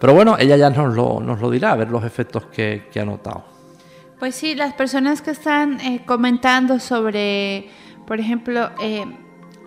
Pero 0.01 0.15
bueno, 0.15 0.37
ella 0.39 0.57
ya 0.57 0.71
nos 0.71 0.95
lo, 0.95 1.21
nos 1.21 1.41
lo 1.41 1.51
dirá, 1.51 1.73
a 1.73 1.77
ver 1.77 1.91
los 1.91 2.05
efectos 2.05 2.47
que, 2.47 2.89
ha 3.01 3.05
notado. 3.05 3.45
Pues 4.19 4.35
sí, 4.35 4.55
las 4.55 4.73
personas 4.75 5.23
que 5.23 5.33
están 5.33 5.81
eh, 5.81 6.03
comentando 6.07 6.81
sobre, 6.81 7.69
por 8.07 8.19
ejemplo, 8.19 8.71
eh, 8.81 9.05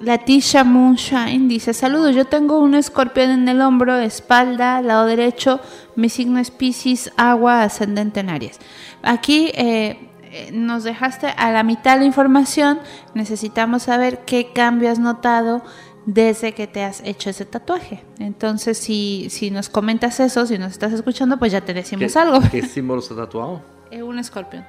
Latisha 0.02 0.64
Moonshine 0.64 1.48
dice, 1.48 1.74
saludos, 1.74 2.16
yo 2.16 2.26
tengo 2.26 2.60
un 2.60 2.76
escorpión 2.76 3.32
en 3.32 3.48
el 3.48 3.62
hombro, 3.62 3.98
espalda, 3.98 4.82
lado 4.82 5.06
derecho, 5.06 5.60
mi 5.96 6.10
signo 6.10 6.40
es 6.40 6.52
Pisces, 6.52 7.12
agua, 7.18 7.64
ascendente 7.64 8.20
en 8.20 8.30
Aries. 8.30 8.60
Aquí 9.04 9.52
eh, 9.56 10.10
eh, 10.24 10.52
nos 10.52 10.84
dejaste 10.84 11.28
a 11.28 11.52
la 11.52 11.64
mitad 11.64 11.98
la 11.98 12.06
información, 12.06 12.80
necesitamos 13.14 13.84
saber 13.84 14.26
qué 14.26 14.52
cambio 14.54 14.92
has 14.92 15.00
notado 15.00 15.64
desde 16.06 16.54
que 16.54 16.68
te 16.68 16.84
has 16.84 17.02
hecho 17.02 17.30
ese 17.30 17.46
tatuaje. 17.46 18.04
Entonces, 18.20 18.78
si, 18.78 19.28
si 19.30 19.50
nos 19.50 19.70
comentas 19.70 20.20
eso, 20.20 20.46
si 20.46 20.58
nos 20.58 20.72
estás 20.74 20.94
escuchando, 20.94 21.38
pues 21.38 21.52
ya 21.52 21.62
te 21.62 21.74
decimos 21.74 22.16
algo. 22.16 22.40
¿Qué 22.52 22.62
símbolo 22.62 23.02
se 23.02 23.14
ha 23.14 23.18
tatuado? 23.18 23.62
Es 23.90 24.02
un 24.04 24.20
escorpión. 24.20 24.66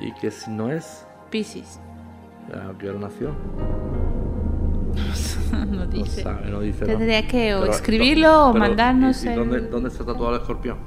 ¿Y 0.00 0.12
qué 0.14 0.30
si 0.30 0.50
no 0.50 0.70
es? 0.70 1.04
Piscis. 1.28 1.78
¿A 2.52 2.76
qué 2.78 2.88
hora 2.88 2.98
nació? 3.00 3.34
no 5.76 5.86
dice. 5.86 6.24
No 6.24 6.60
dice 6.60 6.84
Tendría 6.84 7.26
que 7.26 7.54
o 7.54 7.64
escribirlo 7.66 8.48
o 8.48 8.54
mandarnos. 8.54 9.24
¿y, 9.24 9.28
dónde, 9.28 9.88
ha 9.88 10.04
tatuado 10.04 10.34
el 10.34 10.40
escorpión? 10.40 10.78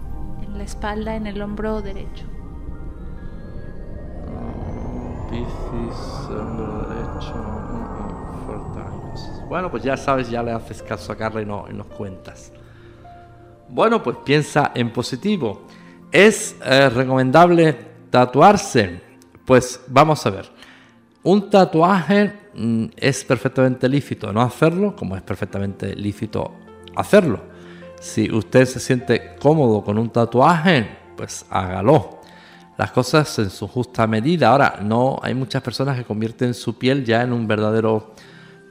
En 0.41 0.57
la 0.57 0.63
espalda, 0.63 1.15
en 1.15 1.27
el 1.27 1.41
hombro 1.41 1.81
derecho. 1.81 2.25
Piscis, 5.29 6.29
hombro 6.29 6.88
derecho. 6.89 7.53
Bueno, 9.47 9.69
pues 9.69 9.84
ya 9.84 9.95
sabes, 9.95 10.29
ya 10.29 10.41
le 10.41 10.51
haces 10.51 10.81
caso 10.81 11.11
a 11.11 11.15
Carla 11.15 11.41
y, 11.41 11.45
no, 11.45 11.67
nos 11.67 11.88
cuentas. 11.88 12.51
Bueno, 13.69 14.01
pues 14.01 14.17
piensa 14.23 14.71
en 14.73 14.91
positivo. 14.91 15.61
¿Es 16.11 16.55
eh, 16.65 16.89
recomendable 16.89 17.77
tatuarse? 18.09 19.01
Pues 19.45 19.81
vamos 19.88 20.25
a 20.25 20.29
ver. 20.29 20.49
Un 21.23 21.49
tatuaje 21.49 22.42
es 22.97 23.24
perfectamente 23.24 23.89
lícito 23.89 24.32
no 24.32 24.41
hacerlo, 24.41 24.95
como 24.95 25.16
es 25.16 25.22
perfectamente 25.22 25.95
lícito 25.95 26.54
hacerlo. 26.95 27.41
Si 27.99 28.32
usted 28.32 28.66
se 28.66 28.80
siente 28.80 29.36
cómodo 29.39 29.84
con 29.84 29.97
un 29.97 30.10
tatuaje, 30.10 30.88
pues 31.16 31.45
hágalo. 31.49 32.20
Las 32.78 32.91
cosas 32.91 33.38
en 33.39 33.49
su 33.49 33.68
justa 33.68 34.08
medida. 34.08 34.49
Ahora, 34.49 34.80
no 34.82 35.20
hay 35.22 35.34
muchas 35.34 35.62
personas 35.62 35.97
que 35.97 36.04
convierten 36.04 36.54
su 36.54 36.78
piel 36.78 37.06
ya 37.06 37.22
en 37.22 37.32
un 37.32 37.47
verdadero 37.47 38.14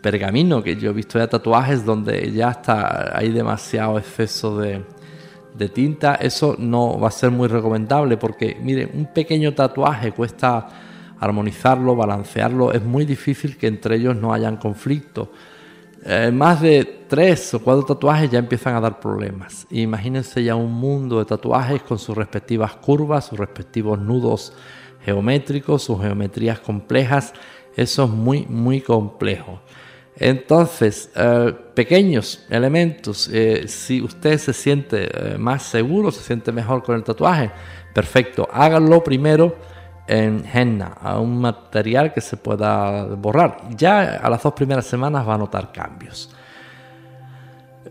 pergamino, 0.03 0.63
que 0.63 0.77
yo 0.77 0.91
he 0.91 0.93
visto 0.93 1.19
ya 1.19 1.29
tatuajes 1.29 1.85
donde 1.85 2.31
ya 2.33 2.51
está, 2.51 3.17
hay 3.17 3.31
demasiado 3.31 3.99
exceso 3.99 4.59
de, 4.59 4.85
tinta, 5.73 6.17
eso 6.17 6.57
no 6.59 6.99
va 6.99 7.09
a 7.09 7.13
ser 7.13 7.31
muy 7.31 7.47
recomendable 7.47 8.17
porque, 8.17 8.59
mire, 8.61 8.91
un 8.93 9.07
pequeño 9.07 9.55
tatuaje 9.55 10.11
cuesta 10.11 10.67
armonizarlo, 11.23 11.95
balancearlo, 11.95 12.73
es 12.73 12.83
muy 12.83 13.05
difícil 13.05 13.57
que 13.57 13.69
entre 13.69 13.95
ellos 13.95 14.17
no 14.17 14.35
hayan 14.35 14.57
conflicto. 14.57 15.31
Eh, 16.05 16.33
más 16.33 16.61
de 16.61 17.05
tres 17.07 17.55
o 17.55 17.61
cuatro 17.61 17.85
tatuajes 17.85 18.29
ya 18.29 18.41
empiezan 18.41 18.75
a 18.75 18.81
dar 18.81 18.99
problemas. 18.99 19.65
Imagínense 19.71 20.43
ya 20.43 20.57
un 20.57 20.73
mundo 20.73 21.21
de 21.21 21.25
tatuajes 21.25 21.81
con 21.85 22.01
sus 22.01 22.17
respectivas 22.17 22.75
curvas, 22.75 23.27
sus 23.27 23.39
respectivos 23.39 24.01
nudos 24.01 24.53
geométricos, 25.05 25.85
sus 25.85 26.01
geometrías 26.01 26.59
complejas. 26.59 27.33
Eso 27.77 28.05
es 28.05 28.11
muy, 28.11 28.45
muy 28.47 28.81
complejo. 28.81 29.61
Entonces, 30.17 31.09
eh, 31.15 31.55
pequeños 31.75 32.45
elementos, 32.51 33.31
eh, 33.33 33.69
si 33.69 34.03
usted 34.03 34.39
se 34.39 34.53
siente 34.53 35.09
más 35.39 35.63
seguro, 35.63 36.11
se 36.11 36.21
siente 36.21 36.51
mejor 36.51 36.83
con 36.83 36.97
el 36.97 37.05
tatuaje, 37.05 37.53
perfecto, 37.95 38.49
háganlo 38.53 39.05
primero 39.05 39.57
en 40.07 40.45
henna, 40.53 40.97
a 41.01 41.19
un 41.19 41.41
material 41.41 42.13
que 42.13 42.21
se 42.21 42.37
pueda 42.37 43.05
borrar. 43.05 43.59
Ya 43.77 44.17
a 44.23 44.31
las 44.31 44.43
dos 44.43 44.53
primeras 44.53 44.87
semanas 44.87 45.27
va 45.27 45.35
a 45.35 45.39
notar 45.39 45.73
cambios. 45.73 46.31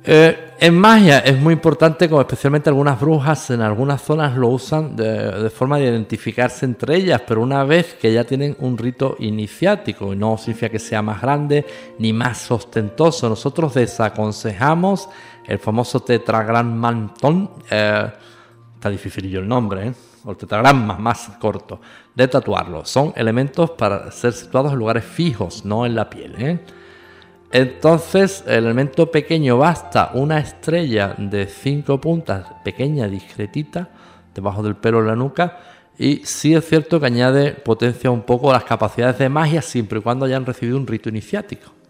Eh, 0.04 0.54
en 0.60 0.78
magia 0.80 1.20
es 1.20 1.40
muy 1.40 1.54
importante, 1.54 2.10
como 2.10 2.22
especialmente 2.22 2.70
algunas 2.70 3.00
brujas 3.00 3.52
en 3.52 3.62
algunas 3.62 4.02
zonas 4.02 4.36
lo 4.36 4.48
usan 4.48 4.96
de, 4.96 5.50
forma 5.52 5.78
de 5.78 5.86
identificarse 5.86 6.66
entre 6.66 6.96
ellas, 6.96 7.22
pero 7.28 7.42
una 7.42 7.64
vez 7.64 7.96
que 8.02 8.12
ya 8.12 8.24
tienen 8.24 8.56
un 8.60 8.78
rito 8.78 9.16
iniciático, 9.20 10.16
no 10.16 10.38
significa 10.38 10.70
que 10.70 10.80
sea 10.80 11.04
más 11.04 11.22
grande 11.22 11.66
ni 12.00 12.14
más 12.14 12.50
ostentoso, 12.50 13.30
nosotros 13.30 13.76
desaconsejamos 13.76 15.08
el 15.46 15.60
famoso 15.60 16.00
tetragram 16.00 16.74
mantón, 16.74 17.52
eh, 17.70 18.12
está 18.76 18.90
difícil 18.90 19.30
yo 19.30 19.40
el 19.40 19.48
nombre, 19.48 19.88
¿eh? 19.88 19.94
O 20.26 20.32
el 20.32 20.38
tetragrama 20.38 20.98
más 20.98 21.30
corto, 21.40 21.82
de 22.16 22.28
tatuarlo. 22.28 22.86
Son 22.86 23.14
elementos 23.16 23.72
para 23.72 24.12
ser 24.12 24.34
situados 24.34 24.74
en 24.74 24.80
lugares 24.80 25.04
fijos, 25.04 25.66
no 25.66 25.86
en 25.86 25.96
la 25.96 26.10
piel. 26.10 26.36
¿eh? 26.38 26.60
Entonces, 27.52 28.44
el 28.48 28.66
elemento 28.66 29.12
pequeño 29.12 29.58
basta 29.58 30.12
una 30.14 30.40
estrella 30.40 31.16
de 31.18 31.48
cinco 31.48 32.00
puntas, 32.00 32.48
pequeña, 32.64 33.08
discretita, 33.08 33.90
debajo 34.34 34.64
del 34.64 34.76
pelo 34.76 35.00
en 35.00 35.08
la 35.08 35.16
nuca, 35.16 35.60
y 35.98 36.22
sí 36.24 36.56
es 36.56 36.66
cierto 36.66 37.00
que 37.00 37.06
añade 37.08 37.52
potencia 37.52 38.10
un 38.10 38.22
poco 38.22 38.50
a 38.50 38.54
las 38.54 38.64
capacidades 38.64 39.18
de 39.20 39.30
magia 39.30 39.62
siempre 39.62 40.00
y 40.00 40.02
cuando 40.02 40.26
hayan 40.26 40.46
recibido 40.46 40.78
un 40.78 40.88
rito 40.88 41.10
iniciático. 41.10 41.81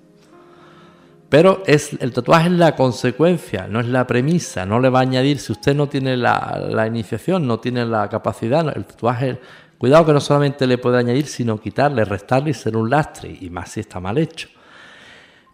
Pero 1.32 1.64
es, 1.66 1.94
el 2.02 2.12
tatuaje 2.12 2.48
es 2.48 2.56
la 2.56 2.76
consecuencia, 2.76 3.66
no 3.66 3.80
es 3.80 3.86
la 3.86 4.06
premisa, 4.06 4.66
no 4.66 4.82
le 4.82 4.90
va 4.90 5.00
a 5.00 5.04
añadir, 5.04 5.40
si 5.40 5.54
usted 5.54 5.74
no 5.74 5.88
tiene 5.88 6.18
la, 6.18 6.62
la 6.70 6.86
iniciación, 6.86 7.48
no 7.48 7.58
tiene 7.58 7.86
la 7.86 8.10
capacidad, 8.10 8.68
el 8.76 8.84
tatuaje, 8.84 9.40
cuidado 9.78 10.08
que 10.08 10.12
no 10.12 10.20
solamente 10.20 10.68
le 10.68 10.78
puede 10.78 10.98
añadir, 10.98 11.28
sino 11.28 11.58
quitarle, 11.58 12.04
restarle 12.04 12.50
y 12.50 12.54
ser 12.54 12.76
un 12.76 12.90
lastre, 12.90 13.34
y 13.40 13.50
más 13.50 13.72
si 13.72 13.80
está 13.80 14.02
mal 14.02 14.18
hecho. 14.18 14.50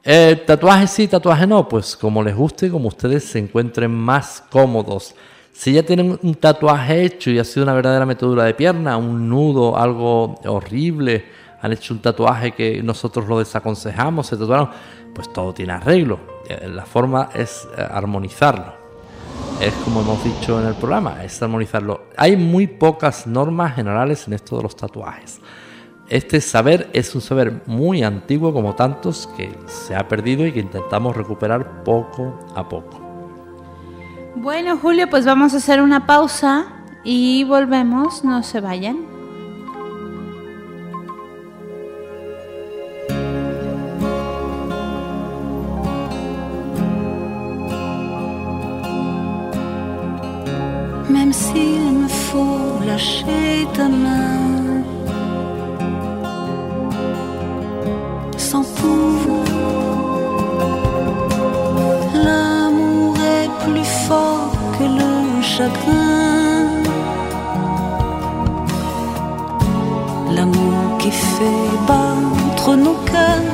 Eh, 0.03 0.41
tatuaje 0.47 0.88
sí, 0.88 1.07
tatuaje 1.07 1.45
no, 1.45 1.69
pues 1.69 1.95
como 1.95 2.23
les 2.23 2.36
guste, 2.36 2.71
como 2.71 2.88
ustedes 2.88 3.25
se 3.25 3.38
encuentren 3.38 3.91
más 3.91 4.43
cómodos. 4.49 5.13
Si 5.53 5.73
ya 5.73 5.84
tienen 5.84 6.17
un 6.23 6.34
tatuaje 6.34 7.03
hecho 7.03 7.30
y 7.30 7.38
ha 7.38 7.43
sido 7.43 7.65
una 7.65 7.75
verdadera 7.75 8.07
metedura 8.07 8.45
de 8.45 8.55
pierna, 8.55 8.97
un 8.97 9.30
nudo, 9.30 9.78
algo 9.78 10.39
horrible, 10.43 11.23
han 11.62 11.72
hecho 11.72 11.93
un 11.93 12.01
tatuaje 12.01 12.51
que 12.51 12.82
nosotros 12.84 13.28
lo 13.28 13.39
desaconsejamos, 13.39 14.28
se 14.28 14.38
tatuaron, 14.38 14.70
pues 15.14 15.32
todo 15.34 15.53
tiene 15.53 15.74
arreglo. 15.74 16.20
Eh, 16.47 16.68
la 16.70 16.86
forma 16.86 17.30
es 17.34 17.68
eh, 17.78 17.86
armonizarlo. 17.89 18.74
Es 19.60 19.74
como 19.84 20.01
hemos 20.01 20.24
dicho 20.24 20.62
en 20.62 20.68
el 20.68 20.76
programa, 20.76 21.24
es 21.24 21.41
armonizarlo. 21.41 22.05
Hay 22.16 22.38
muy 22.38 22.68
pocas 22.68 23.26
normas 23.26 23.76
generales 23.76 24.28
en 24.28 24.34
esto 24.34 24.58
de 24.58 24.64
los 24.64 24.76
tatuajes. 24.76 25.39
Este 26.10 26.39
saber 26.39 26.89
es 26.93 27.14
un 27.16 27.22
saber 27.22 27.64
muy 27.66 28.03
antiguo 28.03 28.53
como 28.53 28.76
tantos 28.76 29.28
que 29.36 29.51
se 29.66 29.95
ha 29.95 30.08
perdido 30.08 30.45
y 30.45 30.53
que 30.53 30.60
intentamos 30.60 31.18
recuperar 31.18 31.84
poco 31.84 32.39
a 32.55 32.70
poco. 32.70 33.01
Bueno, 34.36 34.78
Julio, 34.78 35.10
pues 35.10 35.26
vamos 35.26 35.53
a 35.53 35.58
hacer 35.58 35.82
una 35.82 36.05
pausa 36.05 36.68
y 37.03 37.43
volvemos, 37.43 38.24
no 38.24 38.43
se 38.43 38.62
vayan. 38.62 39.16
Lâcher 52.98 53.68
ta 53.76 53.88
main, 53.88 54.84
sans 58.38 58.66
pouvoir, 58.78 59.45
l'amour 62.26 63.16
est 63.38 63.52
plus 63.66 63.89
fort 64.08 64.52
que 64.76 64.86
le 65.00 65.14
chagrin. 65.54 66.58
L'amour 70.36 70.98
qui 71.00 71.12
fait 71.12 71.70
battre 71.88 72.76
nos 72.86 72.98
cœurs 73.12 73.54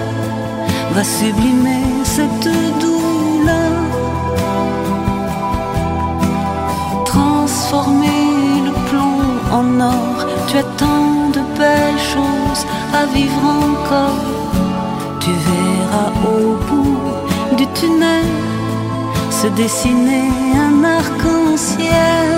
va 0.96 1.04
sublimer 1.04 1.86
cette 2.16 2.53
Tu 10.48 10.58
as 10.58 10.64
tant 10.78 11.30
de 11.32 11.42
belles 11.58 12.04
choses 12.14 12.66
à 12.94 13.06
vivre 13.14 13.44
encore. 13.64 14.24
Tu 15.20 15.32
verras 15.32 16.12
au 16.32 16.56
bout 16.68 17.56
du 17.58 17.66
tunnel 17.68 18.26
se 19.32 19.48
dessiner 19.48 20.30
un 20.68 20.84
arc-en-ciel 20.84 22.32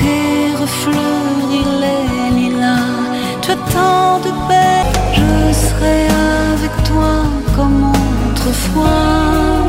et 0.00 0.56
refleurir 0.62 1.66
les 1.84 2.40
lilas. 2.40 2.98
Tu 3.40 3.52
as 3.52 3.60
tant 3.74 4.18
de 4.26 4.32
belles, 4.48 4.92
je 5.14 5.52
serai 5.66 6.00
avec 6.54 6.74
toi 6.84 7.14
comme 7.56 7.92
autrefois. 8.30 9.61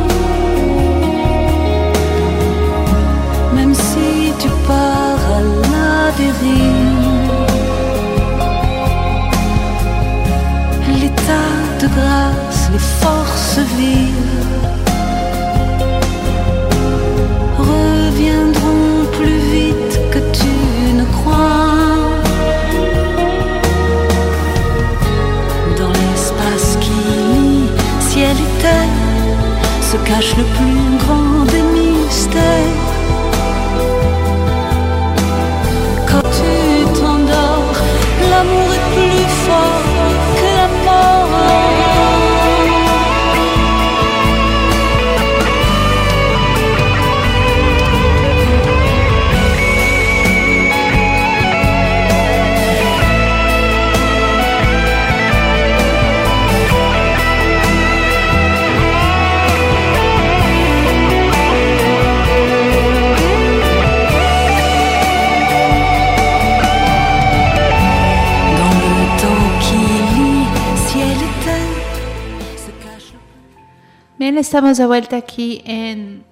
Estamos 74.43 74.77
de 74.77 74.85
vuelta 74.85 75.15
aquí 75.17 75.61
en 75.65 76.23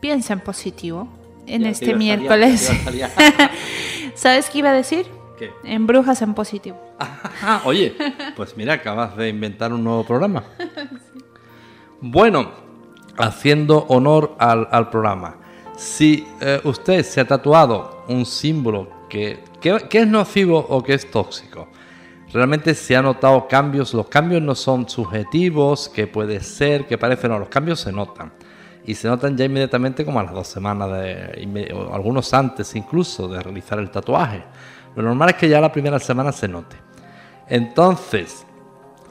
Piensa 0.00 0.32
en 0.32 0.40
positivo, 0.40 1.08
en 1.46 1.62
Ya, 1.62 1.70
este 1.70 1.94
miércoles. 1.94 2.70
¿Sabes 4.14 4.50
qué 4.50 4.58
iba 4.58 4.70
a 4.70 4.72
decir? 4.74 5.06
¿Qué? 5.38 5.50
En 5.64 5.86
Brujas 5.86 6.20
en 6.22 6.34
positivo. 6.34 6.78
Ah, 7.42 7.62
oye, 7.64 7.94
pues 8.36 8.54
mira, 8.58 8.74
acabas 8.74 9.16
de 9.16 9.28
inventar 9.30 9.72
un 9.72 9.82
nuevo 9.82 10.04
programa. 10.04 10.44
Bueno, 12.02 12.50
haciendo 13.16 13.86
honor 13.88 14.34
al, 14.38 14.68
al 14.70 14.90
programa, 14.90 15.38
si 15.76 16.26
eh, 16.42 16.60
usted 16.64 17.02
se 17.02 17.20
ha 17.22 17.26
tatuado 17.26 18.04
un 18.08 18.26
símbolo 18.26 19.06
que, 19.08 19.42
que- 19.60 19.86
que 19.88 20.00
es 20.00 20.06
nocivo 20.06 20.58
o 20.68 20.82
que 20.82 20.92
es 20.94 21.10
tóxico, 21.10 21.68
realmente 22.32 22.74
se 22.74 22.96
ha 22.96 23.02
notado 23.02 23.48
cambios, 23.48 23.92
los 23.94 24.08
cambios 24.08 24.42
no 24.42 24.54
son 24.54 24.88
subjetivos, 24.88 25.88
que 25.88 26.06
puede 26.06 26.40
ser, 26.40 26.86
que 26.86 26.98
parece, 26.98 27.28
no, 27.28 27.38
los 27.38 27.48
cambios 27.48 27.80
se 27.80 27.92
notan. 27.92 28.32
Y 28.84 28.94
se 28.94 29.08
notan 29.08 29.36
ya 29.36 29.44
inmediatamente 29.44 30.04
como 30.04 30.20
a 30.20 30.24
las 30.24 30.32
dos 30.32 30.48
semanas, 30.48 30.90
de, 30.90 31.74
algunos 31.92 32.32
antes 32.32 32.74
incluso 32.74 33.28
de 33.28 33.42
realizar 33.42 33.78
el 33.78 33.90
tatuaje. 33.90 34.42
Lo 34.96 35.02
normal 35.02 35.30
es 35.30 35.36
que 35.36 35.48
ya 35.48 35.60
la 35.60 35.70
primera 35.70 35.98
semana 35.98 36.32
se 36.32 36.48
note. 36.48 36.76
Entonces, 37.48 38.46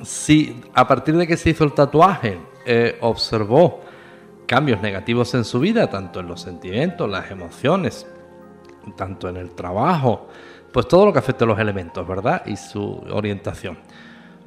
si 0.02 0.62
a 0.74 0.88
partir 0.88 1.16
de 1.16 1.28
que 1.28 1.38
se 1.38 1.52
hizo 1.52 1.64
el 1.64 1.74
tatuaje 1.74 2.40
eh, 2.66 2.98
observó 3.02 3.82
cambios 4.46 4.82
negativos 4.82 5.34
en 5.36 5.46
su 5.46 5.60
vida, 5.60 5.90
tanto 5.90 6.20
en 6.22 6.28
los 6.28 6.42
sentimientos, 6.42 7.10
las 7.10 7.30
emociones, 7.30 8.08
tanto 8.96 9.30
en 9.30 9.38
el 9.38 9.52
trabajo, 9.52 10.28
pues 10.72 10.88
todo 10.88 11.06
lo 11.06 11.14
que 11.14 11.20
afecte 11.20 11.44
a 11.44 11.48
los 11.48 11.60
elementos, 11.60 12.08
¿verdad? 12.08 12.44
Y 12.46 12.56
su 12.56 13.04
orientación. 13.12 13.78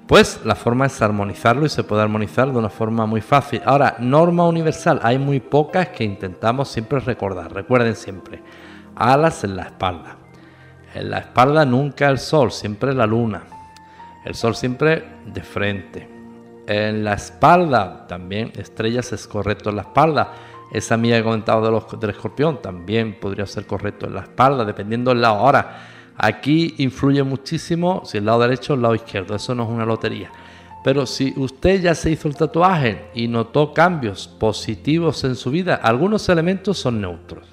Pues 0.07 0.41
la 0.45 0.55
forma 0.55 0.87
es 0.87 1.01
armonizarlo 1.01 1.65
y 1.65 1.69
se 1.69 1.85
puede 1.85 2.03
armonizar 2.03 2.51
de 2.51 2.59
una 2.59 2.69
forma 2.69 3.07
muy 3.07 3.21
fácil. 3.21 3.63
Ahora, 3.65 3.97
norma 3.99 4.47
universal, 4.47 5.01
hay 5.03 5.19
muy 5.19 5.41
pocas 5.41 5.89
que 5.89 6.05
intentamos 6.05 6.69
siempre 6.69 7.01
recordar. 7.01 7.53
Recuerden 7.53 7.97
siempre, 7.97 8.43
alas 8.97 9.45
en 9.45 9.57
la 9.57 9.63
espalda. 9.63 10.17
En 10.95 11.11
la 11.11 11.19
espalda 11.19 11.65
nunca 11.65 12.09
el 12.09 12.19
sol, 12.19 12.53
siempre 12.53 12.93
la 12.93 13.07
luna. 13.07 13.45
El 14.25 14.35
sol 14.35 14.55
siempre 14.55 15.05
de 15.25 15.43
frente. 15.43 16.09
En 16.67 17.05
la 17.05 17.15
espalda 17.15 18.07
también 18.07 18.53
estrellas 18.57 19.13
es 19.13 19.27
correcto 19.27 19.71
en 19.71 19.77
la 19.77 19.83
espalda. 19.83 20.33
Esa 20.73 20.97
mía 20.97 21.15
que 21.17 21.21
he 21.21 21.25
comentado 21.25 21.65
de 21.65 21.71
los, 21.71 22.01
del 22.01 22.11
escorpión 22.11 22.61
también 22.61 23.19
podría 23.19 23.47
ser 23.47 23.67
correcto 23.67 24.07
en 24.07 24.15
la 24.15 24.23
espalda, 24.23 24.65
dependiendo 24.65 25.11
del 25.11 25.23
lado. 25.23 25.37
Ahora, 25.37 25.92
aquí 26.17 26.75
influye 26.79 27.23
muchísimo 27.23 28.03
si 28.05 28.19
el 28.19 28.27
lado 28.27 28.41
derecho 28.41 28.73
o 28.73 28.77
el 28.77 28.83
lado 28.83 28.95
izquierdo. 28.95 29.35
Eso 29.35 29.55
no 29.55 29.65
es 29.65 29.69
una 29.71 29.85
lotería. 29.85 30.31
Pero 30.83 31.07
si 31.07 31.33
usted 31.37 31.81
ya 31.81 31.95
se 31.95 32.11
hizo 32.11 32.29
el 32.29 32.37
tatuaje 32.37 33.11
y 33.15 33.29
notó 33.29 33.73
cambios 33.73 34.27
positivos 34.27 35.23
en 35.25 35.37
su 35.37 35.51
vida, 35.51 35.77
algunos 35.77 36.29
elementos 36.29 36.79
son 36.79 37.01
neutros. 37.01 37.49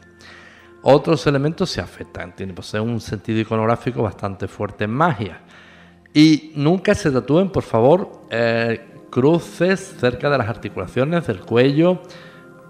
Otros 0.81 1.27
elementos 1.27 1.69
se 1.69 1.81
afectan. 1.81 2.35
Tiene 2.35 2.53
pues, 2.53 2.73
un 2.73 2.99
sentido 2.99 3.39
iconográfico 3.39 4.01
bastante 4.01 4.47
fuerte 4.47 4.85
en 4.85 4.91
magia. 4.91 5.41
Y 6.13 6.53
nunca 6.55 6.95
se 6.95 7.11
tatúen, 7.11 7.49
por 7.49 7.63
favor, 7.63 8.23
eh, 8.31 9.05
cruces 9.11 9.95
cerca 9.99 10.29
de 10.29 10.37
las 10.37 10.47
articulaciones 10.47 11.27
del 11.27 11.41
cuello, 11.41 12.01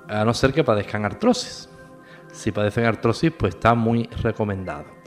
a 0.10 0.26
no 0.26 0.34
ser 0.34 0.54
que 0.54 0.64
padezcan 0.64 1.06
artrosis. 1.06 1.70
Si 2.32 2.52
padecen 2.52 2.86
artrosis, 2.86 3.32
pues 3.32 3.56
está 3.56 3.76
muy 3.76 4.08
recomendado. 4.22 4.99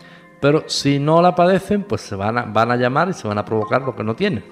Pero 0.42 0.64
si 0.66 0.98
no 0.98 1.22
la 1.22 1.36
padecen, 1.36 1.84
pues 1.84 2.00
se 2.00 2.16
van 2.16 2.36
a, 2.36 2.42
van 2.42 2.72
a 2.72 2.76
llamar 2.76 3.08
y 3.08 3.12
se 3.12 3.28
van 3.28 3.38
a 3.38 3.44
provocar 3.44 3.82
lo 3.82 3.94
que 3.94 4.02
no 4.02 4.16
tienen. 4.16 4.42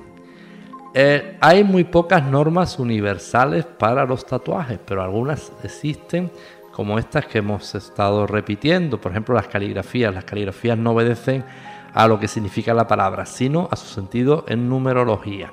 Eh, 0.95 1.37
hay 1.41 1.65
muy 1.65 1.83
pocas 1.83 2.25
normas 2.25 2.79
universales 2.79 3.65
para 3.67 4.05
los 4.05 4.25
tatuajes, 4.25 4.79
pero 4.87 5.03
algunas 5.03 5.53
existen, 5.65 6.31
como 6.71 6.97
estas 6.97 7.27
que 7.27 7.39
hemos 7.39 7.75
estado 7.75 8.25
repitiendo. 8.29 9.01
Por 9.01 9.11
ejemplo, 9.11 9.35
las 9.35 9.49
caligrafías. 9.49 10.15
Las 10.15 10.25
caligrafías 10.25 10.79
no 10.79 10.93
obedecen 10.93 11.45
a 11.93 12.07
lo 12.07 12.21
que 12.21 12.29
significa 12.29 12.73
la 12.73 12.87
palabra, 12.87 13.27
sino 13.27 13.69
a 13.73 13.75
su 13.75 13.87
sentido 13.87 14.45
en 14.47 14.69
numerología. 14.69 15.53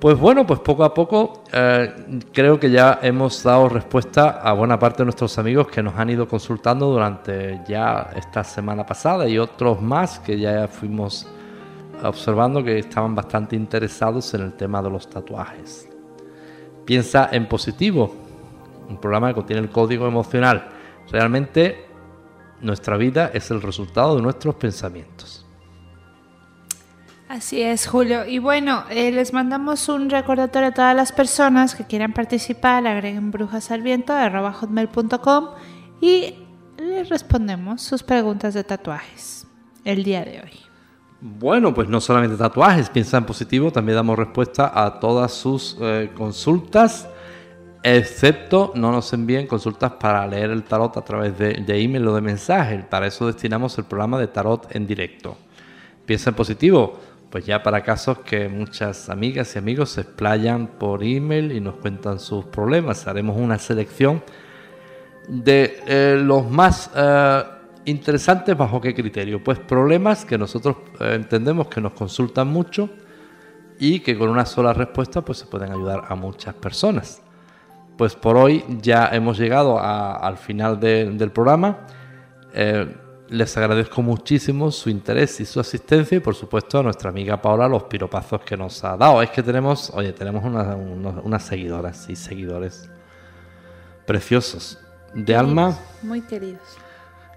Pues 0.00 0.18
bueno, 0.18 0.46
pues 0.46 0.60
poco 0.60 0.82
a 0.82 0.94
poco 0.94 1.44
eh, 1.52 2.22
creo 2.32 2.58
que 2.58 2.70
ya 2.70 3.00
hemos 3.02 3.42
dado 3.42 3.68
respuesta 3.68 4.40
a 4.40 4.54
buena 4.54 4.78
parte 4.78 5.02
de 5.02 5.04
nuestros 5.04 5.36
amigos 5.36 5.66
que 5.68 5.82
nos 5.82 5.94
han 5.94 6.08
ido 6.08 6.26
consultando 6.26 6.86
durante 6.86 7.60
ya 7.68 8.10
esta 8.16 8.42
semana 8.42 8.86
pasada 8.86 9.28
y 9.28 9.36
otros 9.36 9.82
más 9.82 10.18
que 10.18 10.40
ya 10.40 10.66
fuimos 10.68 11.26
observando 12.02 12.64
que 12.64 12.78
estaban 12.78 13.14
bastante 13.14 13.56
interesados 13.56 14.32
en 14.32 14.40
el 14.40 14.54
tema 14.54 14.80
de 14.80 14.88
los 14.88 15.06
tatuajes. 15.10 15.86
Piensa 16.86 17.28
en 17.30 17.46
positivo. 17.46 18.14
un 18.88 18.96
programa 18.96 19.28
que 19.28 19.34
contiene 19.34 19.60
el 19.60 19.70
código 19.70 20.08
emocional. 20.08 20.66
Realmente 21.10 21.84
nuestra 22.62 22.96
vida 22.96 23.30
es 23.34 23.50
el 23.50 23.60
resultado 23.60 24.16
de 24.16 24.22
nuestros 24.22 24.54
pensamientos. 24.54 25.39
Así 27.30 27.62
es, 27.62 27.86
Julio. 27.86 28.26
Y 28.26 28.40
bueno, 28.40 28.82
eh, 28.90 29.12
les 29.12 29.32
mandamos 29.32 29.88
un 29.88 30.10
recordatorio 30.10 30.70
a 30.70 30.72
todas 30.72 30.96
las 30.96 31.12
personas 31.12 31.76
que 31.76 31.84
quieran 31.84 32.12
participar, 32.12 32.84
agreguen 32.88 33.30
brujas 33.30 33.70
al 33.70 33.82
viento, 33.82 34.12
hotmail.com 34.12 35.50
y 36.00 36.34
les 36.76 37.08
respondemos 37.08 37.82
sus 37.82 38.02
preguntas 38.02 38.54
de 38.54 38.64
tatuajes 38.64 39.46
el 39.84 40.02
día 40.02 40.24
de 40.24 40.40
hoy. 40.40 40.58
Bueno, 41.20 41.72
pues 41.72 41.88
no 41.88 42.00
solamente 42.00 42.36
tatuajes, 42.36 42.90
piensa 42.90 43.18
en 43.18 43.26
positivo, 43.26 43.70
también 43.70 43.94
damos 43.94 44.18
respuesta 44.18 44.72
a 44.74 44.98
todas 44.98 45.30
sus 45.30 45.76
eh, 45.80 46.10
consultas, 46.16 47.08
excepto 47.84 48.72
no 48.74 48.90
nos 48.90 49.12
envíen 49.12 49.46
consultas 49.46 49.92
para 49.92 50.26
leer 50.26 50.50
el 50.50 50.64
tarot 50.64 50.96
a 50.96 51.04
través 51.04 51.38
de, 51.38 51.52
de 51.52 51.80
email 51.80 52.08
o 52.08 52.14
de 52.16 52.22
mensaje. 52.22 52.84
Para 52.90 53.06
eso 53.06 53.28
destinamos 53.28 53.78
el 53.78 53.84
programa 53.84 54.18
de 54.18 54.26
tarot 54.26 54.74
en 54.74 54.84
directo. 54.84 55.36
Piensa 56.04 56.30
en 56.30 56.34
positivo, 56.34 56.98
pues 57.30 57.46
ya 57.46 57.62
para 57.62 57.82
casos 57.82 58.18
que 58.18 58.48
muchas 58.48 59.08
amigas 59.08 59.54
y 59.54 59.58
amigos 59.58 59.90
se 59.90 60.00
explayan 60.02 60.66
por 60.66 61.04
email 61.04 61.52
y 61.52 61.60
nos 61.60 61.76
cuentan 61.76 62.18
sus 62.18 62.44
problemas, 62.46 63.06
haremos 63.06 63.36
una 63.36 63.58
selección 63.58 64.22
de 65.28 65.82
eh, 65.86 66.20
los 66.22 66.50
más... 66.50 66.90
Eh, 66.94 67.42
interesantes 67.86 68.56
bajo 68.56 68.80
qué 68.80 68.94
criterio? 68.94 69.42
Pues 69.42 69.58
problemas 69.58 70.24
que 70.24 70.36
nosotros 70.36 70.76
eh, 71.00 71.14
entendemos 71.14 71.68
que 71.68 71.80
nos 71.80 71.92
consultan 71.92 72.48
mucho 72.48 72.90
y 73.78 74.00
que 74.00 74.18
con 74.18 74.28
una 74.28 74.44
sola 74.44 74.74
respuesta 74.74 75.22
pues 75.22 75.38
se 75.38 75.46
pueden 75.46 75.72
ayudar 75.72 76.04
a 76.08 76.14
muchas 76.14 76.54
personas. 76.54 77.22
Pues 77.96 78.14
por 78.14 78.36
hoy 78.36 78.64
ya 78.82 79.08
hemos 79.12 79.38
llegado 79.38 79.78
al 79.80 80.36
final 80.36 80.78
del 80.80 81.30
programa. 81.32 81.86
Les 83.30 83.56
agradezco 83.56 84.02
muchísimo 84.02 84.72
su 84.72 84.90
interés 84.90 85.38
y 85.40 85.46
su 85.46 85.60
asistencia 85.60 86.16
y 86.16 86.20
por 86.20 86.34
supuesto 86.34 86.80
a 86.80 86.82
nuestra 86.82 87.10
amiga 87.10 87.40
Paola 87.40 87.68
los 87.68 87.84
piropazos 87.84 88.40
que 88.40 88.56
nos 88.56 88.82
ha 88.82 88.96
dado. 88.96 89.22
Es 89.22 89.30
que 89.30 89.40
tenemos, 89.40 89.90
oye, 89.94 90.12
tenemos 90.12 90.42
unas 90.44 91.42
seguidoras 91.44 92.10
y 92.10 92.16
seguidores 92.16 92.90
preciosos, 94.04 94.80
de 95.14 95.36
alma. 95.36 95.78
Muy 96.02 96.22
queridos. 96.22 96.60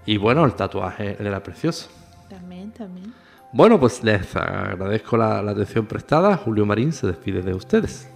Y 0.04 0.16
bueno, 0.16 0.44
el 0.44 0.54
tatuaje 0.54 1.16
era 1.20 1.40
precioso. 1.40 1.88
También, 2.28 2.72
también. 2.72 3.14
Bueno, 3.52 3.78
pues 3.78 4.02
les 4.02 4.34
agradezco 4.34 5.16
la, 5.16 5.38
atención 5.38 5.86
prestada. 5.86 6.36
Julio 6.36 6.66
Marín 6.66 6.92
se 6.92 7.06
despide 7.06 7.40
de 7.40 7.54
ustedes. 7.54 8.08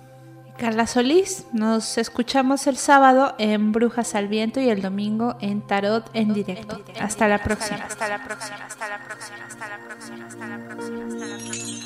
Carla 0.58 0.86
Solís, 0.88 1.46
nos 1.52 1.98
escuchamos 1.98 2.66
el 2.66 2.76
sábado 2.76 3.36
en 3.38 3.70
Brujas 3.70 4.16
al 4.16 4.26
Viento 4.26 4.60
y 4.60 4.68
el 4.68 4.82
domingo 4.82 5.36
en 5.40 5.62
Tarot 5.62 6.10
en 6.14 6.34
directo. 6.34 6.82
Hasta 7.00 7.28
la 7.28 7.40
próxima. 7.42 7.84
Hasta 7.84 8.08
la 8.08 8.24
próxima. 8.24 8.56
Hasta 8.66 8.88
la 8.88 8.98
próxima. 9.04 9.46
Hasta 9.46 9.68
la 9.68 9.78
próxima. 9.78 10.26
Hasta 10.26 10.48
la 10.48 10.58
próxima. 10.58 11.06
Hasta 11.06 11.26
la 11.26 11.38
próxima. 11.38 11.78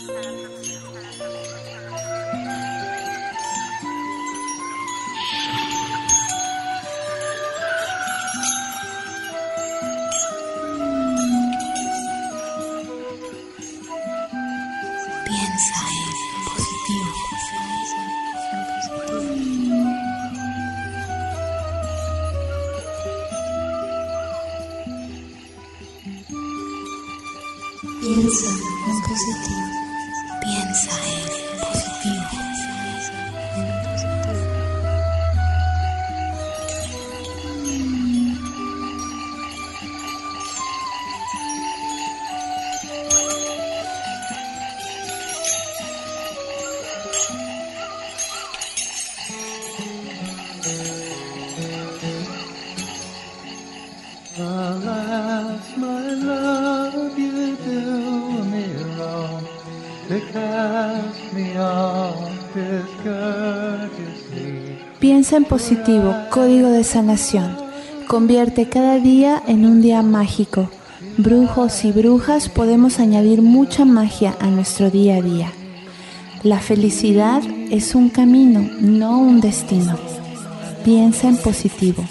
Piensa 28.23 28.47
en 28.47 29.01
positivo. 29.03 29.67
Piensa 30.43 30.95
en 31.11 31.27
positivo. 31.59 32.43
Alas, 54.39 55.67
my 55.77 56.15
love, 56.15 56.52
Piensa 65.01 65.37
en 65.37 65.45
positivo, 65.45 66.15
código 66.31 66.69
de 66.69 66.85
sanación. 66.85 67.57
Convierte 68.07 68.69
cada 68.69 68.99
día 68.99 69.43
en 69.47 69.65
un 69.65 69.81
día 69.81 70.03
mágico. 70.03 70.69
Brujos 71.17 71.85
y 71.85 71.93
brujas 71.93 72.49
podemos 72.49 73.01
añadir 73.01 73.43
mucha 73.43 73.85
magia 73.85 74.37
a 74.41 74.49
nuestro 74.49 74.91
día 74.91 75.17
a 75.17 75.23
día. 75.23 75.53
La 76.43 76.59
felicidad 76.59 77.43
es 77.71 77.95
un 77.95 78.11
camino, 78.11 78.69
no 78.81 79.19
un 79.19 79.41
destino. 79.41 79.97
Piensa 80.85 81.29
en 81.29 81.37
positivo. 81.37 82.05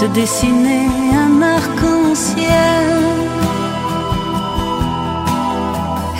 Se 0.00 0.06
dessiner 0.06 0.86
un 1.24 1.42
arc-en-ciel 1.42 2.88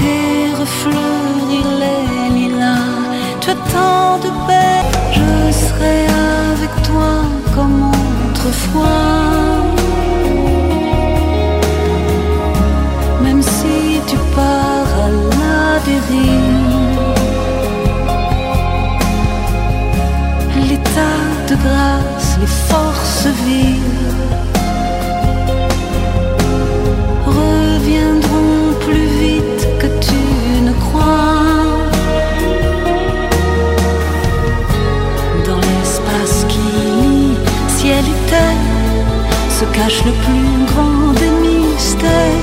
et 0.01 0.55
refleurir 0.63 1.67
les 1.83 2.05
lilas. 2.37 2.97
Tu 3.41 3.51
as 3.51 3.61
tant 3.73 4.19
de 4.25 4.31
belles, 4.49 4.93
je 5.19 5.31
serai 5.65 5.99
avec 6.51 6.73
toi 6.89 7.13
comme 7.55 7.91
autrefois. 8.31 9.39
même 13.29 13.43
si 13.43 14.01
tu 14.11 14.17
pars 14.37 14.93
à 15.07 15.09
la 15.33 15.61
dérive. 15.89 16.99
L'état 20.69 21.23
de 21.49 21.55
grâce, 21.65 22.18
les 22.41 22.47
forces 22.47 23.27
vives 23.47 24.19
reviendront 27.27 28.75
plus 28.81 29.09
vite 29.23 29.69
que 29.81 29.89
tu 30.07 30.63
ne 30.67 30.73
crois. 30.85 31.65
Dans 35.47 35.61
l'espace 35.69 36.45
qui 36.49 36.59
lie 36.59 37.37
ciel 37.77 38.05
et 38.15 38.31
terre 38.31 38.67
se 39.59 39.65
cache 39.77 40.05
le 40.05 40.13
plus 40.25 40.67
grand 40.71 41.13
des 41.21 41.33
mystères. 41.45 42.38